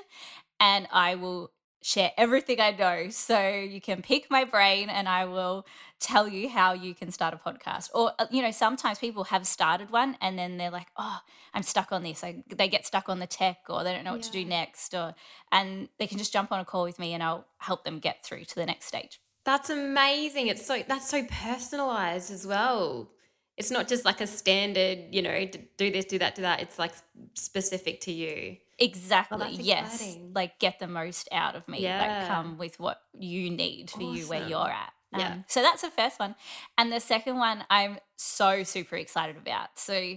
And 0.61 0.89
I 0.91 1.17
will 1.17 1.53
share 1.87 2.11
everything 2.16 2.61
I 2.61 2.72
know. 2.72 3.11
So 3.11 3.49
you 3.49 3.81
can 3.81 4.03
pick 4.03 4.29
my 4.29 4.42
brain 4.42 4.90
and 4.90 5.09
I 5.09 5.25
will 5.25 5.64
tell 6.01 6.27
you 6.27 6.49
how 6.49 6.72
you 6.72 6.96
can 6.96 7.12
start 7.12 7.33
a 7.33 7.37
podcast. 7.37 7.90
Or, 7.94 8.11
uh, 8.18 8.27
you 8.29 8.42
know, 8.42 8.51
sometimes 8.51 8.99
people 8.99 9.22
have 9.25 9.46
started 9.46 9.90
one 9.90 10.16
and 10.20 10.37
then 10.37 10.57
they're 10.57 10.72
like, 10.72 10.88
oh, 10.96 11.20
I'm 11.55 11.62
stuck 11.62 11.92
on 11.92 12.03
this. 12.03 12.25
Like 12.25 12.42
they 12.49 12.66
get 12.66 12.87
stuck 12.87 13.09
on 13.09 13.20
the 13.20 13.27
tech 13.29 13.59
or 13.68 13.85
they 13.85 13.92
don't 13.92 14.03
know 14.03 14.11
what 14.11 14.25
yeah. 14.25 14.33
to 14.33 14.33
do 14.33 14.44
next. 14.44 14.94
Or, 14.94 15.14
and 15.53 15.88
they 16.01 16.09
can 16.09 16.18
just 16.18 16.33
jump 16.33 16.51
on 16.51 16.59
a 16.59 16.64
call 16.64 16.83
with 16.83 16.99
me 16.99 17.14
and 17.14 17.22
I'll 17.22 17.46
help 17.59 17.85
them 17.85 18.01
get 18.01 18.25
through 18.25 18.46
to 18.46 18.55
the 18.57 18.66
next 18.66 18.87
stage. 18.87 19.20
That's 19.44 19.70
amazing. 19.70 20.49
It's 20.49 20.66
so, 20.66 20.83
that's 20.88 21.09
so 21.09 21.25
personalized 21.25 22.33
as 22.33 22.44
well. 22.44 23.12
It's 23.57 23.71
not 23.71 23.88
just 23.88 24.05
like 24.05 24.21
a 24.21 24.27
standard, 24.27 25.14
you 25.14 25.23
know, 25.23 25.47
do 25.79 25.90
this, 25.90 26.05
do 26.05 26.19
that, 26.19 26.35
do 26.35 26.42
that. 26.42 26.61
It's 26.61 26.79
like 26.79 26.92
specific 27.35 28.01
to 28.03 28.12
you. 28.12 28.59
Exactly. 28.79 29.38
Oh, 29.40 29.49
yes. 29.49 29.95
Exciting. 29.95 30.33
Like 30.35 30.59
get 30.59 30.79
the 30.79 30.87
most 30.87 31.29
out 31.33 31.57
of 31.57 31.66
me. 31.66 31.81
Yeah. 31.81 32.01
Like 32.01 32.29
come 32.29 32.59
with 32.59 32.79
what 32.79 33.01
you 33.19 33.51
need 33.51 33.90
for 33.90 34.03
awesome. 34.03 34.16
you 34.16 34.27
where 34.27 34.47
you're 34.47 34.69
at. 34.69 34.92
Um, 35.12 35.21
yeah. 35.21 35.37
So 35.47 35.62
that's 35.62 35.83
the 35.83 35.90
first 35.90 36.21
one. 36.21 36.35
And 36.77 36.92
the 36.92 37.01
second 37.01 37.38
one 37.38 37.64
I'm 37.71 37.99
so 38.16 38.62
super 38.62 38.97
excited 38.97 39.37
about. 39.37 39.79
So 39.79 40.16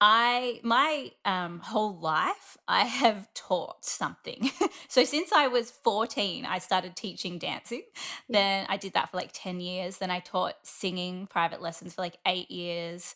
I 0.00 0.60
my 0.62 1.12
um, 1.24 1.60
whole 1.60 1.98
life 1.98 2.56
I 2.66 2.84
have 2.84 3.28
taught 3.34 3.84
something. 3.84 4.50
so 4.88 5.04
since 5.04 5.32
I 5.32 5.48
was 5.48 5.70
14, 5.70 6.46
I 6.46 6.58
started 6.58 6.96
teaching 6.96 7.38
dancing. 7.38 7.82
Then 8.28 8.66
I 8.68 8.76
did 8.76 8.94
that 8.94 9.10
for 9.10 9.18
like 9.18 9.30
10 9.32 9.60
years. 9.60 9.98
Then 9.98 10.10
I 10.10 10.20
taught 10.20 10.54
singing 10.62 11.26
private 11.26 11.60
lessons 11.60 11.94
for 11.94 12.02
like 12.02 12.16
8 12.24 12.50
years. 12.50 13.14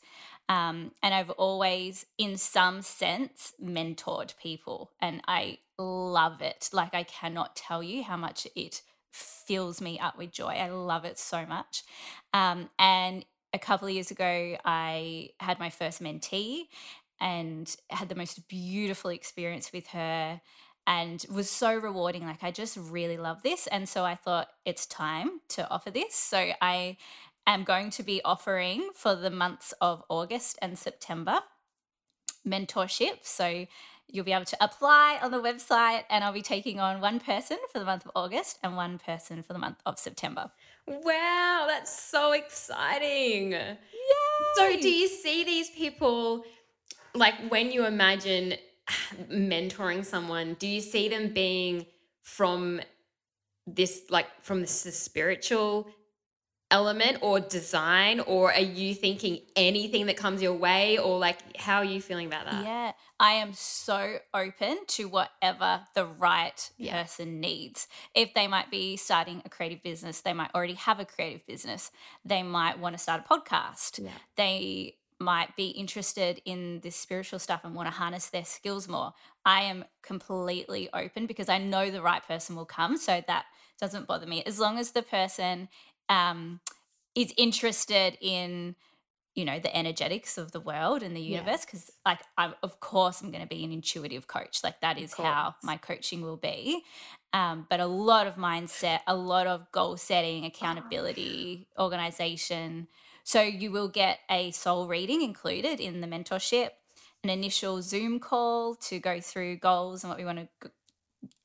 Um, 0.49 0.92
and 1.03 1.14
I've 1.14 1.31
always, 1.31 2.05
in 2.18 2.37
some 2.37 2.83
sense, 2.83 3.55
mentored 3.62 4.37
people. 4.37 4.90
And 5.01 5.23
I 5.27 5.59
love 5.79 6.42
it. 6.42 6.69
Like, 6.73 6.94
I 6.94 7.04
cannot 7.04 7.56
tell 7.56 7.83
you 7.83 8.02
how 8.02 8.17
much 8.17 8.46
it 8.54 8.83
fills 9.11 9.81
me 9.81 9.98
up 9.98 10.19
with 10.19 10.33
joy. 10.33 10.48
I 10.48 10.69
love 10.69 11.04
it 11.04 11.19
so 11.19 11.46
much. 11.46 11.83
Um, 12.33 12.69
and 12.79 13.25
a 13.55 13.59
couple 13.59 13.87
of 13.87 13.94
years 13.94 14.11
ago, 14.11 14.57
I 14.65 15.31
had 15.38 15.59
my 15.59 15.71
first 15.71 16.02
mentee 16.02 16.65
and 17.21 17.75
had 17.88 18.09
the 18.09 18.17
most 18.17 18.48
beautiful 18.48 19.11
experience 19.11 19.73
with 19.73 19.87
her 19.88 20.40
and 20.87 21.25
was 21.33 21.48
so 21.48 21.75
rewarding. 21.75 22.27
Like, 22.27 22.42
I 22.42 22.50
just 22.50 22.77
really 22.77 23.17
love 23.17 23.42
this. 23.42 23.69
And 23.69 23.88
so 23.88 24.05
I 24.05 24.17
thought 24.17 24.48
it's 24.67 24.87
time 24.87 25.40
to 25.50 25.67
offer 25.71 25.90
this. 25.90 26.17
So 26.17 26.50
I 26.61 26.96
am 27.46 27.63
going 27.63 27.90
to 27.90 28.02
be 28.02 28.21
offering 28.25 28.90
for 28.94 29.15
the 29.15 29.31
months 29.31 29.73
of 29.81 30.02
August 30.09 30.59
and 30.61 30.77
September 30.77 31.40
mentorship. 32.46 33.19
So 33.23 33.67
you'll 34.09 34.25
be 34.25 34.33
able 34.33 34.44
to 34.44 34.57
apply 34.63 35.19
on 35.23 35.31
the 35.31 35.40
website, 35.40 36.05
and 36.11 36.23
I'll 36.23 36.33
be 36.33 36.42
taking 36.42 36.81
on 36.81 37.00
one 37.00 37.21
person 37.21 37.59
for 37.73 37.79
the 37.79 37.85
month 37.85 38.05
of 38.05 38.13
August 38.15 38.59
and 38.63 38.77
one 38.77 38.98
person 38.98 39.42
for 39.42 39.52
the 39.52 39.59
month 39.59 39.79
of 39.87 39.98
September. 39.98 40.50
Wow, 40.87 41.65
that's 41.67 41.98
so 41.98 42.33
exciting. 42.33 43.52
Yeah. 43.52 43.75
So, 44.57 44.81
do 44.81 44.88
you 44.88 45.09
see 45.09 45.44
these 45.44 45.71
people 45.71 46.44
like 47.15 47.35
when 47.48 47.71
you 47.71 47.87
imagine 47.87 48.55
mentoring 49.31 50.05
someone, 50.05 50.57
do 50.59 50.67
you 50.67 50.81
see 50.81 51.09
them 51.09 51.33
being 51.33 51.87
from 52.23 52.81
this 53.67 54.02
like 54.11 54.27
from 54.42 54.61
this 54.61 54.73
spiritual 54.98 55.88
element 56.75 57.18
or 57.20 57.38
design 57.38 58.18
or 58.18 58.52
are 58.52 58.60
you 58.60 58.96
thinking 58.96 59.38
anything 59.54 60.06
that 60.06 60.16
comes 60.16 60.42
your 60.42 60.52
way 60.52 60.98
or 60.98 61.20
like 61.20 61.38
how 61.56 61.77
are 61.77 61.85
you 61.85 62.02
feeling 62.02 62.27
about 62.27 62.44
that 62.46 62.64
yeah 62.64 62.90
i 63.20 63.31
am 63.35 63.52
so 63.52 64.16
open 64.35 64.79
to 64.88 65.06
whatever 65.06 65.81
the 65.94 66.04
right 66.04 66.70
yeah. 66.77 67.00
person 67.00 67.38
needs 67.38 67.87
if 68.12 68.35
they 68.35 68.48
might 68.48 68.72
be 68.72 68.96
starting 68.96 69.40
a 69.44 69.48
creative 69.48 69.81
business 69.85 70.20
they 70.22 70.33
might 70.33 70.50
already 70.52 70.75
have 70.75 70.98
a 70.98 71.04
creative 71.04 71.46
business 71.46 71.92
they 72.25 72.42
might 72.42 72.77
want 72.77 72.92
to 72.92 72.98
start 72.98 73.22
a 73.25 73.33
podcast 73.33 74.02
yeah. 74.02 74.10
they 74.35 74.96
might 75.20 75.54
be 75.54 75.68
interested 75.68 76.42
in 76.44 76.81
this 76.81 76.96
spiritual 76.96 77.38
stuff 77.38 77.60
and 77.62 77.77
want 77.77 77.87
to 77.87 77.92
harness 77.92 78.31
their 78.31 78.44
skills 78.44 78.88
more 78.88 79.12
i 79.46 79.62
am 79.62 79.85
completely 80.02 80.88
open 80.92 81.25
because 81.27 81.48
i 81.48 81.56
know 81.56 81.88
the 81.88 82.02
right 82.02 82.27
person 82.27 82.56
will 82.56 82.64
come 82.64 82.96
so 82.96 83.22
that 83.29 83.44
doesn't 83.79 84.06
bother 84.06 84.27
me 84.27 84.42
as 84.44 84.58
long 84.58 84.79
as 84.79 84.90
the 84.90 85.02
person 85.02 85.68
um, 86.09 86.61
is 87.15 87.33
interested 87.37 88.17
in 88.21 88.77
you 89.35 89.44
know 89.44 89.59
the 89.59 89.77
energetics 89.77 90.38
of 90.38 90.52
the 90.52 90.61
world 90.61 91.02
and 91.02 91.17
the 91.17 91.21
universe 91.21 91.65
because 91.65 91.90
yeah. 91.90 92.13
like 92.13 92.21
I'm, 92.38 92.55
of 92.63 92.79
course 92.79 93.21
i'm 93.21 93.33
going 93.33 93.42
to 93.42 93.48
be 93.48 93.65
an 93.65 93.73
intuitive 93.73 94.29
coach. 94.29 94.61
Like 94.63 94.81
that 94.81 94.96
is 94.96 95.13
how 95.15 95.57
my 95.63 95.77
coaching 95.77 96.23
will 96.23 96.37
be. 96.37 96.83
Um, 97.33 97.67
but 97.69 97.81
a 97.81 97.87
lot 97.87 98.29
of 98.29 98.37
mindset 98.37 99.00
a 99.07 99.17
lot 99.17 99.48
of 99.48 99.71
goal 99.73 99.96
setting 99.96 100.44
accountability 100.44 101.67
organization. 101.79 102.87
So 103.25 103.42
you 103.42 103.73
will 103.73 103.88
get 103.88 104.19
a 104.31 104.52
soul 104.52 104.87
reading 104.87 105.23
included 105.23 105.81
in 105.81 106.00
the 106.00 106.07
mentorship 106.07 106.71
an 107.25 107.31
initial 107.31 107.83
zoom 107.83 108.21
call 108.21 108.75
to 108.77 109.00
go 109.00 109.21
through 109.21 109.57
goals 109.57 110.05
and 110.05 110.11
what 110.11 110.19
we 110.19 110.25
want 110.25 110.38
to 110.61 110.71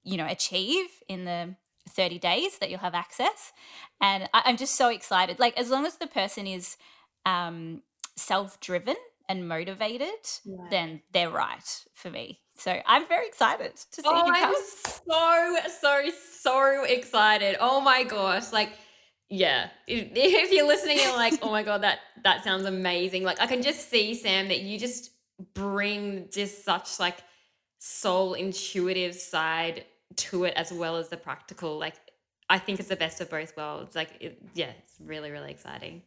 you 0.04 0.18
know 0.18 0.28
achieve 0.28 0.88
in 1.08 1.26
the 1.26 1.56
30 1.90 2.20
days 2.20 2.58
that 2.60 2.70
you'll 2.70 2.80
have 2.80 2.96
access. 2.96 3.52
And 4.02 4.30
I, 4.34 4.50
am 4.50 4.58
just 4.58 4.76
so 4.76 4.90
excited. 4.90 5.40
Like, 5.40 5.58
as 5.58 5.70
long 5.70 5.86
as 5.86 5.98
the 5.98 6.08
person 6.08 6.48
is 6.48 6.78
um, 7.26 7.82
self 8.16 8.60
driven 8.60 8.96
and 9.28 9.48
motivated, 9.48 10.08
yeah. 10.46 10.56
then 10.70 11.02
they're 11.12 11.30
right 11.30 11.86
for 11.94 12.10
me. 12.10 12.40
So 12.56 12.82
I'm 12.86 13.08
very 13.08 13.28
excited 13.28 13.76
to 13.76 14.02
see 14.02 14.04
oh. 14.06 14.30
I'm 14.34 14.54
so, 14.56 15.58
so, 15.82 16.10
so 16.42 16.84
excited. 16.84 17.56
Oh 17.60 17.80
my 17.80 18.04
gosh. 18.04 18.52
Like, 18.52 18.72
yeah. 19.30 19.70
If, 19.88 20.10
if 20.16 20.52
you're 20.52 20.68
listening, 20.68 20.98
you're 20.98 21.16
like, 21.16 21.40
oh 21.42 21.52
my 21.52 21.64
God, 21.64 21.84
that 21.84 22.00
that 22.24 22.44
sounds 22.44 22.66
amazing. 22.66 23.24
Like 23.24 23.40
I 23.40 23.48
can 23.48 23.62
just 23.62 23.90
see, 23.90 24.14
Sam, 24.14 24.50
that 24.50 24.62
you 24.62 24.78
just 24.78 25.12
bring 25.54 26.28
just 26.32 26.66
such 26.66 27.00
like 27.00 27.18
soul 27.78 28.34
intuitive 28.34 29.16
side 29.16 29.86
to 30.16 30.44
it 30.46 30.54
as 30.56 30.72
well 30.72 30.98
as 30.98 31.10
the 31.10 31.18
practical. 31.18 31.78
Like, 31.78 31.96
I 32.50 32.58
think 32.60 32.80
it's 32.80 32.90
the 32.90 32.96
best 32.96 33.22
of 33.22 33.30
both 33.30 33.56
worlds. 33.56 33.96
Like, 33.96 34.10
it, 34.20 34.42
yeah, 34.54 34.72
it's 34.80 34.96
really, 35.00 35.32
really 35.32 35.52
exciting. 35.52 36.04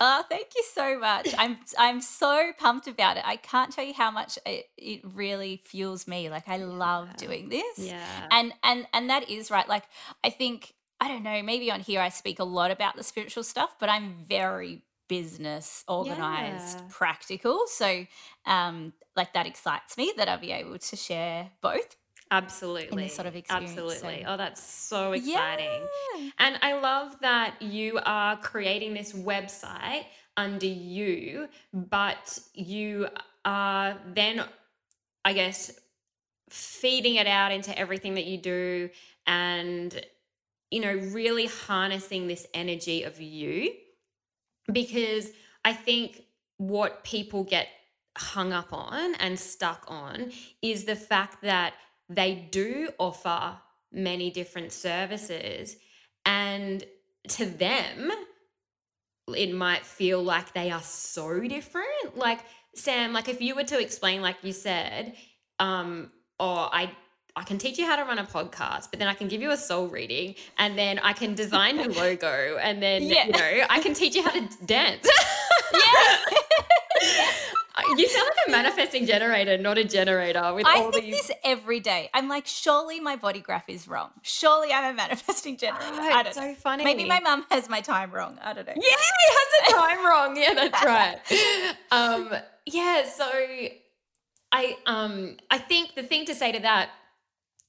Oh, 0.00 0.24
thank 0.28 0.48
you 0.54 0.62
so 0.72 0.98
much. 0.98 1.34
I'm 1.36 1.58
I'm 1.78 2.00
so 2.00 2.52
pumped 2.58 2.86
about 2.86 3.16
it. 3.16 3.24
I 3.26 3.36
can't 3.36 3.72
tell 3.72 3.84
you 3.84 3.94
how 3.94 4.10
much 4.10 4.38
it, 4.46 4.66
it 4.76 5.00
really 5.02 5.60
fuels 5.64 6.06
me. 6.06 6.30
Like 6.30 6.48
I 6.48 6.58
love 6.58 7.16
doing 7.16 7.48
this. 7.48 7.78
Yeah. 7.78 8.28
And 8.30 8.52
and 8.62 8.86
and 8.92 9.10
that 9.10 9.28
is 9.28 9.50
right. 9.50 9.68
Like 9.68 9.84
I 10.22 10.30
think 10.30 10.74
I 11.00 11.08
don't 11.08 11.22
know, 11.22 11.42
maybe 11.42 11.70
on 11.70 11.80
here 11.80 12.00
I 12.00 12.08
speak 12.10 12.38
a 12.38 12.44
lot 12.44 12.70
about 12.70 12.96
the 12.96 13.02
spiritual 13.02 13.42
stuff, 13.42 13.76
but 13.80 13.88
I'm 13.88 14.24
very 14.28 14.82
business 15.08 15.84
organized, 15.88 16.78
yeah. 16.78 16.84
practical. 16.90 17.66
So 17.66 18.06
um 18.46 18.92
like 19.16 19.32
that 19.32 19.46
excites 19.46 19.96
me 19.96 20.12
that 20.16 20.28
I'll 20.28 20.38
be 20.38 20.52
able 20.52 20.78
to 20.78 20.96
share 20.96 21.50
both 21.60 21.96
Absolutely. 22.30 22.88
In 22.92 22.96
this 22.96 23.14
sort 23.14 23.26
of 23.26 23.36
experience. 23.36 23.70
Absolutely. 23.70 24.22
So. 24.22 24.32
Oh, 24.32 24.36
that's 24.36 24.62
so 24.62 25.12
exciting. 25.12 25.86
Yeah. 26.16 26.30
And 26.38 26.58
I 26.62 26.78
love 26.78 27.18
that 27.20 27.60
you 27.62 27.98
are 28.04 28.36
creating 28.36 28.94
this 28.94 29.12
website 29.12 30.04
under 30.36 30.66
you, 30.66 31.48
but 31.72 32.38
you 32.54 33.08
are 33.44 33.96
then, 34.14 34.44
I 35.24 35.32
guess, 35.32 35.72
feeding 36.50 37.16
it 37.16 37.26
out 37.26 37.50
into 37.50 37.76
everything 37.78 38.14
that 38.14 38.26
you 38.26 38.38
do 38.38 38.90
and, 39.26 40.04
you 40.70 40.80
know, 40.80 40.94
really 40.94 41.46
harnessing 41.46 42.26
this 42.26 42.46
energy 42.54 43.02
of 43.04 43.20
you. 43.20 43.72
Because 44.70 45.30
I 45.64 45.72
think 45.72 46.22
what 46.58 47.04
people 47.04 47.44
get 47.44 47.68
hung 48.16 48.52
up 48.52 48.72
on 48.72 49.14
and 49.14 49.38
stuck 49.38 49.84
on 49.88 50.30
is 50.60 50.84
the 50.84 50.96
fact 50.96 51.42
that 51.42 51.74
they 52.08 52.34
do 52.34 52.90
offer 52.98 53.56
many 53.92 54.30
different 54.30 54.72
services. 54.72 55.76
And 56.24 56.84
to 57.28 57.46
them, 57.46 58.10
it 59.34 59.54
might 59.54 59.84
feel 59.84 60.22
like 60.22 60.52
they 60.54 60.70
are 60.70 60.82
so 60.82 61.40
different. 61.40 62.16
Like, 62.16 62.40
Sam, 62.74 63.12
like 63.12 63.28
if 63.28 63.40
you 63.40 63.54
were 63.54 63.64
to 63.64 63.80
explain, 63.80 64.22
like 64.22 64.36
you 64.42 64.52
said, 64.52 65.14
um, 65.58 66.10
or 66.38 66.68
I 66.72 66.90
I 67.38 67.44
can 67.44 67.56
teach 67.56 67.78
you 67.78 67.86
how 67.86 67.94
to 67.94 68.02
run 68.02 68.18
a 68.18 68.24
podcast, 68.24 68.90
but 68.90 68.98
then 68.98 69.06
I 69.06 69.14
can 69.14 69.28
give 69.28 69.40
you 69.40 69.52
a 69.52 69.56
soul 69.56 69.86
reading 69.86 70.34
and 70.56 70.76
then 70.76 70.98
I 70.98 71.12
can 71.12 71.36
design 71.36 71.76
your 71.76 71.92
logo 71.92 72.58
and 72.60 72.82
then 72.82 73.04
yeah. 73.04 73.26
you 73.26 73.32
know, 73.32 73.66
I 73.70 73.78
can 73.80 73.94
teach 73.94 74.16
you 74.16 74.24
how 74.24 74.32
to 74.32 74.48
dance. 74.66 75.08
yeah. 75.72 77.30
You 77.96 78.08
sound 78.08 78.28
like 78.28 78.48
a 78.48 78.50
manifesting 78.62 79.06
generator, 79.06 79.56
not 79.58 79.78
a 79.78 79.84
generator. 79.84 80.52
With 80.54 80.66
I 80.66 80.78
all 80.78 80.92
think 80.92 81.06
these... 81.06 81.28
this 81.28 81.30
every 81.44 81.80
day. 81.80 82.10
I'm 82.12 82.28
like, 82.28 82.46
surely 82.46 83.00
my 83.00 83.16
body 83.16 83.40
graph 83.40 83.68
is 83.68 83.86
wrong. 83.86 84.10
Surely 84.22 84.72
I'm 84.72 84.92
a 84.92 84.96
manifesting 84.96 85.56
generator. 85.58 85.86
Oh, 85.92 86.00
I 86.00 86.22
don't 86.22 86.34
so 86.34 86.40
know. 86.40 86.54
funny. 86.54 86.84
Maybe 86.84 87.04
my 87.04 87.20
mum 87.20 87.46
has 87.50 87.68
my 87.68 87.80
time 87.80 88.10
wrong. 88.10 88.38
I 88.42 88.52
don't 88.52 88.66
know. 88.66 88.74
Yeah, 88.74 88.82
he 88.82 88.90
has 88.90 89.66
the 89.66 89.74
time 89.74 90.06
wrong. 90.06 90.36
Yeah, 90.36 90.54
that's 90.70 90.84
right. 90.84 91.76
um, 91.90 92.32
yeah, 92.66 93.04
so 93.08 93.28
I 94.52 94.76
um 94.86 95.36
I 95.50 95.58
think 95.58 95.94
the 95.94 96.02
thing 96.02 96.24
to 96.26 96.34
say 96.34 96.52
to 96.52 96.60
that 96.60 96.90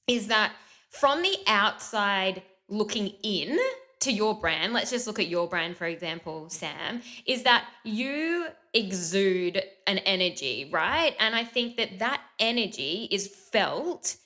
is 0.06 0.28
that 0.28 0.52
from 0.90 1.22
the 1.22 1.36
outside 1.46 2.42
looking 2.68 3.08
in 3.22 3.58
to 4.00 4.12
your 4.12 4.38
brand, 4.38 4.72
let's 4.72 4.90
just 4.90 5.06
look 5.06 5.18
at 5.18 5.28
your 5.28 5.46
brand, 5.48 5.76
for 5.76 5.86
example, 5.86 6.48
Sam, 6.48 7.02
is 7.26 7.42
that 7.42 7.66
you 7.84 8.46
exude 8.72 9.62
an 9.86 9.98
energy, 9.98 10.68
right? 10.72 11.14
And 11.18 11.34
I 11.34 11.44
think 11.44 11.76
that 11.76 11.98
that 11.98 12.22
energy 12.38 13.08
is 13.10 13.26
felt 13.26 14.16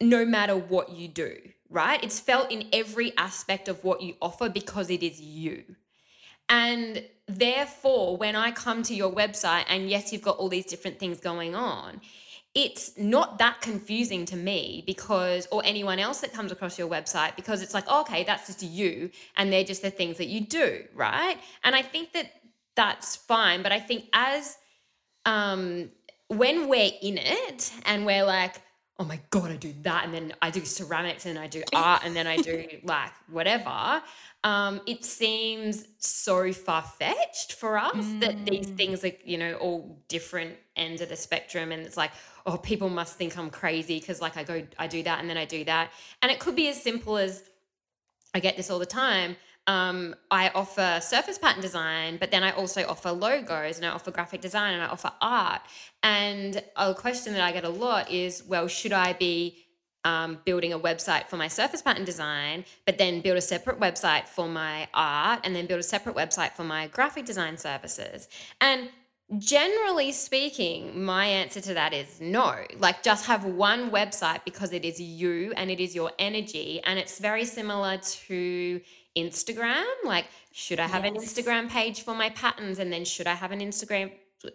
no 0.00 0.24
matter 0.24 0.56
what 0.56 0.90
you 0.90 1.08
do, 1.08 1.36
right? 1.68 2.02
It's 2.02 2.18
felt 2.18 2.50
in 2.50 2.68
every 2.72 3.16
aspect 3.16 3.68
of 3.68 3.84
what 3.84 4.02
you 4.02 4.14
offer 4.20 4.48
because 4.48 4.90
it 4.90 5.02
is 5.02 5.20
you. 5.20 5.76
And 6.48 7.04
therefore, 7.28 8.16
when 8.16 8.34
I 8.34 8.50
come 8.50 8.82
to 8.84 8.94
your 8.94 9.12
website, 9.12 9.66
and 9.68 9.88
yes, 9.88 10.12
you've 10.12 10.22
got 10.22 10.38
all 10.38 10.48
these 10.48 10.66
different 10.66 10.98
things 10.98 11.20
going 11.20 11.54
on, 11.54 12.00
it's 12.54 12.98
not 12.98 13.38
that 13.38 13.60
confusing 13.60 14.24
to 14.26 14.36
me 14.36 14.82
because, 14.86 15.46
or 15.52 15.62
anyone 15.64 15.98
else 15.98 16.20
that 16.20 16.32
comes 16.32 16.50
across 16.50 16.78
your 16.78 16.88
website, 16.88 17.36
because 17.36 17.62
it's 17.62 17.74
like, 17.74 17.84
oh, 17.86 18.00
okay, 18.00 18.24
that's 18.24 18.46
just 18.48 18.62
you, 18.62 19.10
and 19.36 19.52
they're 19.52 19.64
just 19.64 19.82
the 19.82 19.90
things 19.90 20.16
that 20.18 20.26
you 20.26 20.40
do, 20.40 20.84
right? 20.94 21.36
And 21.62 21.76
I 21.76 21.82
think 21.82 22.12
that 22.12 22.32
that's 22.74 23.14
fine. 23.14 23.62
But 23.62 23.72
I 23.72 23.78
think 23.78 24.06
as, 24.12 24.56
um, 25.26 25.90
when 26.28 26.68
we're 26.68 26.92
in 27.02 27.18
it 27.18 27.72
and 27.84 28.04
we're 28.04 28.24
like, 28.24 28.60
oh 29.00 29.04
my 29.04 29.18
god 29.30 29.50
i 29.50 29.56
do 29.56 29.74
that 29.80 30.04
and 30.04 30.12
then 30.12 30.32
i 30.42 30.50
do 30.50 30.62
ceramics 30.62 31.24
and 31.24 31.38
i 31.38 31.46
do 31.46 31.62
art 31.74 32.02
and 32.04 32.14
then 32.14 32.26
i 32.26 32.36
do 32.36 32.66
like 32.84 33.12
whatever 33.28 34.02
um, 34.42 34.80
it 34.86 35.04
seems 35.04 35.84
so 35.98 36.50
far-fetched 36.50 37.54
for 37.54 37.76
us 37.76 37.94
mm. 37.94 38.20
that 38.20 38.46
these 38.46 38.66
mm. 38.66 38.76
things 38.76 39.04
are 39.04 39.12
you 39.24 39.36
know 39.36 39.54
all 39.54 40.02
different 40.08 40.54
ends 40.76 41.02
of 41.02 41.08
the 41.08 41.16
spectrum 41.16 41.72
and 41.72 41.82
it's 41.82 41.96
like 41.96 42.10
oh 42.46 42.56
people 42.56 42.88
must 42.88 43.16
think 43.16 43.36
i'm 43.36 43.50
crazy 43.50 43.98
because 44.00 44.20
like 44.20 44.36
i 44.36 44.42
go 44.42 44.62
i 44.78 44.86
do 44.86 45.02
that 45.02 45.20
and 45.20 45.28
then 45.28 45.36
i 45.36 45.44
do 45.44 45.64
that 45.64 45.90
and 46.22 46.30
it 46.30 46.38
could 46.38 46.56
be 46.56 46.68
as 46.68 46.82
simple 46.82 47.16
as 47.16 47.42
i 48.34 48.40
get 48.40 48.56
this 48.56 48.70
all 48.70 48.78
the 48.78 48.86
time 48.86 49.36
um, 49.66 50.16
I 50.32 50.50
offer 50.54 50.98
surface 51.00 51.38
pattern 51.38 51.62
design, 51.62 52.16
but 52.16 52.32
then 52.32 52.42
I 52.42 52.50
also 52.50 52.84
offer 52.88 53.12
logos 53.12 53.76
and 53.76 53.86
I 53.86 53.90
offer 53.90 54.10
graphic 54.10 54.40
design 54.40 54.74
and 54.74 54.82
I 54.82 54.86
offer 54.86 55.12
art. 55.20 55.60
And 56.02 56.60
a 56.76 56.92
question 56.92 57.34
that 57.34 57.42
I 57.42 57.52
get 57.52 57.64
a 57.64 57.68
lot 57.68 58.10
is, 58.10 58.42
well, 58.48 58.66
should 58.66 58.92
I 58.92 59.12
be 59.12 59.58
um, 60.04 60.38
building 60.44 60.72
a 60.72 60.78
website 60.78 61.28
for 61.28 61.36
my 61.36 61.46
surface 61.46 61.82
pattern 61.82 62.04
design, 62.04 62.64
but 62.86 62.98
then 62.98 63.20
build 63.20 63.36
a 63.36 63.42
separate 63.42 63.78
website 63.78 64.26
for 64.26 64.48
my 64.48 64.88
art 64.92 65.40
and 65.44 65.54
then 65.54 65.66
build 65.66 65.80
a 65.80 65.84
separate 65.84 66.16
website 66.16 66.52
for 66.52 66.64
my 66.64 66.88
graphic 66.88 67.24
design 67.24 67.56
services? 67.56 68.28
And 68.60 68.88
Generally 69.38 70.12
speaking, 70.12 71.04
my 71.04 71.24
answer 71.24 71.60
to 71.60 71.74
that 71.74 71.92
is 71.92 72.20
no. 72.20 72.54
Like, 72.78 73.02
just 73.02 73.26
have 73.26 73.44
one 73.44 73.90
website 73.90 74.44
because 74.44 74.72
it 74.72 74.84
is 74.84 75.00
you 75.00 75.52
and 75.56 75.70
it 75.70 75.78
is 75.78 75.94
your 75.94 76.10
energy. 76.18 76.80
And 76.84 76.98
it's 76.98 77.18
very 77.20 77.44
similar 77.44 77.98
to 77.98 78.80
Instagram. 79.16 79.84
Like, 80.04 80.26
should 80.52 80.80
I 80.80 80.88
have 80.88 81.04
yes. 81.04 81.14
an 81.14 81.20
Instagram 81.20 81.68
page 81.68 82.02
for 82.02 82.14
my 82.14 82.30
patterns? 82.30 82.80
And 82.80 82.92
then 82.92 83.04
should 83.04 83.28
I 83.28 83.34
have 83.34 83.52
an 83.52 83.60
Instagram 83.60 84.10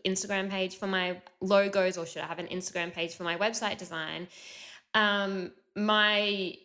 Instagram 0.06 0.50
page 0.50 0.78
for 0.78 0.88
my 0.88 1.22
logos 1.42 1.98
or 1.98 2.06
should 2.06 2.24
I 2.24 2.26
have 2.26 2.40
an 2.40 2.48
Instagram 2.48 2.92
page 2.92 3.16
for 3.16 3.24
my 3.24 3.38
website 3.38 3.78
design? 3.78 4.28
Um, 4.94 5.52
my 5.76 6.56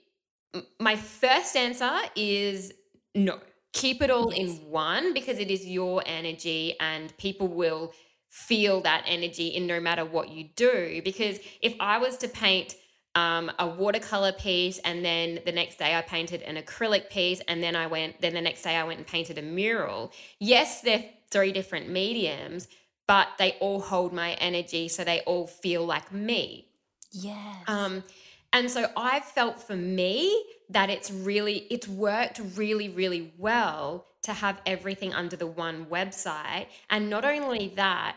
my 0.79 0.97
first 0.97 1.57
answer 1.57 1.93
is 2.17 2.73
no. 3.15 3.39
Keep 3.73 4.03
it 4.03 4.11
all 4.11 4.33
yes. 4.33 4.59
in 4.59 4.71
one 4.71 5.15
because 5.15 5.39
it 5.39 5.51
is 5.51 5.67
your 5.67 6.03
energy 6.07 6.75
and 6.81 7.17
people 7.19 7.47
will 7.47 7.93
feel 8.29 8.81
that 8.81 9.05
energy 9.07 9.49
in 9.49 9.67
no 9.67 9.81
matter 9.81 10.05
what 10.05 10.31
you 10.31 10.49
do. 10.57 11.01
Because 11.05 11.39
if 11.61 11.75
I 11.81 11.99
was 11.99 12.17
to 12.19 12.29
paint 12.29 12.77
um, 13.15 13.51
a 13.59 13.67
watercolor 13.67 14.33
piece 14.33 14.79
and 14.79 15.05
then 15.05 15.41
the 15.45 15.53
next 15.53 15.79
day 15.79 15.97
I 15.97 16.03
painted 16.03 16.43
an 16.43 16.57
acrylic 16.57 17.11
piece 17.11 17.41
and 17.49 17.63
then 17.63 17.75
I 17.75 17.87
went 17.87 18.21
then 18.21 18.35
the 18.35 18.41
next 18.41 18.63
day 18.63 18.77
I 18.77 18.85
went 18.85 18.99
and 18.99 19.07
painted 19.07 19.39
a 19.39 19.43
mural. 19.43 20.13
Yes, 20.39 20.81
they're 20.81 21.05
three 21.31 21.53
different 21.53 21.89
mediums, 21.89 22.69
but 23.09 23.29
they 23.39 23.53
all 23.61 23.81
hold 23.81 24.13
my 24.13 24.33
energy 24.35 24.89
so 24.89 25.03
they 25.03 25.21
all 25.21 25.47
feel 25.47 25.85
like 25.85 26.13
me. 26.13 26.69
Yes. 27.11 27.65
Um 27.67 28.05
and 28.53 28.71
so 28.71 28.87
I've 28.97 29.25
felt 29.25 29.63
for 29.63 29.77
me 29.77 30.45
that 30.71 30.91
it's 30.91 31.11
really 31.11 31.67
it's 31.71 31.89
worked 31.89 32.41
really 32.57 32.89
really 32.89 33.33
well 33.39 34.07
to 34.23 34.33
have 34.33 34.61
everything 34.67 35.15
under 35.15 35.37
the 35.37 35.47
one 35.47 35.87
website 35.87 36.67
and 36.91 37.09
not 37.09 37.25
only 37.25 37.69
that 37.77 38.17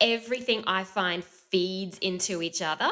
everything 0.00 0.64
I 0.66 0.84
find 0.84 1.22
feeds 1.22 1.96
into 1.98 2.42
each 2.42 2.60
other. 2.60 2.90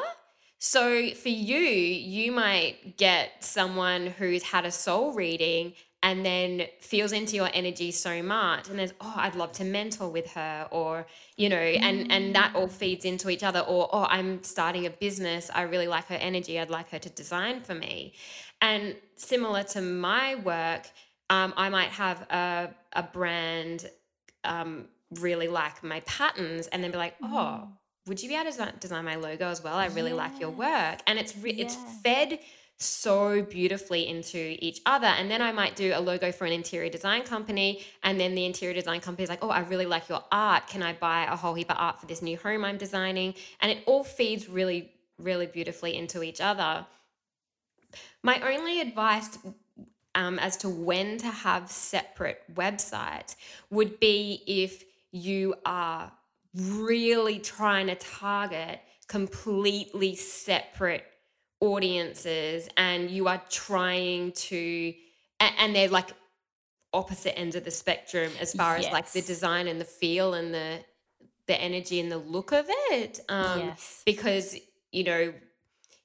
So 0.58 1.10
for 1.10 1.28
you, 1.28 1.58
you 1.58 2.32
might 2.32 2.96
get 2.96 3.42
someone 3.42 4.06
who's 4.06 4.42
had 4.44 4.64
a 4.64 4.70
soul 4.70 5.12
reading 5.12 5.72
and 6.02 6.24
then 6.24 6.66
feels 6.78 7.12
into 7.12 7.36
your 7.36 7.50
energy 7.52 7.90
so 7.90 8.22
much 8.22 8.68
and 8.68 8.78
there's 8.78 8.94
oh 9.00 9.14
i'd 9.16 9.34
love 9.34 9.52
to 9.52 9.64
mentor 9.64 10.08
with 10.08 10.32
her 10.32 10.66
or 10.70 11.06
you 11.36 11.48
know 11.48 11.56
and 11.56 12.10
and 12.10 12.34
that 12.34 12.54
all 12.54 12.68
mm. 12.68 12.72
feeds 12.72 13.04
into 13.04 13.28
each 13.28 13.42
other 13.42 13.60
or 13.60 13.88
oh 13.92 14.06
i'm 14.08 14.42
starting 14.42 14.86
a 14.86 14.90
business. 14.90 15.50
I 15.54 15.62
really 15.62 15.88
like 15.88 16.06
her 16.06 16.16
energy. 16.16 16.58
I'd 16.58 16.70
like 16.70 16.90
her 16.90 16.98
to 16.98 17.08
design 17.10 17.62
for 17.62 17.74
me. 17.74 18.14
And 18.60 18.94
similar 19.16 19.62
to 19.64 19.80
my 19.80 20.36
work 20.36 20.88
um, 21.28 21.52
i 21.56 21.68
might 21.68 21.90
have 21.90 22.22
a, 22.30 22.70
a 22.94 23.02
brand 23.02 23.88
um, 24.44 24.86
really 25.20 25.48
like 25.48 25.82
my 25.82 26.00
patterns 26.00 26.66
and 26.68 26.82
then 26.82 26.90
be 26.90 26.96
like 26.96 27.14
oh 27.22 27.62
mm. 27.64 27.68
would 28.06 28.22
you 28.22 28.28
be 28.28 28.36
able 28.36 28.50
to 28.50 28.72
design 28.80 29.04
my 29.04 29.16
logo 29.16 29.48
as 29.48 29.62
well? 29.62 29.76
I 29.76 29.86
really 29.86 30.12
like 30.12 30.40
your 30.40 30.50
work. 30.50 31.00
And 31.06 31.18
it's 31.18 31.36
re- 31.36 31.52
it's 31.52 31.76
fed 32.02 32.38
so 32.80 33.42
beautifully 33.42 34.08
into 34.08 34.56
each 34.58 34.80
other. 34.86 35.06
And 35.06 35.30
then 35.30 35.42
I 35.42 35.52
might 35.52 35.76
do 35.76 35.92
a 35.94 36.00
logo 36.00 36.32
for 36.32 36.46
an 36.46 36.52
interior 36.52 36.88
design 36.88 37.22
company. 37.22 37.84
And 38.02 38.18
then 38.18 38.34
the 38.34 38.46
interior 38.46 38.74
design 38.74 39.00
company 39.00 39.24
is 39.24 39.30
like, 39.30 39.44
oh, 39.44 39.50
I 39.50 39.60
really 39.60 39.86
like 39.86 40.08
your 40.08 40.24
art. 40.32 40.66
Can 40.66 40.82
I 40.82 40.94
buy 40.94 41.24
a 41.24 41.36
whole 41.36 41.54
heap 41.54 41.70
of 41.70 41.76
art 41.78 42.00
for 42.00 42.06
this 42.06 42.22
new 42.22 42.38
home 42.38 42.64
I'm 42.64 42.78
designing? 42.78 43.34
And 43.60 43.70
it 43.70 43.82
all 43.86 44.02
feeds 44.02 44.48
really, 44.48 44.90
really 45.18 45.46
beautifully 45.46 45.94
into 45.96 46.22
each 46.22 46.40
other. 46.40 46.86
My 48.22 48.40
only 48.40 48.80
advice 48.80 49.38
um, 50.14 50.38
as 50.38 50.56
to 50.58 50.68
when 50.68 51.18
to 51.18 51.26
have 51.26 51.70
separate 51.70 52.42
websites 52.54 53.36
would 53.70 54.00
be 54.00 54.42
if 54.46 54.84
you 55.12 55.54
are 55.66 56.10
really 56.54 57.38
trying 57.38 57.88
to 57.88 57.94
target 57.94 58.80
completely 59.06 60.14
separate 60.14 61.04
audiences 61.60 62.68
and 62.76 63.10
you 63.10 63.28
are 63.28 63.42
trying 63.50 64.32
to 64.32 64.94
and 65.40 65.74
they're 65.74 65.88
like 65.88 66.10
opposite 66.92 67.38
ends 67.38 67.54
of 67.54 67.64
the 67.64 67.70
spectrum 67.70 68.32
as 68.40 68.52
far 68.52 68.76
yes. 68.76 68.86
as 68.86 68.92
like 68.92 69.10
the 69.12 69.22
design 69.22 69.68
and 69.68 69.80
the 69.80 69.84
feel 69.84 70.34
and 70.34 70.52
the 70.52 70.78
the 71.46 71.60
energy 71.60 72.00
and 72.00 72.10
the 72.10 72.18
look 72.18 72.52
of 72.52 72.64
it 72.68 73.20
um 73.28 73.60
yes. 73.60 74.02
because 74.04 74.56
you 74.90 75.04
know 75.04 75.32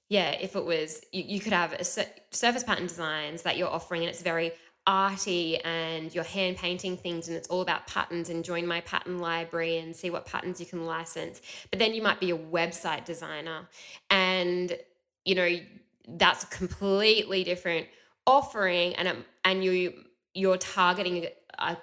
yeah 0.09 0.31
if 0.31 0.55
it 0.55 0.65
was 0.65 1.01
you, 1.11 1.23
you 1.25 1.39
could 1.39 1.53
have 1.53 1.73
a 1.73 1.83
surface 1.83 2.63
pattern 2.63 2.87
designs 2.87 3.41
that 3.43 3.57
you're 3.57 3.69
offering 3.69 4.01
and 4.01 4.09
it's 4.09 4.21
very 4.21 4.51
arty 4.87 5.57
and 5.63 6.13
you're 6.13 6.23
hand 6.23 6.57
painting 6.57 6.95
things 6.95 7.27
and 7.27 7.35
it's 7.35 7.47
all 7.47 7.61
about 7.61 7.87
patterns 7.87 8.29
and 8.29 8.43
join 8.43 8.67
my 8.67 8.81
pattern 8.81 9.17
library 9.17 9.77
and 9.77 9.95
see 9.95 10.11
what 10.11 10.25
patterns 10.25 10.59
you 10.59 10.65
can 10.65 10.85
license 10.85 11.41
but 11.71 11.79
then 11.79 11.93
you 11.93 12.03
might 12.03 12.19
be 12.19 12.29
a 12.29 12.37
website 12.37 13.03
designer 13.03 13.67
and 14.11 14.77
you 15.25 15.35
know 15.35 15.59
that's 16.07 16.43
a 16.43 16.47
completely 16.47 17.43
different 17.43 17.87
offering 18.27 18.95
and 18.95 19.07
it, 19.07 19.17
and 19.43 19.63
you 19.63 19.93
you're 20.33 20.57
targeting 20.57 21.27
a 21.59 21.77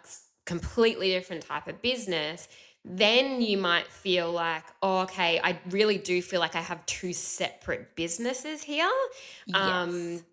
completely 0.47 1.11
different 1.11 1.43
type 1.47 1.67
of 1.69 1.81
business 1.83 2.49
then 2.85 3.41
you 3.41 3.57
might 3.57 3.87
feel 3.87 4.31
like 4.33 4.65
oh, 4.83 5.01
okay 5.01 5.41
i 5.45 5.59
really 5.71 5.99
do 5.99 6.23
feel 6.23 6.41
like 6.41 6.57
i 6.57 6.61
have 6.61 6.85
two 6.87 7.13
separate 7.13 7.95
businesses 7.95 8.63
here 8.63 8.91
yes. 9.47 9.57
um 9.57 10.25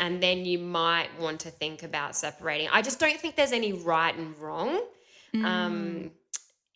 and 0.00 0.22
then 0.22 0.44
you 0.44 0.58
might 0.58 1.08
want 1.18 1.40
to 1.40 1.50
think 1.50 1.82
about 1.82 2.16
separating 2.16 2.68
i 2.72 2.80
just 2.80 2.98
don't 2.98 3.20
think 3.20 3.36
there's 3.36 3.52
any 3.52 3.72
right 3.72 4.16
and 4.16 4.38
wrong 4.38 4.80
um, 5.34 5.42
mm. 5.42 5.44
um 5.44 6.10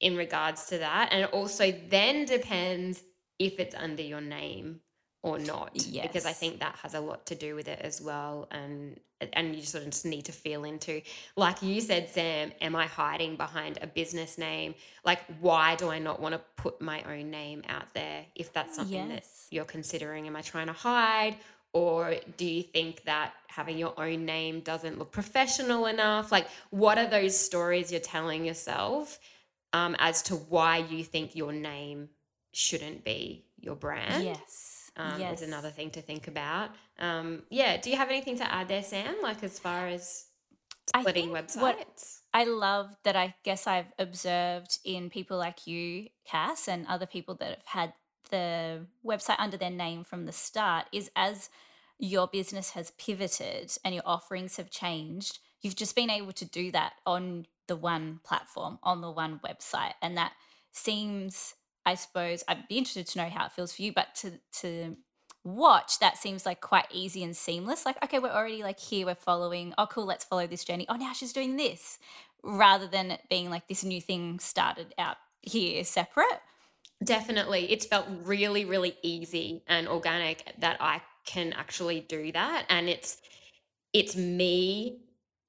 in 0.00 0.16
regards 0.16 0.66
to 0.66 0.78
that 0.78 1.08
and 1.12 1.24
it 1.24 1.30
also 1.32 1.72
then 1.88 2.26
depends 2.26 3.02
if 3.38 3.58
it's 3.58 3.74
under 3.74 4.02
your 4.02 4.20
name 4.20 4.80
or 5.22 5.38
not 5.38 5.70
yes. 5.74 6.06
because 6.06 6.26
i 6.26 6.32
think 6.32 6.60
that 6.60 6.74
has 6.82 6.94
a 6.94 7.00
lot 7.00 7.24
to 7.26 7.34
do 7.34 7.54
with 7.54 7.68
it 7.68 7.78
as 7.80 8.00
well 8.00 8.48
and 8.50 8.98
and 9.32 9.54
you 9.54 9.62
sort 9.62 9.84
of 9.84 9.90
just 9.90 10.04
need 10.04 10.24
to 10.24 10.32
feel 10.32 10.64
into 10.64 11.00
like 11.36 11.62
you 11.62 11.80
said 11.80 12.08
sam 12.08 12.52
am 12.60 12.74
i 12.74 12.86
hiding 12.86 13.36
behind 13.36 13.78
a 13.82 13.86
business 13.86 14.38
name? 14.38 14.74
Like 15.04 15.20
why 15.40 15.76
do 15.76 15.90
i 15.90 15.98
not 15.98 16.20
want 16.20 16.34
to 16.34 16.40
put 16.56 16.80
my 16.80 17.02
own 17.02 17.30
name 17.30 17.62
out 17.68 17.92
there 17.94 18.24
if 18.34 18.52
that's 18.52 18.76
something 18.76 19.10
yes. 19.10 19.46
that 19.50 19.54
you're 19.54 19.64
considering? 19.64 20.26
Am 20.26 20.36
i 20.36 20.42
trying 20.42 20.66
to 20.66 20.72
hide? 20.72 21.36
Or 21.74 22.16
do 22.36 22.44
you 22.44 22.62
think 22.62 23.04
that 23.04 23.32
having 23.48 23.78
your 23.78 23.98
own 23.98 24.26
name 24.26 24.60
doesn't 24.60 24.98
look 24.98 25.10
professional 25.10 25.86
enough? 25.86 26.30
Like 26.30 26.48
what 26.70 26.98
are 26.98 27.08
those 27.08 27.38
stories 27.38 27.90
you're 27.90 28.00
telling 28.00 28.44
yourself 28.44 29.18
um, 29.72 29.96
as 29.98 30.22
to 30.22 30.34
why 30.34 30.78
you 30.78 31.02
think 31.02 31.34
your 31.34 31.52
name 31.52 32.10
shouldn't 32.52 33.04
be 33.04 33.46
your 33.58 33.76
brand? 33.76 34.24
Yes 34.24 34.71
um, 34.96 35.20
yes. 35.20 35.40
is 35.40 35.48
another 35.48 35.70
thing 35.70 35.90
to 35.90 36.02
think 36.02 36.28
about. 36.28 36.70
Um, 36.98 37.42
yeah, 37.50 37.76
do 37.78 37.90
you 37.90 37.96
have 37.96 38.08
anything 38.08 38.36
to 38.38 38.52
add 38.52 38.68
there, 38.68 38.82
Sam? 38.82 39.16
Like 39.22 39.42
as 39.42 39.58
far 39.58 39.88
as 39.88 40.26
splitting 40.86 41.30
websites? 41.30 42.20
I 42.34 42.44
love 42.44 42.96
that 43.04 43.16
I 43.16 43.34
guess 43.42 43.66
I've 43.66 43.92
observed 43.98 44.78
in 44.84 45.10
people 45.10 45.36
like 45.38 45.66
you, 45.66 46.08
Cass, 46.26 46.68
and 46.68 46.86
other 46.86 47.06
people 47.06 47.34
that 47.36 47.48
have 47.48 47.66
had 47.66 47.92
the 48.30 48.86
website 49.04 49.36
under 49.38 49.56
their 49.56 49.70
name 49.70 50.04
from 50.04 50.24
the 50.24 50.32
start 50.32 50.86
is 50.92 51.10
as 51.14 51.50
your 51.98 52.26
business 52.26 52.70
has 52.70 52.90
pivoted 52.92 53.76
and 53.84 53.94
your 53.94 54.02
offerings 54.06 54.56
have 54.56 54.70
changed, 54.70 55.38
you've 55.60 55.76
just 55.76 55.94
been 55.94 56.10
able 56.10 56.32
to 56.32 56.44
do 56.44 56.72
that 56.72 56.94
on 57.06 57.46
the 57.68 57.76
one 57.76 58.20
platform, 58.24 58.78
on 58.82 59.00
the 59.02 59.10
one 59.10 59.40
website. 59.46 59.92
And 60.00 60.16
that 60.16 60.32
seems 60.72 61.54
I 61.84 61.94
suppose 61.94 62.44
I'd 62.48 62.68
be 62.68 62.78
interested 62.78 63.06
to 63.08 63.18
know 63.18 63.28
how 63.28 63.46
it 63.46 63.52
feels 63.52 63.74
for 63.74 63.82
you, 63.82 63.92
but 63.92 64.14
to 64.16 64.32
to 64.60 64.96
watch 65.44 65.98
that 65.98 66.16
seems 66.16 66.46
like 66.46 66.60
quite 66.60 66.86
easy 66.92 67.24
and 67.24 67.36
seamless. 67.36 67.84
Like, 67.84 68.02
okay, 68.04 68.18
we're 68.18 68.30
already 68.30 68.62
like 68.62 68.78
here, 68.78 69.06
we're 69.06 69.14
following. 69.14 69.74
Oh, 69.78 69.86
cool, 69.86 70.06
let's 70.06 70.24
follow 70.24 70.46
this 70.46 70.64
journey. 70.64 70.86
Oh, 70.88 70.96
now 70.96 71.12
she's 71.12 71.32
doing 71.32 71.56
this, 71.56 71.98
rather 72.42 72.86
than 72.86 73.10
it 73.10 73.22
being 73.28 73.50
like 73.50 73.68
this 73.68 73.84
new 73.84 74.00
thing 74.00 74.38
started 74.38 74.94
out 74.98 75.16
here 75.42 75.82
separate. 75.84 76.40
Definitely, 77.02 77.70
it's 77.72 77.86
felt 77.86 78.06
really, 78.22 78.64
really 78.64 78.96
easy 79.02 79.64
and 79.66 79.88
organic 79.88 80.54
that 80.60 80.76
I 80.80 81.02
can 81.26 81.52
actually 81.52 82.00
do 82.00 82.30
that, 82.32 82.66
and 82.68 82.88
it's 82.88 83.20
it's 83.92 84.16
me. 84.16 85.00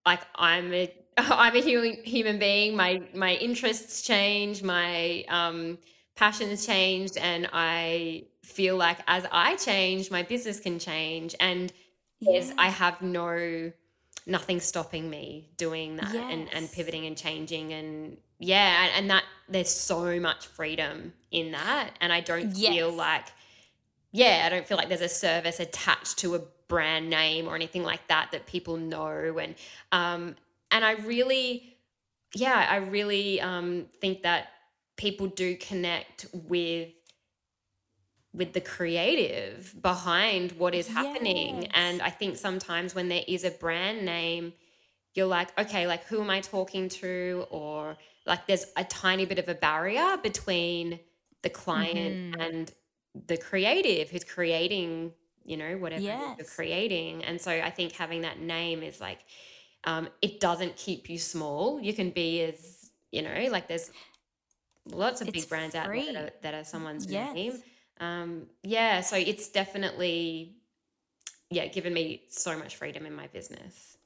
Like 0.06 0.22
I'm 0.36 0.74
a 0.74 0.94
I'm 1.18 1.56
a 1.56 1.62
human 1.62 2.04
human 2.04 2.40
being. 2.40 2.76
My 2.76 3.04
my 3.14 3.36
interests 3.36 4.02
change. 4.02 4.64
My 4.64 5.24
um 5.30 5.78
passions 6.16 6.66
changed 6.66 7.18
and 7.18 7.49
I 7.53 8.26
feel 8.43 8.76
like 8.76 8.99
as 9.07 9.26
I 9.32 9.55
change, 9.55 10.11
my 10.11 10.24
business 10.24 10.59
can 10.59 10.80
change. 10.80 11.36
And 11.39 11.72
yes, 12.20 12.51
I 12.57 12.68
have 12.70 13.01
no 13.01 13.72
nothing 14.26 14.59
stopping 14.59 15.09
me 15.09 15.49
doing 15.57 15.97
that 15.97 16.14
yes. 16.14 16.32
and, 16.32 16.47
and 16.53 16.72
pivoting 16.72 17.05
and 17.05 17.18
changing 17.18 17.74
and 17.74 18.18
yeah, 18.39 18.86
and, 18.86 18.91
and, 18.95 19.09
that 19.09 19.24
there's 19.49 19.70
so 19.70 20.20
much 20.20 20.47
freedom 20.47 21.14
in 21.32 21.51
that. 21.51 21.91
And 21.99 22.11
I 22.11 22.22
don't 22.22 22.55
yes. 22.55 22.74
feel 22.74 22.91
like 22.91 23.26
yeah, 24.11 24.43
I 24.45 24.49
don't 24.49 24.68
feel 24.68 24.78
like 24.78 24.89
there's 24.89 25.01
a 25.01 25.09
service 25.09 25.59
attached 25.59 26.20
to 26.20 26.36
a 26.36 26.39
brand 26.68 27.09
name 27.09 27.47
or 27.47 27.55
anything 27.55 27.84
like 27.84 28.07
that 28.07 28.30
that 28.32 28.45
people 28.47 28.78
know 28.78 29.38
and 29.38 29.55
um 29.91 30.36
and 30.72 30.86
I 30.86 30.93
really 30.93 31.78
yeah, 32.36 32.68
I 32.70 32.78
really 32.78 33.41
um 33.41 33.86
think 33.99 34.24
that 34.24 34.47
people 34.98 35.28
do 35.28 35.56
connect 35.58 36.26
with 36.34 36.89
with 38.34 38.54
the 38.54 38.62
creative 38.62 39.76
behind 39.82 40.54
what 40.54 40.74
is 40.74 40.88
happening. 40.88 41.64
Yes. 41.64 41.72
and 41.76 42.02
i 42.02 42.10
think 42.10 42.38
sometimes 42.38 42.96
when 42.96 43.08
there 43.10 43.24
is 43.28 43.44
a 43.44 43.52
brand 43.52 44.04
name 44.06 44.54
you're 45.14 45.28
like 45.28 45.58
okay 45.60 45.86
like 45.88 46.04
who 46.06 46.22
am 46.22 46.30
i 46.30 46.39
talking 46.41 46.89
to? 46.89 47.46
Or 47.52 47.96
like 48.26 48.48
there's 48.48 48.66
a 48.76 48.84
tiny 48.84 49.26
bit 49.26 49.38
of 49.39 49.48
a 49.50 49.54
barrier 49.56 50.18
between 50.24 51.00
the 51.44 51.50
client 51.50 52.16
Mhm. 52.18 52.41
and 52.46 52.72
the 53.28 53.38
creative 53.38 54.10
who's 54.10 54.24
creating 54.24 55.14
you 55.46 55.58
know 55.58 55.78
whatever 55.78 56.02
is 56.02 56.08
you're 56.38 56.48
creating. 56.48 57.24
And 57.24 57.39
so 57.39 57.52
i 57.52 57.70
think 57.70 57.91
having 57.94 58.22
that 58.22 58.39
name 58.39 58.82
is 58.84 59.00
like 59.00 59.20
um, 59.86 60.08
it 60.22 60.39
doesn't 60.39 60.78
keep 60.78 61.10
you 61.10 61.20
small. 61.20 61.78
You 61.88 61.94
can 61.94 62.10
be 62.10 62.41
as 62.41 62.89
you 63.12 63.22
know 63.22 63.48
like 63.52 63.68
there's 63.68 63.91
lots 64.86 65.22
of 65.22 65.28
It's 65.28 65.42
big 65.42 65.50
brands 65.50 65.76
out 65.76 65.92
there 65.92 66.06
that 66.06 66.16
are, 66.16 66.32
that 66.42 66.54
are 66.54 66.64
someone's 66.64 67.08
name 67.08 67.54
Yes. 67.54 67.62
um, 68.00 68.48
yeah 68.64 69.02
so 69.02 69.16
it's 69.16 69.50
definitely 69.50 70.56
yeah 71.50 71.68
given 71.68 71.94
me 71.94 72.24
so 72.30 72.58
much 72.58 72.76
freedom 72.76 73.06
in 73.06 73.14
my 73.14 73.28
business 73.28 73.98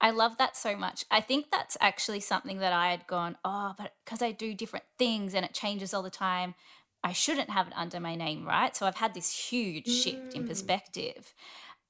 I 0.00 0.10
love 0.10 0.36
that 0.38 0.56
so 0.56 0.76
much. 0.76 1.04
I 1.12 1.20
think 1.20 1.50
that's 1.50 1.76
actually 1.80 2.20
something 2.20 2.58
that 2.58 2.72
I 2.72 2.90
had 2.90 3.06
gone, 3.06 3.36
oh, 3.44 3.72
but 3.78 3.94
because 4.04 4.20
I 4.20 4.32
do 4.32 4.52
different 4.52 4.84
things 4.98 5.32
and 5.32 5.44
it 5.44 5.54
changes 5.54 5.94
all 5.94 6.02
the 6.02 6.10
time, 6.10 6.56
I 7.04 7.12
shouldn't 7.12 7.50
have 7.50 7.68
it 7.68 7.72
under 7.76 8.00
my 8.00 8.16
name, 8.16 8.44
right? 8.44 8.74
So 8.76 8.86
I've 8.86 8.96
had 8.96 9.14
this 9.14 9.32
huge 9.50 9.86
shift 9.88 10.34
in 10.34 10.42
mm, 10.42 10.46
perspective. 10.48 11.34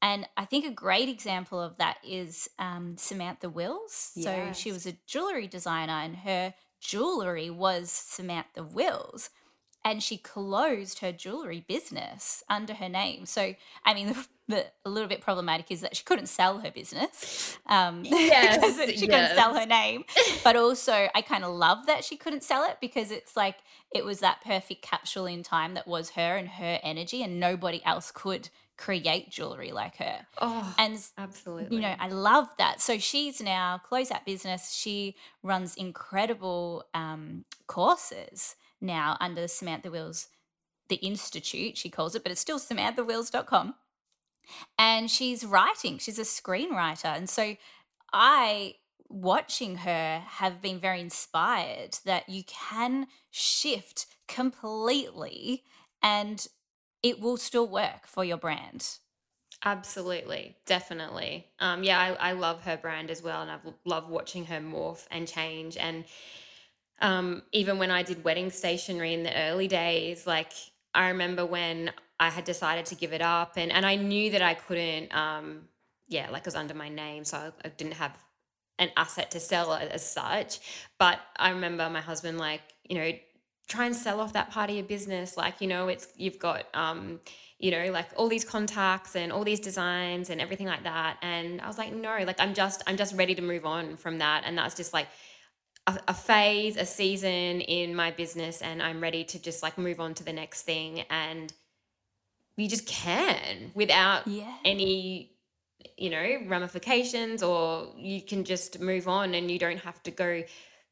And 0.02 0.28
I 0.36 0.44
think 0.44 0.66
a 0.66 0.70
great 0.70 1.08
example 1.08 1.60
of 1.60 1.78
that 1.78 1.98
is 2.06 2.50
um, 2.58 2.96
Samantha 2.98 3.48
Wills. 3.48 4.12
So 4.18 4.52
she 4.52 4.72
was 4.72 4.86
a 4.86 4.94
jewelry 5.06 5.46
designer 5.46 5.92
and 5.94 6.16
her 6.16 6.54
jewelry 6.82 7.48
was 7.48 7.90
Samantha 7.90 8.62
Wills. 8.62 9.30
And 9.84 10.00
she 10.00 10.16
closed 10.16 11.00
her 11.00 11.10
jewelry 11.10 11.64
business 11.66 12.44
under 12.48 12.74
her 12.74 12.88
name. 12.88 13.26
So, 13.26 13.54
I 13.84 13.94
mean, 13.94 14.08
the, 14.12 14.26
the 14.48 14.66
a 14.84 14.90
little 14.90 15.08
bit 15.08 15.20
problematic 15.20 15.70
is 15.70 15.80
that 15.80 15.96
she 15.96 16.04
couldn't 16.04 16.26
sell 16.26 16.58
her 16.58 16.70
business 16.70 17.58
um, 17.66 18.02
yes 18.04 18.76
she 18.98 19.06
couldn't 19.06 19.34
sell 19.34 19.54
her 19.54 19.66
name. 19.66 20.04
But 20.44 20.56
also, 20.56 21.08
I 21.14 21.22
kind 21.22 21.44
of 21.44 21.54
love 21.54 21.86
that 21.86 22.04
she 22.04 22.16
couldn't 22.16 22.42
sell 22.42 22.64
it 22.64 22.78
because 22.80 23.10
it's 23.10 23.36
like 23.36 23.56
it 23.94 24.04
was 24.04 24.20
that 24.20 24.42
perfect 24.44 24.82
capsule 24.82 25.26
in 25.26 25.42
time 25.42 25.74
that 25.74 25.86
was 25.86 26.10
her 26.10 26.36
and 26.36 26.48
her 26.48 26.78
energy, 26.82 27.22
and 27.22 27.40
nobody 27.40 27.84
else 27.84 28.10
could 28.10 28.50
create 28.82 29.30
jewelry 29.30 29.70
like 29.70 29.96
her. 29.98 30.26
oh 30.40 30.74
And 30.76 30.98
you 31.70 31.78
know, 31.80 31.94
I 32.00 32.08
love 32.08 32.48
that. 32.58 32.80
So 32.80 32.98
she's 32.98 33.40
now 33.40 33.78
closed 33.78 34.10
that 34.10 34.26
business. 34.26 34.74
She 34.74 35.14
runs 35.44 35.76
incredible 35.76 36.84
um, 36.92 37.44
courses 37.68 38.56
now 38.80 39.16
under 39.20 39.46
Samantha 39.46 39.88
Wills, 39.88 40.26
the 40.88 40.96
Institute, 40.96 41.78
she 41.78 41.90
calls 41.90 42.16
it, 42.16 42.24
but 42.24 42.32
it's 42.32 42.40
still 42.40 42.58
samanthawills.com. 42.58 43.76
And 44.76 45.08
she's 45.08 45.44
writing, 45.44 45.98
she's 45.98 46.18
a 46.18 46.22
screenwriter. 46.22 47.16
And 47.16 47.30
so 47.30 47.54
I, 48.12 48.74
watching 49.08 49.76
her, 49.76 50.24
have 50.26 50.60
been 50.60 50.80
very 50.80 51.00
inspired 51.00 51.98
that 52.04 52.28
you 52.28 52.42
can 52.42 53.06
shift 53.30 54.06
completely 54.26 55.62
and 56.02 56.48
it 57.02 57.20
will 57.20 57.36
still 57.36 57.68
work 57.68 58.06
for 58.06 58.24
your 58.24 58.36
brand. 58.38 58.98
Absolutely, 59.64 60.56
definitely. 60.66 61.46
Um, 61.60 61.84
yeah, 61.84 61.98
I, 62.00 62.30
I 62.30 62.32
love 62.32 62.62
her 62.62 62.76
brand 62.76 63.10
as 63.10 63.22
well, 63.22 63.42
and 63.42 63.50
I've 63.50 63.64
l- 63.64 63.78
loved 63.84 64.10
watching 64.10 64.46
her 64.46 64.58
morph 64.60 65.06
and 65.10 65.28
change. 65.28 65.76
And 65.76 66.04
um, 67.00 67.42
even 67.52 67.78
when 67.78 67.90
I 67.90 68.02
did 68.02 68.24
wedding 68.24 68.50
stationery 68.50 69.14
in 69.14 69.22
the 69.22 69.36
early 69.36 69.68
days, 69.68 70.26
like 70.26 70.52
I 70.94 71.08
remember 71.08 71.46
when 71.46 71.92
I 72.20 72.30
had 72.30 72.44
decided 72.44 72.86
to 72.86 72.94
give 72.96 73.12
it 73.12 73.22
up, 73.22 73.54
and 73.56 73.72
and 73.72 73.86
I 73.86 73.96
knew 73.96 74.30
that 74.32 74.42
I 74.42 74.54
couldn't, 74.54 75.14
um, 75.14 75.68
yeah, 76.08 76.30
like 76.30 76.40
it 76.42 76.46
was 76.46 76.56
under 76.56 76.74
my 76.74 76.88
name, 76.88 77.24
so 77.24 77.38
I, 77.38 77.52
I 77.64 77.68
didn't 77.70 77.94
have 77.94 78.16
an 78.78 78.90
asset 78.96 79.30
to 79.32 79.40
sell 79.40 79.72
as 79.74 80.08
such. 80.08 80.60
But 80.98 81.20
I 81.36 81.50
remember 81.50 81.88
my 81.90 82.00
husband 82.00 82.38
like, 82.38 82.62
you 82.84 82.96
know, 82.96 83.12
try 83.68 83.86
and 83.86 83.96
sell 83.96 84.20
off 84.20 84.32
that 84.32 84.50
part 84.50 84.70
of 84.70 84.76
your 84.76 84.84
business. 84.84 85.36
Like, 85.36 85.60
you 85.60 85.66
know, 85.68 85.88
it's 85.88 86.08
you've 86.16 86.38
got 86.38 86.66
um, 86.74 87.20
you 87.58 87.70
know, 87.70 87.90
like 87.92 88.08
all 88.16 88.28
these 88.28 88.44
contacts 88.44 89.14
and 89.14 89.32
all 89.32 89.44
these 89.44 89.60
designs 89.60 90.30
and 90.30 90.40
everything 90.40 90.66
like 90.66 90.82
that. 90.82 91.16
And 91.22 91.60
I 91.60 91.68
was 91.68 91.78
like, 91.78 91.92
no, 91.92 92.18
like 92.26 92.40
I'm 92.40 92.54
just 92.54 92.82
I'm 92.86 92.96
just 92.96 93.14
ready 93.14 93.34
to 93.36 93.42
move 93.42 93.64
on 93.64 93.96
from 93.96 94.18
that. 94.18 94.42
And 94.44 94.58
that's 94.58 94.74
just 94.74 94.92
like 94.92 95.06
a, 95.86 95.98
a 96.08 96.14
phase, 96.14 96.76
a 96.76 96.84
season 96.84 97.60
in 97.60 97.94
my 97.94 98.10
business, 98.10 98.62
and 98.62 98.82
I'm 98.82 99.00
ready 99.00 99.24
to 99.24 99.38
just 99.40 99.62
like 99.62 99.78
move 99.78 100.00
on 100.00 100.14
to 100.14 100.24
the 100.24 100.32
next 100.32 100.62
thing. 100.62 101.00
And 101.08 101.52
you 102.56 102.68
just 102.68 102.86
can 102.86 103.70
without 103.74 104.26
Yeah. 104.26 104.54
any 104.64 105.30
you 105.96 106.10
know 106.10 106.38
ramifications 106.46 107.42
or 107.42 107.92
you 107.96 108.22
can 108.22 108.44
just 108.44 108.80
move 108.80 109.08
on 109.08 109.34
and 109.34 109.50
you 109.50 109.58
don't 109.58 109.78
have 109.78 110.02
to 110.04 110.10
go 110.10 110.42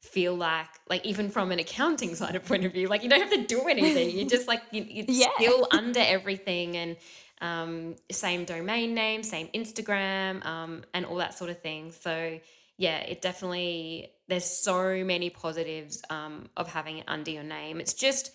feel 0.01 0.35
like 0.35 0.67
like 0.89 1.05
even 1.05 1.29
from 1.29 1.51
an 1.51 1.59
accounting 1.59 2.15
side 2.21 2.35
of 2.35 2.45
point 2.45 2.65
of 2.65 2.73
view 2.73 2.87
like 2.87 3.03
you 3.03 3.09
don't 3.09 3.21
have 3.21 3.31
to 3.31 3.45
do 3.45 3.67
anything. 3.67 4.17
You 4.17 4.25
just 4.25 4.47
like 4.47 4.61
you, 4.71 4.85
you're 4.87 5.05
yeah. 5.09 5.29
still 5.37 5.67
under 5.71 5.99
everything 5.99 6.75
and 6.77 6.97
um 7.41 7.95
same 8.11 8.45
domain 8.45 8.93
name 8.93 9.23
same 9.23 9.47
instagram 9.47 10.45
um 10.45 10.83
and 10.93 11.05
all 11.05 11.17
that 11.17 11.33
sort 11.33 11.49
of 11.49 11.59
thing. 11.61 11.91
So 11.91 12.39
yeah 12.77 12.99
it 12.99 13.21
definitely 13.21 14.09
there's 14.27 14.45
so 14.45 15.03
many 15.03 15.29
positives 15.29 16.01
um 16.09 16.49
of 16.57 16.67
having 16.71 16.97
it 16.99 17.05
under 17.07 17.31
your 17.31 17.43
name. 17.43 17.79
It's 17.79 17.93
just 17.93 18.31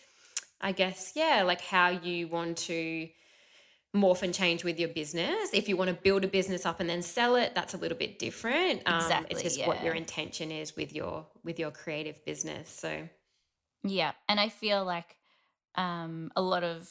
i 0.59 0.73
guess 0.73 1.13
yeah 1.15 1.43
like 1.43 1.61
how 1.61 1.91
you 1.91 2.27
want 2.29 2.57
to 2.57 3.07
morph 3.97 4.23
and 4.23 4.33
change 4.33 4.63
with 4.65 4.79
your 4.79 4.89
business. 4.89 5.51
If 5.53 5.69
you 5.69 5.77
want 5.77 5.89
to 5.89 5.95
build 5.95 6.25
a 6.25 6.29
business 6.29 6.65
up 6.67 6.81
and 6.81 6.89
then 6.89 7.03
sell 7.03 7.37
it, 7.37 7.55
that's 7.55 7.75
a 7.75 7.77
little 7.79 7.99
bit 7.99 8.19
different. 8.19 8.83
Um, 8.87 8.97
it's 8.97 9.05
Exactly. 9.07 9.43
just 9.43 9.67
what 9.67 9.83
your 9.83 9.95
intention 9.95 10.51
is 10.51 10.77
with 10.77 10.93
your 10.95 11.27
with 11.43 11.59
your 11.59 11.71
creative 11.71 12.25
business. 12.25 12.69
So 12.69 13.09
Yeah. 13.83 14.13
And 14.29 14.39
I 14.39 14.49
feel 14.49 14.85
like 14.85 15.17
um, 15.75 16.31
a 16.37 16.43
lot 16.43 16.65
of 16.65 16.89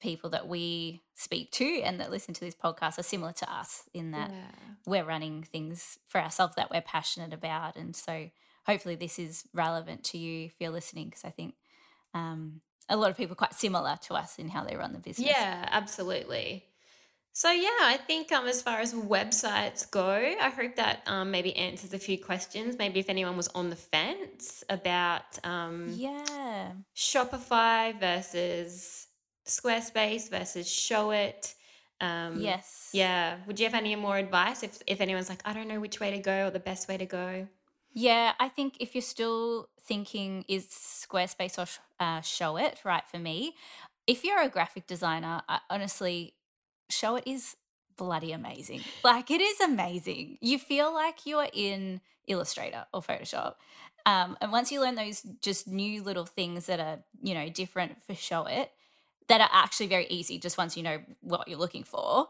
people 0.00 0.30
that 0.30 0.46
we 0.46 1.02
speak 1.14 1.50
to 1.50 1.82
and 1.82 1.98
that 2.00 2.10
listen 2.10 2.32
to 2.32 2.40
this 2.40 2.54
podcast 2.54 2.98
are 2.98 3.02
similar 3.02 3.32
to 3.32 3.52
us 3.52 3.88
in 3.92 4.12
that 4.12 4.30
yeah, 4.30 4.74
we're 4.86 5.04
running 5.04 5.42
things 5.42 5.98
for 6.06 6.20
ourselves 6.20 6.54
that 6.54 6.70
we're 6.70 6.80
passionate 6.80 7.32
about. 7.32 7.74
And 7.74 7.96
so 7.96 8.30
hopefully 8.64 8.94
this 8.94 9.18
is 9.18 9.44
relevant 9.52 10.04
to 10.04 10.18
you 10.18 10.46
if 10.46 10.54
you're 10.60 10.70
listening, 10.70 11.06
because 11.06 11.24
I 11.24 11.30
think 11.30 11.54
um, 12.14 12.60
a 12.88 12.96
lot 12.96 13.10
of 13.10 13.16
people 13.16 13.36
quite 13.36 13.54
similar 13.54 13.98
to 14.02 14.14
us 14.14 14.38
in 14.38 14.48
how 14.48 14.64
they 14.64 14.76
run 14.76 14.92
the 14.92 14.98
business. 14.98 15.28
yeah, 15.28 15.68
absolutely. 15.70 16.64
So 17.32 17.52
yeah, 17.52 17.68
I 17.82 17.98
think 18.04 18.32
um, 18.32 18.46
as 18.48 18.60
far 18.62 18.80
as 18.80 18.92
websites 18.92 19.88
go, 19.88 20.10
I 20.10 20.48
hope 20.48 20.74
that 20.76 21.02
um, 21.06 21.30
maybe 21.30 21.54
answers 21.56 21.92
a 21.94 21.98
few 21.98 22.18
questions. 22.18 22.76
Maybe 22.78 22.98
if 22.98 23.08
anyone 23.08 23.36
was 23.36 23.46
on 23.48 23.70
the 23.70 23.76
fence 23.76 24.64
about 24.68 25.38
um, 25.44 25.94
Yeah. 25.96 26.72
Shopify 26.96 27.98
versus 28.00 29.06
Squarespace 29.46 30.28
versus 30.30 30.66
Showit. 30.66 31.54
Um, 32.00 32.40
Yes. 32.40 32.90
yeah, 32.92 33.36
would 33.46 33.60
you 33.60 33.66
have 33.66 33.74
any 33.74 33.94
more 33.96 34.16
advice 34.16 34.62
if 34.64 34.82
if 34.86 35.00
anyone's 35.00 35.28
like, 35.28 35.42
I 35.44 35.52
don't 35.52 35.68
know 35.68 35.80
which 35.80 36.00
way 36.00 36.10
to 36.12 36.18
go 36.18 36.46
or 36.46 36.50
the 36.50 36.60
best 36.60 36.88
way 36.88 36.96
to 36.96 37.06
go? 37.06 37.46
Yeah, 37.92 38.32
I 38.38 38.48
think 38.48 38.76
if 38.80 38.94
you're 38.94 39.02
still 39.02 39.68
thinking, 39.82 40.44
is 40.48 40.66
Squarespace 40.66 41.58
or 41.58 41.66
uh, 41.98 42.20
Showit 42.20 42.84
right 42.84 43.06
for 43.10 43.18
me? 43.18 43.54
If 44.06 44.24
you're 44.24 44.40
a 44.40 44.48
graphic 44.48 44.86
designer, 44.86 45.42
I, 45.48 45.60
honestly, 45.70 46.34
Showit 46.90 47.22
is 47.26 47.56
bloody 47.96 48.32
amazing. 48.32 48.82
Like, 49.04 49.30
it 49.30 49.40
is 49.40 49.60
amazing. 49.60 50.38
You 50.40 50.58
feel 50.58 50.92
like 50.92 51.26
you're 51.26 51.48
in 51.52 52.00
Illustrator 52.26 52.86
or 52.92 53.02
Photoshop. 53.02 53.54
Um, 54.06 54.36
and 54.40 54.52
once 54.52 54.70
you 54.70 54.80
learn 54.80 54.94
those 54.94 55.22
just 55.42 55.66
new 55.66 56.02
little 56.02 56.26
things 56.26 56.66
that 56.66 56.80
are, 56.80 56.98
you 57.22 57.34
know, 57.34 57.48
different 57.48 58.02
for 58.02 58.12
Showit, 58.12 58.68
that 59.28 59.40
are 59.40 59.50
actually 59.52 59.86
very 59.86 60.06
easy 60.06 60.38
just 60.38 60.56
once 60.56 60.76
you 60.76 60.82
know 60.82 61.00
what 61.20 61.48
you're 61.48 61.58
looking 61.58 61.84
for, 61.84 62.28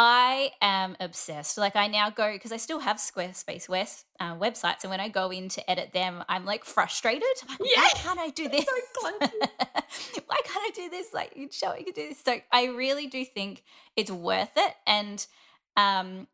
I 0.00 0.52
am 0.62 0.96
obsessed. 1.00 1.58
Like 1.58 1.74
I 1.74 1.88
now 1.88 2.08
go 2.08 2.32
because 2.32 2.52
I 2.52 2.56
still 2.56 2.78
have 2.78 2.98
Squarespace 2.98 3.68
wes- 3.68 4.04
uh, 4.20 4.36
websites, 4.36 4.84
and 4.84 4.90
when 4.90 5.00
I 5.00 5.08
go 5.08 5.30
in 5.30 5.48
to 5.48 5.68
edit 5.68 5.92
them, 5.92 6.22
I'm 6.28 6.44
like 6.44 6.64
frustrated. 6.64 7.24
I'm 7.48 7.56
like, 7.58 7.68
Yeah, 7.74 7.82
why 7.82 7.90
can't 7.96 8.18
I 8.20 8.28
do 8.30 8.48
this? 8.48 8.64
so 8.64 8.72
clunky. 9.02 9.30
why 10.26 10.36
can't 10.44 10.64
I 10.64 10.70
do 10.72 10.88
this? 10.88 11.12
Like 11.12 11.32
you 11.34 11.48
show 11.50 11.74
you 11.74 11.84
can 11.86 11.94
do 11.94 12.08
this. 12.10 12.22
So 12.24 12.38
I 12.52 12.66
really 12.66 13.08
do 13.08 13.24
think 13.24 13.64
it's 13.96 14.10
worth 14.10 14.52
it. 14.56 14.74
And 14.86 15.26
um, 15.76 16.28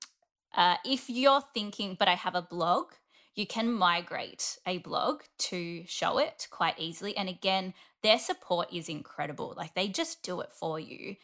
uh, 0.54 0.76
if 0.84 1.08
you're 1.08 1.42
thinking, 1.54 1.96
but 1.98 2.06
I 2.06 2.16
have 2.16 2.34
a 2.34 2.42
blog, 2.42 2.88
you 3.34 3.46
can 3.46 3.72
migrate 3.72 4.58
a 4.66 4.76
blog 4.76 5.22
to 5.38 5.84
Showit 5.86 6.50
quite 6.50 6.78
easily. 6.78 7.16
And 7.16 7.30
again, 7.30 7.72
their 8.02 8.18
support 8.18 8.70
is 8.74 8.90
incredible. 8.90 9.54
Like 9.56 9.72
they 9.72 9.88
just 9.88 10.22
do 10.22 10.42
it 10.42 10.52
for 10.52 10.78
you 10.78 11.16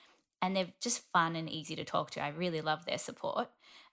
and 0.42 0.56
they're 0.56 0.72
just 0.80 1.02
fun 1.12 1.36
and 1.36 1.48
easy 1.48 1.76
to 1.76 1.84
talk 1.84 2.10
to. 2.12 2.22
I 2.22 2.28
really 2.28 2.60
love 2.60 2.84
their 2.84 2.98
support. 2.98 3.48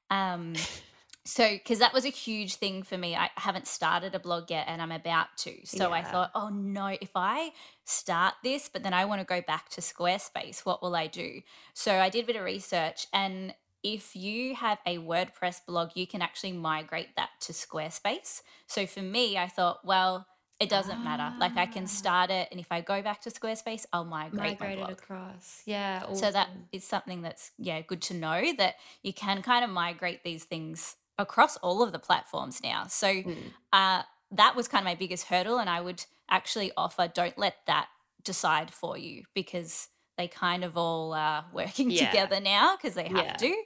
Um, 0.10 0.54
so, 1.26 1.50
because 1.50 1.80
that 1.80 1.93
was 1.93 2.06
a 2.06 2.10
huge 2.10 2.56
thing 2.56 2.84
for 2.84 2.98
me. 2.98 3.16
I 3.16 3.30
haven't 3.36 3.68
started 3.68 4.16
a 4.16 4.20
blog 4.20 4.50
yet 4.50 4.66
and 4.68 4.82
I'm 4.82 4.91
about 4.91 5.36
to. 5.39 5.54
So 5.66 5.91
I 5.91 6.04
thought, 6.04 6.32
oh 6.36 6.50
no, 6.50 6.95
if 7.02 7.12
I 7.16 7.52
start 7.86 8.36
this, 8.43 8.70
but 8.72 8.84
then 8.84 8.93
I 8.93 9.06
want 9.06 9.22
to 9.22 9.26
go 9.26 9.41
back 9.41 9.70
to 9.70 9.82
Squarespace, 9.82 10.66
what 10.66 10.82
will 10.82 10.95
I 10.95 11.08
do? 11.08 11.41
So 11.74 11.95
I 12.00 12.10
did 12.10 12.24
a 12.24 12.28
bit 12.28 12.36
of 12.36 12.43
research 12.43 13.08
and 13.14 13.54
if 13.84 14.16
you 14.16 14.56
have 14.56 14.80
a 14.86 14.98
WordPress 14.98 15.66
blog, 15.66 15.91
you 15.95 16.08
can 16.08 16.22
actually 16.22 16.52
migrate 16.52 17.16
that 17.16 17.30
to 17.41 17.54
Squarespace. 17.54 18.41
So 18.66 18.86
for 18.86 19.02
me, 19.02 19.38
I 19.38 19.48
thought, 19.48 19.86
well, 19.86 20.28
it 20.60 20.70
doesn't 20.70 21.03
matter. 21.03 21.34
Like 21.39 21.58
I 21.58 21.66
can 21.66 21.86
Ah. 21.86 21.88
start 21.88 22.30
it, 22.32 22.47
and 22.51 22.60
if 22.60 22.68
I 22.72 22.82
go 22.82 23.01
back 23.01 23.22
to 23.22 23.30
Squarespace, 23.30 23.86
I'll 23.93 24.05
migrate 24.05 24.60
my 24.60 24.70
Migrated 24.70 24.70
blog. 24.70 24.99
across. 24.99 25.64
Yeah, 25.66 26.03
So 26.14 26.32
that 26.32 26.49
awesome. 26.51 26.70
something 26.80 27.22
that's 27.22 27.51
yeah 27.58 27.82
good 27.82 28.01
to 28.03 28.14
know 28.14 28.53
that 28.58 28.76
you 29.03 29.14
can 29.14 29.41
kind 29.41 29.64
of 29.64 29.72
migrate 29.72 30.24
these 30.24 30.43
things 30.45 30.95
across 31.18 31.58
all 31.58 31.82
of 31.82 31.91
the 31.91 31.99
platforms 31.99 32.62
now. 32.64 32.88
So 32.88 33.24
Mm. 33.26 33.55
uh, 33.74 34.03
that 34.32 34.55
was 34.55 34.68
kind 34.68 34.82
of 34.84 34.86
my 34.86 34.95
biggest 34.95 35.26
hurdle, 35.28 35.60
and 35.60 35.70
I 35.70 35.82
would 35.82 36.05
actually 36.30 36.72
offer 36.78 37.08
don't 37.14 37.38
let 37.38 37.55
that 37.68 37.88
decide 38.24 38.72
for 38.74 38.97
you 38.97 39.24
because 39.34 39.88
they 40.18 40.28
kind 40.28 40.64
of 40.64 40.78
all 40.78 41.14
are 41.14 41.45
working 41.53 41.91
Yeah. 41.91 41.93
together 41.93 42.39
now 42.39 42.76
because 42.76 42.95
they 42.95 43.08
have 43.10 43.26
Yeah. 43.26 43.38
to. 43.38 43.64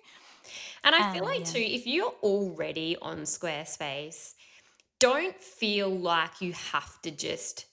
And 0.83 0.95
I 0.95 1.03
feel 1.03 1.21
Um, 1.21 1.33
like 1.35 1.45
yeah. 1.45 1.51
too, 1.53 1.59
if 1.59 1.85
you're 1.87 2.13
already 2.23 2.97
on 3.01 3.19
Squarespace, 3.21 4.33
don't 5.01 5.35
feel 5.41 5.89
like 5.89 6.39
you 6.41 6.53
have 6.53 7.01
to 7.01 7.11
just 7.11 7.65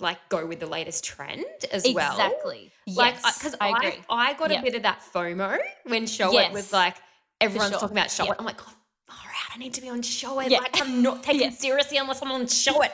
like 0.00 0.18
go 0.28 0.44
with 0.46 0.60
the 0.60 0.66
latest 0.66 1.04
trend 1.04 1.44
as 1.72 1.86
well. 1.94 2.12
Exactly. 2.12 2.72
Like, 2.86 3.14
Yes, 3.22 3.38
because 3.38 3.54
I 3.60 3.68
I, 3.68 3.78
agree. 3.78 4.02
I, 4.10 4.32
got 4.34 4.50
a 4.52 4.60
bit 4.62 4.74
of 4.74 4.82
that 4.82 5.00
FOMO 5.14 5.58
when 5.84 6.04
Showit 6.04 6.52
was 6.52 6.72
like 6.72 6.96
everyone's 7.40 7.70
sure. 7.72 7.80
talking 7.80 7.96
about 7.96 8.10
Show 8.10 8.24
Yeah. 8.24 8.32
It. 8.32 8.36
I'm 8.38 8.44
like, 8.46 8.60
oh, 8.60 8.72
all 9.10 9.16
right, 9.26 9.54
I 9.54 9.58
need 9.58 9.74
to 9.74 9.80
be 9.82 9.88
on 9.88 10.00
Showit. 10.02 10.50
Yeah. 10.50 10.58
Like, 10.58 10.80
I'm 10.80 11.02
not 11.02 11.22
taken 11.22 11.40
Yes. 11.42 11.58
seriously 11.58 11.98
unless 11.98 12.22
I'm 12.22 12.32
on 12.32 12.42
Showit. 12.46 12.90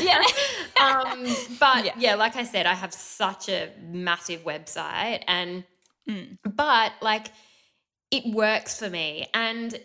Yeah. 0.00 0.22
um, 0.80 1.26
but 1.60 1.84
Yeah. 1.84 1.92
yeah. 1.98 2.14
like 2.14 2.36
I 2.36 2.44
said, 2.44 2.66
I 2.66 2.74
have 2.74 2.92
such 2.94 3.48
a 3.48 3.70
massive 3.82 4.42
website, 4.44 5.22
and 5.28 5.64
Mm. 6.08 6.38
but 6.56 6.92
like 7.02 7.26
it 8.10 8.32
works 8.34 8.78
for 8.78 8.88
me, 8.88 9.28
and 9.34 9.78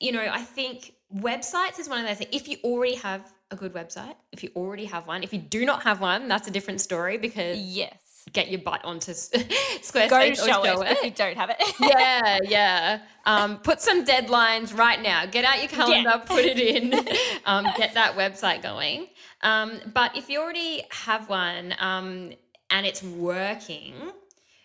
you 0.00 0.10
know, 0.10 0.26
I 0.28 0.40
think 0.40 0.92
websites 1.14 1.78
is 1.78 1.88
one 1.88 2.00
of 2.00 2.06
those 2.06 2.18
things. 2.18 2.30
If 2.32 2.48
you 2.48 2.56
already 2.64 2.94
have 2.96 3.32
a 3.50 3.56
good 3.56 3.72
website, 3.72 4.14
if 4.32 4.42
you 4.42 4.50
already 4.56 4.84
have 4.86 5.06
one, 5.06 5.22
if 5.22 5.32
you 5.32 5.38
do 5.38 5.64
not 5.64 5.82
have 5.82 6.00
one, 6.00 6.28
that's 6.28 6.48
a 6.48 6.50
different 6.50 6.80
story 6.80 7.18
because 7.18 7.58
Yes. 7.58 7.94
get 8.32 8.50
your 8.50 8.60
butt 8.60 8.84
onto 8.84 9.12
Squarespace 9.82 10.08
Go 10.08 10.18
or 10.18 10.34
show, 10.34 10.62
Showit, 10.62 10.90
if 10.92 11.04
you 11.04 11.10
don't 11.10 11.36
have 11.36 11.50
it. 11.50 11.56
yeah, 11.80 12.38
yeah. 12.42 12.98
Um, 13.26 13.58
put 13.58 13.80
some 13.80 14.04
deadlines 14.04 14.76
right 14.76 15.00
now. 15.00 15.26
Get 15.26 15.44
out 15.44 15.60
your 15.60 15.68
calendar, 15.68 16.22
put 16.26 16.44
it 16.44 16.58
in, 16.58 16.94
um, 17.46 17.66
get 17.76 17.94
that 17.94 18.16
website 18.16 18.62
going. 18.62 19.06
Um, 19.42 19.80
but 19.92 20.16
if 20.16 20.28
you 20.28 20.40
already 20.40 20.84
have 20.90 21.28
one 21.28 21.74
um, 21.78 22.32
and 22.70 22.86
it's 22.86 23.02
working, 23.02 23.94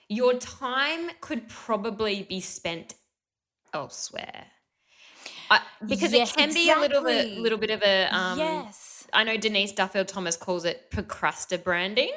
your 0.07 0.33
time 0.35 1.11
could 1.21 1.47
probably 1.47 2.23
be 2.23 2.39
spent 2.41 2.95
elsewhere. 3.73 4.45
I, 5.49 5.61
because 5.87 6.13
Yes, 6.13 6.31
it 6.31 6.37
can 6.37 6.53
be 6.53 6.69
a 6.71 6.77
little 6.79 7.03
bit, 7.03 7.37
little 7.37 7.57
bit 7.57 7.69
of 7.71 7.81
a. 7.81 8.05
Um, 8.15 8.37
yes. 8.37 9.07
I 9.13 9.23
know 9.23 9.37
Denise 9.37 9.71
Duffield 9.71 10.07
Thomas 10.07 10.37
calls 10.37 10.65
it 10.65 10.91
procrastibranding. 10.91 12.11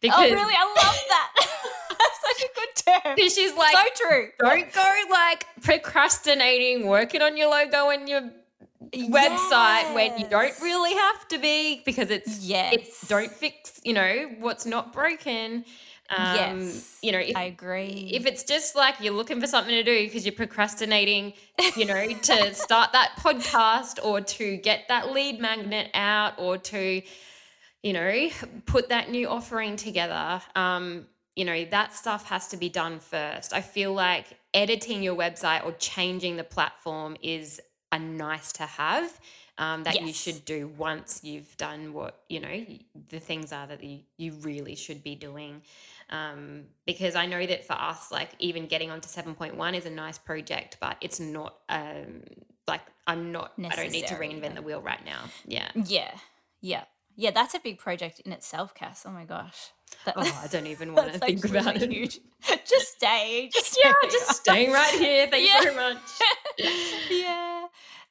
Because 0.00 0.30
Oh, 0.30 0.34
really? 0.34 0.54
I 0.56 0.64
love 0.64 1.00
that. 1.08 1.32
That's 1.90 2.38
such 2.38 2.48
a 2.48 2.54
good 2.54 3.02
term. 3.04 3.16
because 3.16 3.34
she's 3.34 3.54
like, 3.54 3.74
so 3.76 4.08
true. 4.08 4.28
don't 4.38 4.72
go 4.72 4.92
like 5.10 5.46
procrastinating, 5.62 6.86
working 6.86 7.22
on 7.22 7.36
your 7.36 7.50
logo 7.50 7.90
and 7.90 8.08
your 8.08 8.30
website 8.92 9.94
when 9.94 10.18
you 10.18 10.26
don't 10.28 10.58
really 10.62 10.94
have 10.94 11.28
to 11.28 11.38
be 11.38 11.82
because 11.84 12.10
it's 12.10 12.38
it's 12.38 12.44
Yes. 12.44 13.08
don't 13.08 13.30
fix 13.30 13.78
you 13.84 13.92
know 13.92 14.30
what's 14.38 14.64
not 14.66 14.92
broken. 14.92 15.64
Um, 16.10 16.60
yes. 16.60 16.98
you 17.02 17.12
know 17.12 17.20
if 17.20 17.36
I 17.36 17.44
agree. 17.44 18.10
if 18.12 18.26
it's 18.26 18.42
just 18.42 18.74
like 18.74 18.96
you're 19.00 19.14
looking 19.14 19.40
for 19.40 19.46
something 19.46 19.72
to 19.74 19.84
do 19.84 20.06
because 20.06 20.26
you're 20.26 20.34
procrastinating, 20.34 21.34
you 21.76 21.84
know, 21.84 22.06
to 22.22 22.52
start 22.54 22.92
that 22.92 23.12
podcast 23.18 24.04
or 24.04 24.20
to 24.20 24.56
get 24.56 24.88
that 24.88 25.12
lead 25.12 25.40
magnet 25.40 25.88
out 25.94 26.34
or 26.36 26.58
to, 26.58 27.00
you 27.84 27.92
know, 27.92 28.28
put 28.66 28.88
that 28.88 29.10
new 29.10 29.28
offering 29.28 29.76
together, 29.76 30.42
um, 30.56 31.06
you 31.36 31.44
know, 31.44 31.64
that 31.66 31.94
stuff 31.94 32.26
has 32.28 32.48
to 32.48 32.56
be 32.56 32.68
done 32.68 32.98
first. 32.98 33.52
I 33.52 33.60
feel 33.60 33.94
like 33.94 34.26
editing 34.52 35.02
your 35.02 35.14
website 35.14 35.64
or 35.64 35.72
changing 35.72 36.36
the 36.36 36.44
platform 36.44 37.16
is 37.22 37.60
a 37.92 37.98
nice 37.98 38.52
to 38.54 38.64
have. 38.64 39.18
Um, 39.58 39.82
that 39.82 40.00
you 40.00 40.14
should 40.14 40.46
do 40.46 40.68
once 40.78 41.20
you've 41.22 41.54
done 41.58 41.92
what 41.92 42.22
you 42.30 42.40
know 42.40 42.64
the 43.10 43.20
things 43.20 43.52
are 43.52 43.66
that 43.66 43.84
you, 43.84 43.98
you 44.16 44.32
really 44.40 44.74
should 44.74 45.04
be 45.04 45.14
doing 45.14 45.60
um, 46.10 46.64
because 46.86 47.14
I 47.14 47.26
know 47.26 47.44
that 47.46 47.64
for 47.64 47.74
us, 47.74 48.10
like 48.10 48.30
even 48.38 48.66
getting 48.66 48.90
onto 48.90 49.08
7.1 49.08 49.76
is 49.76 49.86
a 49.86 49.90
nice 49.90 50.18
project, 50.18 50.76
but 50.80 50.96
it's 51.00 51.20
not 51.20 51.54
um, 51.68 52.22
like 52.66 52.82
I'm 53.06 53.32
not, 53.32 53.52
I 53.58 53.76
don't 53.76 53.92
need 53.92 54.06
to 54.08 54.14
reinvent 54.14 54.42
yeah. 54.42 54.54
the 54.54 54.62
wheel 54.62 54.82
right 54.82 55.04
now. 55.04 55.22
Yeah. 55.46 55.68
yeah. 55.74 56.12
Yeah. 56.60 56.84
Yeah, 57.16 57.32
that's 57.32 57.54
a 57.54 57.60
big 57.60 57.78
project 57.78 58.20
in 58.20 58.32
itself, 58.32 58.74
Cass. 58.74 59.04
Oh 59.06 59.10
my 59.10 59.24
gosh. 59.24 59.70
That, 60.04 60.14
Oh, 60.16 60.40
I 60.42 60.46
don't 60.46 60.66
even 60.66 60.94
want 60.94 61.12
to 61.12 61.18
think 61.18 61.44
about 61.44 61.74
really 61.74 61.86
it. 61.86 61.92
huge. 61.92 62.20
Just 62.68 62.92
stay. 62.96 63.50
Just 63.52 63.76
Yeah, 63.82 63.92
stay 64.00 64.10
just 64.10 64.40
staying 64.40 64.72
right 64.72 64.94
here. 64.94 65.26
Thank 65.30 65.48
Yeah. 65.48 65.58
you 65.58 65.72
very 65.72 65.76
much. 65.94 65.98
yeah. 67.10 67.66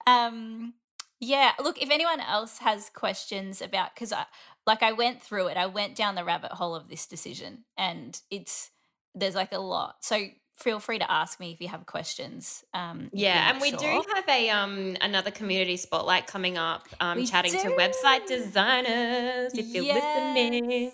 Um 0.07 0.73
yeah, 1.21 1.51
look, 1.61 1.81
if 1.81 1.89
anyone 1.91 2.21
else 2.21 2.59
has 2.59 2.89
questions 2.89 3.61
about 3.61 3.95
cuz 3.95 4.11
I 4.13 4.25
like 4.65 4.83
I 4.83 4.91
went 4.93 5.21
through 5.21 5.47
it. 5.47 5.57
I 5.57 5.65
went 5.65 5.95
down 5.95 6.15
the 6.15 6.23
rabbit 6.23 6.51
hole 6.51 6.75
of 6.75 6.89
this 6.89 7.07
decision 7.07 7.65
and 7.77 8.19
it's 8.29 8.71
there's 9.15 9.35
like 9.35 9.51
a 9.51 9.59
lot. 9.59 9.97
So 10.01 10.27
feel 10.57 10.79
free 10.79 10.99
to 10.99 11.09
ask 11.09 11.39
me 11.39 11.51
if 11.53 11.61
you 11.61 11.69
have 11.69 11.85
questions. 11.85 12.63
Um 12.73 13.09
Yeah, 13.13 13.51
and 13.51 13.61
we 13.61 13.71
do 13.71 14.03
have 14.15 14.27
a 14.27 14.49
um 14.49 14.97
another 15.01 15.31
community 15.31 15.77
spotlight 15.77 16.27
coming 16.27 16.57
up, 16.57 16.87
um, 16.99 17.17
We 17.17 17.25
chatting 17.25 17.51
to 17.53 17.69
website 17.71 18.27
designers 18.27 19.53
if 19.53 19.67
you're 19.67 19.85
listening. 19.93 20.91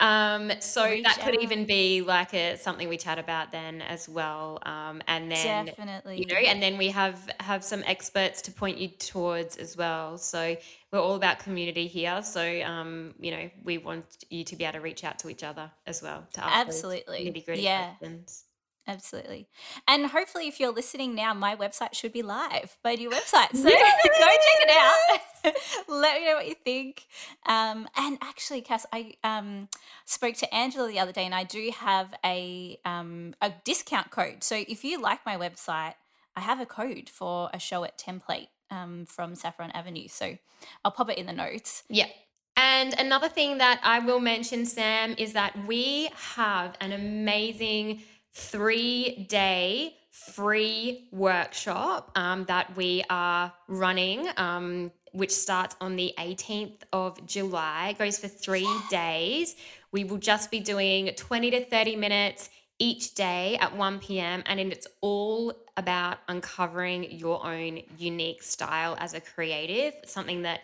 Um, 0.00 0.50
so 0.60 0.84
Reach 0.86 1.04
that 1.04 1.20
could 1.20 1.36
out. 1.36 1.42
even 1.42 1.66
be 1.66 2.00
like 2.00 2.32
a 2.34 2.56
something 2.56 2.88
we 2.88 2.96
chat 2.96 3.18
about 3.18 3.52
then 3.52 3.82
as 3.82 4.08
well. 4.08 4.58
Um, 4.62 5.02
and 5.06 5.30
then 5.30 5.66
Definitely. 5.66 6.18
you 6.18 6.26
know, 6.26 6.36
and 6.36 6.62
then 6.62 6.78
we 6.78 6.88
have 6.88 7.30
have 7.40 7.62
some 7.62 7.82
experts 7.86 8.42
to 8.42 8.52
point 8.52 8.78
you 8.78 8.88
towards 8.88 9.56
as 9.58 9.76
well. 9.76 10.16
So 10.18 10.56
we're 10.90 11.00
all 11.00 11.14
about 11.16 11.38
community 11.40 11.86
here. 11.86 12.22
So 12.22 12.62
um, 12.62 13.14
you 13.20 13.30
know, 13.30 13.50
we 13.62 13.78
want 13.78 14.04
you 14.30 14.42
to 14.44 14.56
be 14.56 14.64
able 14.64 14.74
to 14.74 14.80
reach 14.80 15.04
out 15.04 15.18
to 15.20 15.28
each 15.28 15.44
other 15.44 15.70
as 15.86 16.02
well 16.02 16.26
to 16.32 16.44
ask 16.44 16.66
Absolutely. 16.68 17.26
nitty 17.30 17.44
gritty 17.44 17.62
Yeah. 17.62 17.94
questions. 17.98 18.44
Absolutely. 18.90 19.46
And 19.86 20.06
hopefully, 20.06 20.48
if 20.48 20.58
you're 20.58 20.72
listening 20.72 21.14
now, 21.14 21.32
my 21.32 21.54
website 21.54 21.94
should 21.94 22.12
be 22.12 22.22
live, 22.22 22.76
my 22.84 22.96
new 22.96 23.08
website. 23.08 23.50
So 23.60 23.68
go 23.68 23.70
check 23.70 24.58
it 24.62 24.70
out. 24.70 25.54
Let 25.88 26.20
me 26.20 26.26
know 26.26 26.34
what 26.34 26.48
you 26.48 26.54
think. 26.54 27.06
Um, 27.46 27.88
and 27.96 28.18
actually, 28.20 28.62
Cass, 28.62 28.86
I 28.92 29.14
um, 29.22 29.68
spoke 30.06 30.34
to 30.36 30.54
Angela 30.54 30.88
the 30.88 30.98
other 30.98 31.12
day, 31.12 31.24
and 31.24 31.34
I 31.34 31.44
do 31.44 31.70
have 31.78 32.12
a 32.24 32.78
um, 32.84 33.34
a 33.40 33.52
discount 33.64 34.10
code. 34.10 34.42
So 34.42 34.64
if 34.66 34.82
you 34.82 35.00
like 35.00 35.24
my 35.24 35.36
website, 35.36 35.94
I 36.34 36.40
have 36.40 36.58
a 36.58 36.66
code 36.66 37.08
for 37.08 37.48
a 37.52 37.58
Showit 37.58 37.96
template 37.96 38.48
um, 38.70 39.06
from 39.06 39.36
Saffron 39.36 39.70
Avenue. 39.70 40.08
So 40.08 40.36
I'll 40.84 40.92
pop 40.92 41.10
it 41.10 41.18
in 41.18 41.26
the 41.26 41.32
notes. 41.32 41.84
Yeah. 41.88 42.08
And 42.56 42.98
another 42.98 43.28
thing 43.28 43.58
that 43.58 43.80
I 43.84 44.00
will 44.00 44.20
mention, 44.20 44.66
Sam, 44.66 45.14
is 45.16 45.32
that 45.34 45.56
we 45.66 46.10
have 46.34 46.76
an 46.80 46.92
amazing 46.92 48.02
three 48.32 49.26
day 49.28 49.96
free 50.10 51.08
workshop 51.12 52.10
um, 52.14 52.44
that 52.44 52.76
we 52.76 53.02
are 53.10 53.52
running, 53.68 54.28
um, 54.36 54.90
which 55.12 55.30
starts 55.30 55.76
on 55.80 55.96
the 55.96 56.12
18th 56.18 56.82
of 56.92 57.24
July. 57.26 57.90
It 57.90 57.98
goes 57.98 58.18
for 58.18 58.28
three 58.28 58.68
days. 58.90 59.56
We 59.92 60.04
will 60.04 60.18
just 60.18 60.50
be 60.50 60.60
doing 60.60 61.10
20 61.16 61.50
to 61.52 61.64
30 61.64 61.96
minutes 61.96 62.50
each 62.78 63.14
day 63.14 63.56
at 63.60 63.76
1 63.76 63.98
p.m. 63.98 64.42
And 64.46 64.60
it's 64.60 64.86
all 65.00 65.52
about 65.76 66.18
uncovering 66.28 67.10
your 67.10 67.44
own 67.44 67.80
unique 67.98 68.42
style 68.42 68.96
as 68.98 69.14
a 69.14 69.20
creative, 69.20 69.94
something 70.06 70.42
that 70.42 70.60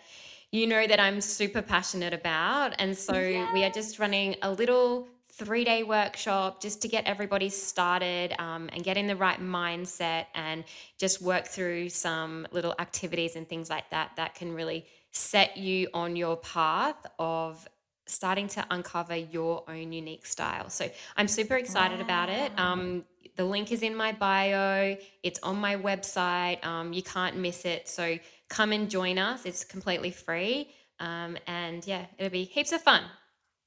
you 0.53 0.67
know 0.67 0.87
that 0.87 1.01
I'm 1.01 1.21
super 1.21 1.61
passionate 1.61 2.15
about. 2.15 2.75
And 2.79 2.97
so 2.97 3.15
we 3.53 3.65
are 3.65 3.71
just 3.71 3.99
running 3.99 4.37
a 4.43 4.51
little 4.51 5.09
three 5.37 5.65
day 5.65 5.83
workshop 5.83 6.63
just 6.63 6.81
to 6.83 6.89
get 6.89 7.05
everybody 7.05 7.49
started 7.49 8.35
um, 8.39 8.71
and 8.73 8.83
get 8.83 8.97
in 8.97 9.07
the 9.07 9.17
right 9.17 9.41
mindset 9.41 10.27
and 10.35 10.65
just 10.99 11.21
work 11.21 11.47
through 11.47 11.91
some 11.91 12.47
little 12.53 12.75
activities 12.79 13.37
and 13.37 13.49
things 13.49 13.69
like 13.69 13.89
that 13.91 14.13
that 14.17 14.35
can 14.35 14.55
really 14.55 14.87
set 15.13 15.57
you 15.57 15.89
on 15.93 16.17
your 16.17 16.37
path 16.39 16.97
of 17.19 17.69
starting 18.07 18.49
to 18.49 18.65
uncover 18.71 19.17
your 19.17 19.65
own 19.69 19.93
unique 19.93 20.25
style. 20.25 20.71
So 20.71 20.89
I'm 21.17 21.29
super 21.29 21.57
excited 21.57 22.01
about 22.01 22.29
it. 22.29 22.53
Um, 22.59 23.05
the 23.37 23.45
link 23.45 23.73
is 23.73 23.83
in 23.83 23.95
my 23.95 24.13
bio, 24.13 24.97
it's 25.23 25.41
on 25.43 25.57
my 25.57 25.77
website. 25.77 26.65
Um, 26.65 26.93
you 26.93 27.03
can't 27.03 27.37
miss 27.37 27.65
it. 27.65 27.89
So 27.89 28.19
come 28.49 28.73
and 28.73 28.89
join 28.89 29.19
us. 29.19 29.45
It's 29.45 29.65
completely 29.65 30.13
free. 30.13 30.71
Um, 30.99 31.37
and 31.47 31.87
yeah, 31.87 32.07
it'll 32.17 32.31
be 32.31 32.45
heaps 32.45 32.73
of 32.73 32.81
fun. 32.81 33.03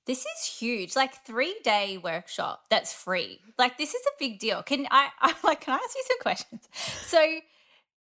This 0.10 0.26
is 0.26 0.57
huge. 0.57 0.95
Like 0.95 1.24
three 1.24 1.55
day 1.64 1.99
workshop 1.99 2.66
that's 2.72 2.91
free. 2.91 3.41
Like 3.60 3.78
this 3.78 3.93
is 3.93 4.01
a 4.07 4.12
big 4.18 4.39
deal. 4.39 4.64
Can 4.64 4.88
I 4.89 5.10
I'm 5.22 5.36
like, 5.43 5.62
can 5.62 5.76
I 5.76 5.78
ask 5.78 5.95
you 5.95 6.03
some 6.07 6.20
questions? 6.20 6.68
So 6.74 7.24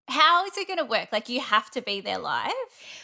how 0.07 0.43
is 0.47 0.57
it 0.57 0.65
going 0.65 0.79
to 0.79 0.85
work? 0.85 1.09
Like 1.11 1.29
you 1.29 1.39
have 1.39 1.69
to 1.69 1.83
be 1.83 2.01
there 2.01 2.17
live 2.17 2.51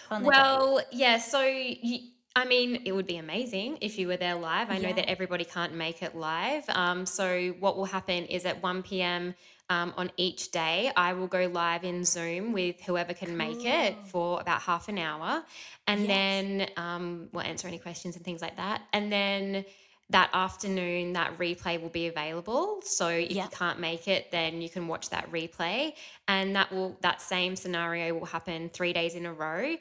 on 0.10 0.24
the 0.24 0.30
Well, 0.30 0.78
day? 0.80 0.84
yeah. 0.92 1.20
So 1.20 1.42
you, 1.44 2.00
I 2.38 2.44
mean, 2.44 2.82
it 2.84 2.92
would 2.92 3.08
be 3.08 3.16
amazing 3.16 3.78
if 3.80 3.98
you 3.98 4.08
were 4.08 4.18
there 4.18 4.36
live. 4.36 4.70
I 4.70 4.78
know 4.78 4.92
that 4.92 5.10
everybody 5.10 5.46
can't 5.46 5.74
make 5.74 6.04
it 6.04 6.16
live. 6.16 6.66
Um, 6.70 7.06
so 7.06 7.56
what 7.62 7.78
will 7.78 7.86
happen 7.86 8.26
is 8.26 8.46
at 8.46 8.62
1 8.62 8.84
p.m. 8.84 9.36
Um, 9.70 9.94
on 9.96 10.12
each 10.18 10.52
day, 10.52 10.92
I 10.98 11.14
will 11.14 11.28
go 11.28 11.48
live 11.48 11.86
in 11.86 12.04
Zoom 12.04 12.52
with 12.52 12.82
whoever 12.82 13.14
can 13.14 13.38
make 13.38 13.64
it 13.64 13.96
for 14.12 14.42
about 14.42 14.62
half 14.62 14.90
an 14.90 14.98
hour, 14.98 15.44
and 15.88 16.02
Yes. 16.02 16.08
then 16.10 16.70
um, 16.76 17.30
we'll 17.32 17.44
answer 17.44 17.70
any 17.70 17.80
questions 17.80 18.18
and 18.18 18.26
things 18.26 18.42
like 18.42 18.58
that. 18.58 18.82
And 18.92 19.10
then 19.12 19.64
that 20.12 20.30
afternoon 20.34 21.14
that 21.14 21.36
replay 21.40 21.82
will 21.82 21.90
be 21.90 22.06
available 22.06 22.80
so 22.84 23.08
if 23.08 23.32
you 23.32 23.44
can't 23.52 23.80
make 23.80 24.08
it 24.08 24.30
then 24.32 24.62
you 24.62 24.70
can 24.70 24.88
watch 24.88 25.10
that 25.10 25.32
replay 25.32 25.94
and 26.28 26.56
that 26.56 26.72
will 26.72 26.96
that 27.02 27.20
same 27.20 27.56
scenario 27.56 28.14
will 28.14 28.28
happen 28.28 28.70
3 28.70 28.94
days 28.94 29.16
in 29.16 29.26
a 29.26 29.34
row 29.34 29.76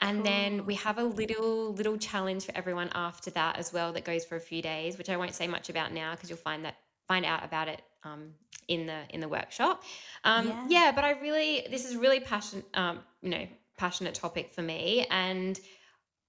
and 0.00 0.24
then 0.24 0.66
we 0.66 0.74
have 0.74 0.98
a 0.98 1.04
little 1.04 1.72
little 1.74 1.96
challenge 1.96 2.44
for 2.44 2.56
everyone 2.56 2.90
after 2.94 3.30
that 3.30 3.58
as 3.58 3.72
well 3.72 3.92
that 3.92 4.04
goes 4.04 4.24
for 4.24 4.36
a 4.36 4.40
few 4.40 4.62
days 4.62 4.98
which 4.98 5.08
I 5.10 5.16
won't 5.16 5.34
say 5.34 5.46
much 5.46 5.68
about 5.68 5.92
now 5.92 6.12
because 6.12 6.28
you'll 6.28 6.38
find 6.38 6.64
that 6.64 6.76
find 7.06 7.24
out 7.24 7.44
about 7.44 7.68
it 7.68 7.82
um, 8.04 8.34
in 8.68 8.86
the 8.86 9.00
in 9.10 9.20
the 9.20 9.28
workshop 9.28 9.82
um, 10.24 10.48
yeah. 10.48 10.66
yeah 10.68 10.92
but 10.94 11.04
I 11.04 11.12
really 11.20 11.66
this 11.70 11.88
is 11.88 11.96
really 11.96 12.20
passionate 12.20 12.64
um, 12.74 13.00
you 13.22 13.30
know 13.30 13.46
passionate 13.76 14.14
topic 14.14 14.52
for 14.52 14.62
me 14.62 15.06
and 15.10 15.58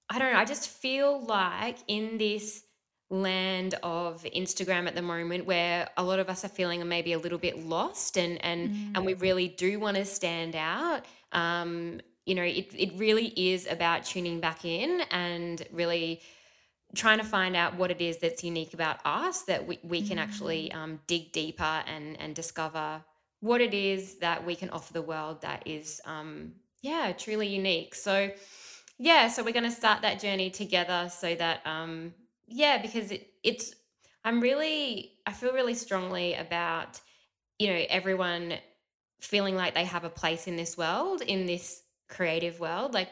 I 0.09 0.19
don't 0.19 0.33
know 0.33 0.39
I 0.39 0.45
just 0.45 0.69
feel 0.69 1.23
like 1.25 1.77
in 1.87 2.17
this 2.17 2.63
land 3.09 3.75
of 3.83 4.23
Instagram 4.23 4.87
at 4.87 4.95
the 4.95 5.01
moment 5.01 5.45
where 5.45 5.89
a 5.97 6.03
lot 6.03 6.19
of 6.19 6.29
us 6.29 6.45
are 6.45 6.49
feeling 6.49 6.87
maybe 6.87 7.11
a 7.11 7.19
little 7.19 7.37
bit 7.37 7.65
lost 7.65 8.17
and 8.17 8.43
and 8.43 8.69
mm. 8.69 8.91
and 8.95 9.05
we 9.05 9.15
mm. 9.15 9.21
really 9.21 9.49
do 9.49 9.79
want 9.79 9.97
to 9.97 10.05
stand 10.05 10.55
out 10.55 11.05
um 11.33 11.99
you 12.25 12.35
know 12.35 12.43
it 12.43 12.73
it 12.73 12.91
really 12.95 13.27
is 13.27 13.67
about 13.67 14.03
tuning 14.03 14.39
back 14.39 14.65
in 14.65 15.01
and 15.11 15.65
really 15.71 16.21
trying 16.95 17.17
to 17.17 17.23
find 17.23 17.55
out 17.55 17.75
what 17.77 17.89
it 17.89 18.01
is 18.01 18.17
that's 18.17 18.43
unique 18.43 18.73
about 18.73 18.99
us 19.05 19.43
that 19.43 19.65
we, 19.65 19.79
we 19.81 20.01
can 20.01 20.17
mm. 20.17 20.21
actually 20.21 20.71
um, 20.73 20.99
dig 21.07 21.31
deeper 21.31 21.83
and 21.87 22.19
and 22.19 22.35
discover 22.35 23.01
what 23.39 23.61
it 23.61 23.73
is 23.73 24.15
that 24.19 24.45
we 24.45 24.55
can 24.55 24.69
offer 24.69 24.93
the 24.93 25.01
world 25.01 25.41
that 25.41 25.63
is 25.65 26.01
um 26.05 26.51
yeah 26.81 27.11
truly 27.11 27.47
unique 27.47 27.95
so 27.95 28.29
yeah 28.99 29.27
so 29.27 29.43
we're 29.43 29.53
going 29.53 29.63
to 29.63 29.71
start 29.71 30.01
that 30.01 30.19
journey 30.19 30.49
together 30.49 31.09
so 31.09 31.33
that 31.35 31.65
um 31.65 32.13
yeah, 32.51 32.81
because 32.81 33.11
it, 33.11 33.27
it's, 33.43 33.73
I'm 34.23 34.41
really, 34.41 35.13
I 35.25 35.31
feel 35.31 35.53
really 35.53 35.73
strongly 35.73 36.35
about, 36.35 36.99
you 37.57 37.67
know, 37.67 37.81
everyone 37.89 38.55
feeling 39.21 39.55
like 39.55 39.73
they 39.73 39.85
have 39.85 40.03
a 40.03 40.09
place 40.09 40.47
in 40.47 40.57
this 40.57 40.77
world, 40.77 41.21
in 41.21 41.45
this 41.45 41.81
creative 42.11 42.59
world. 42.59 42.93
Like, 42.93 43.09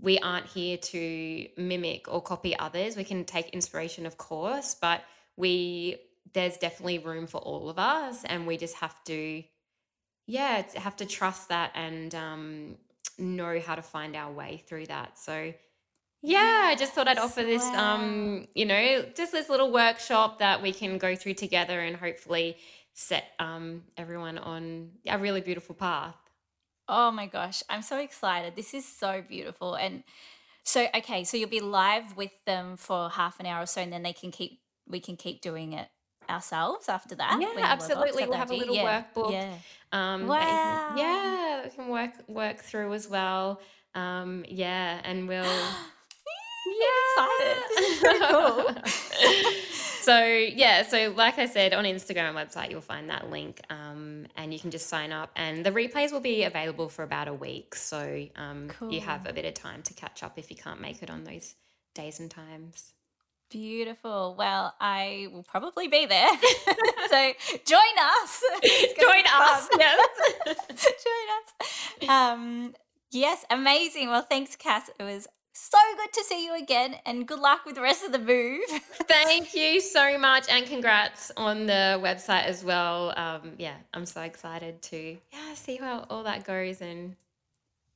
we 0.00 0.18
aren't 0.18 0.46
here 0.46 0.76
to 0.76 1.46
mimic 1.56 2.12
or 2.12 2.22
copy 2.22 2.58
others. 2.58 2.96
We 2.96 3.04
can 3.04 3.24
take 3.24 3.50
inspiration, 3.50 4.06
of 4.06 4.16
course, 4.16 4.74
but 4.74 5.02
we, 5.36 5.96
there's 6.32 6.56
definitely 6.56 6.98
room 6.98 7.26
for 7.26 7.38
all 7.38 7.68
of 7.68 7.78
us. 7.78 8.24
And 8.24 8.46
we 8.46 8.56
just 8.56 8.76
have 8.76 8.96
to, 9.04 9.44
yeah, 10.26 10.62
have 10.76 10.96
to 10.96 11.06
trust 11.06 11.48
that 11.50 11.70
and 11.74 12.14
um, 12.14 12.76
know 13.18 13.60
how 13.60 13.74
to 13.74 13.82
find 13.82 14.16
our 14.16 14.32
way 14.32 14.62
through 14.66 14.86
that. 14.86 15.18
So, 15.18 15.52
yeah, 16.22 16.62
I 16.64 16.74
just 16.74 16.92
thought 16.94 17.06
I'd 17.06 17.18
offer 17.18 17.42
this, 17.42 17.62
um, 17.62 18.48
you 18.54 18.64
know, 18.64 19.04
just 19.14 19.30
this 19.30 19.50
little 19.50 19.70
workshop 19.70 20.38
that 20.38 20.62
we 20.62 20.72
can 20.72 20.98
go 20.98 21.14
through 21.14 21.34
together 21.34 21.78
and 21.78 21.94
hopefully 21.96 22.56
set 22.94 23.24
um, 23.38 23.82
everyone 23.96 24.38
on 24.38 24.90
a 25.06 25.18
really 25.18 25.42
beautiful 25.42 25.74
path. 25.74 26.16
Oh 26.88 27.10
my 27.10 27.26
gosh, 27.26 27.62
I'm 27.68 27.82
so 27.82 27.98
excited. 27.98 28.56
This 28.56 28.74
is 28.74 28.84
so 28.86 29.22
beautiful. 29.26 29.74
And 29.74 30.02
so, 30.62 30.86
okay, 30.94 31.24
so 31.24 31.36
you'll 31.36 31.48
be 31.48 31.60
live 31.60 32.16
with 32.16 32.32
them 32.44 32.76
for 32.76 33.10
half 33.10 33.40
an 33.40 33.46
hour 33.46 33.62
or 33.62 33.66
so, 33.66 33.80
and 33.80 33.92
then 33.92 34.02
they 34.02 34.12
can 34.12 34.30
keep, 34.30 34.60
we 34.88 35.00
can 35.00 35.16
keep 35.16 35.40
doing 35.40 35.72
it 35.72 35.88
ourselves 36.28 36.88
after 36.88 37.14
that. 37.16 37.38
Yeah, 37.40 37.62
absolutely. 37.62 38.26
We'll 38.26 38.38
have 38.38 38.50
a 38.50 38.54
little 38.54 38.74
yeah. 38.74 39.04
workbook. 39.14 39.32
Yeah. 39.32 39.54
Um, 39.92 40.26
wow. 40.26 40.94
yeah, 40.96 41.64
we 41.64 41.70
can 41.70 41.88
work 41.88 42.12
work 42.28 42.58
through 42.58 42.92
as 42.94 43.08
well. 43.08 43.60
Um, 43.94 44.44
yeah, 44.48 45.00
and 45.04 45.28
we'll 45.28 45.44
yeah. 46.80 47.16
excited. 47.16 48.00
so 48.00 48.18
cool. 48.30 49.54
so 50.04 50.24
yeah, 50.24 50.86
so 50.86 51.12
like 51.16 51.38
I 51.38 51.46
said, 51.46 51.74
on 51.74 51.84
Instagram 51.84 52.34
website 52.34 52.70
you'll 52.70 52.80
find 52.80 53.08
that 53.10 53.30
link, 53.30 53.60
um, 53.70 54.26
and 54.36 54.52
you 54.52 54.60
can 54.60 54.70
just 54.70 54.88
sign 54.88 55.12
up. 55.12 55.30
And 55.36 55.64
the 55.64 55.70
replays 55.70 56.12
will 56.12 56.20
be 56.20 56.44
available 56.44 56.88
for 56.88 57.02
about 57.02 57.28
a 57.28 57.34
week, 57.34 57.74
so 57.74 58.26
um, 58.36 58.68
cool. 58.68 58.92
you 58.92 59.00
have 59.00 59.26
a 59.26 59.32
bit 59.32 59.44
of 59.44 59.54
time 59.54 59.82
to 59.82 59.94
catch 59.94 60.22
up 60.22 60.38
if 60.38 60.50
you 60.50 60.56
can't 60.56 60.80
make 60.80 61.02
it 61.02 61.10
on 61.10 61.24
those 61.24 61.54
days 61.94 62.20
and 62.20 62.30
times. 62.30 62.92
Beautiful. 63.50 64.34
Well, 64.36 64.74
I 64.80 65.28
will 65.32 65.44
probably 65.44 65.86
be 65.86 66.06
there. 66.06 66.28
so 67.08 67.32
join 67.64 67.94
us. 68.00 68.42
Join 69.00 69.24
us. 69.32 69.68
Yes. 69.78 70.08
join 70.66 71.28
us. 71.38 72.08
Um, 72.08 72.74
yes, 73.12 73.44
amazing. 73.50 74.08
Well, 74.08 74.26
thanks, 74.28 74.56
Cass. 74.56 74.90
It 74.98 75.04
was 75.04 75.28
so 75.54 75.78
good 75.96 76.12
to 76.12 76.24
see 76.24 76.44
you 76.44 76.56
again 76.56 76.96
and 77.06 77.26
good 77.26 77.38
luck 77.38 77.64
with 77.64 77.76
the 77.76 77.80
rest 77.80 78.04
of 78.04 78.12
the 78.12 78.18
move. 78.18 78.64
Thank 79.08 79.54
you 79.54 79.80
so 79.80 80.18
much 80.18 80.48
and 80.48 80.66
congrats 80.66 81.30
on 81.36 81.66
the 81.66 82.00
website 82.02 82.44
as 82.44 82.64
well. 82.64 83.14
Um, 83.16 83.52
yeah, 83.56 83.74
I'm 83.94 84.04
so 84.04 84.22
excited 84.22 84.82
to 84.82 85.16
yeah 85.32 85.54
see 85.54 85.76
how 85.76 86.06
all 86.10 86.24
that 86.24 86.44
goes 86.44 86.80
and 86.80 87.14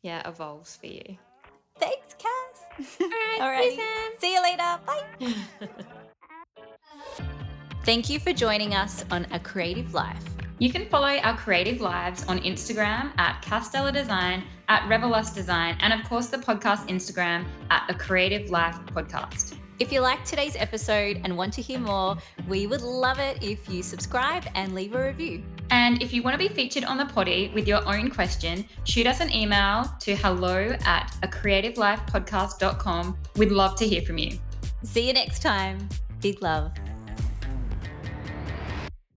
yeah 0.03 0.27
evolves 0.27 0.77
for 0.77 0.87
you. 0.87 1.19
Thanks, 1.79 2.15
Cass. 2.15 2.99
All 3.01 3.09
right, 3.11 3.39
all 3.41 3.51
right. 3.51 4.15
See 4.21 4.33
you 4.33 4.43
later. 4.43 4.79
Bye. 4.87 5.35
Thank 7.85 8.11
you 8.11 8.21
for 8.21 8.33
joining 8.33 8.75
us 8.75 9.05
on 9.11 9.27
A 9.33 9.41
Creative 9.41 9.95
Life. 9.95 10.38
You 10.61 10.73
can 10.73 10.87
follow 10.87 11.07
our 11.07 11.37
creative 11.37 11.81
lives 11.81 12.25
on 12.27 12.41
Instagram 12.41 13.17
at 13.17 13.41
Castella 13.43 13.93
Design, 13.93 14.43
at 14.69 14.89
Revelust 14.89 15.37
Design, 15.37 15.77
and 15.81 15.93
of 15.93 16.05
course 16.09 16.27
the 16.27 16.39
podcast 16.39 16.89
Instagram 16.89 17.45
at 17.71 17.87
The 17.87 17.95
Creative 17.95 18.51
Life 18.51 18.77
Podcast. 18.87 19.57
If 19.79 19.93
you 19.93 20.01
liked 20.01 20.27
today's 20.27 20.57
episode 20.57 21.21
and 21.23 21.37
want 21.37 21.53
to 21.53 21.63
hear 21.63 21.79
more, 21.79 22.17
we 22.49 22.67
would 22.67 22.83
love 22.83 23.21
it 23.21 23.41
if 23.41 23.69
you 23.69 23.85
subscribe 23.85 24.47
and 24.57 24.75
leave 24.75 24.97
a 24.97 25.07
review. 25.07 25.45
And 25.71 26.03
if 26.03 26.13
you 26.13 26.25
want 26.25 26.35
to 26.35 26.39
be 26.39 26.53
featured 26.53 26.83
on 26.83 26.97
the 26.97 27.07
potty 27.07 27.53
with 27.55 27.69
your 27.69 27.87
own 27.89 28.11
question, 28.11 28.65
shoot 28.83 29.07
us 29.07 29.21
an 29.21 29.33
email 29.33 29.85
to 30.01 30.17
hello 30.17 30.77
at 30.85 31.15
a 31.23 31.29
creativelifepodcast.com. 31.29 33.17
We'd 33.37 33.53
love 33.53 33.77
to 33.77 33.87
hear 33.87 34.03
from 34.03 34.19
you. 34.19 34.41
See 34.83 35.07
you 35.07 35.13
next 35.13 35.41
time. 35.41 35.89
Big 36.21 36.43
love. 36.43 36.73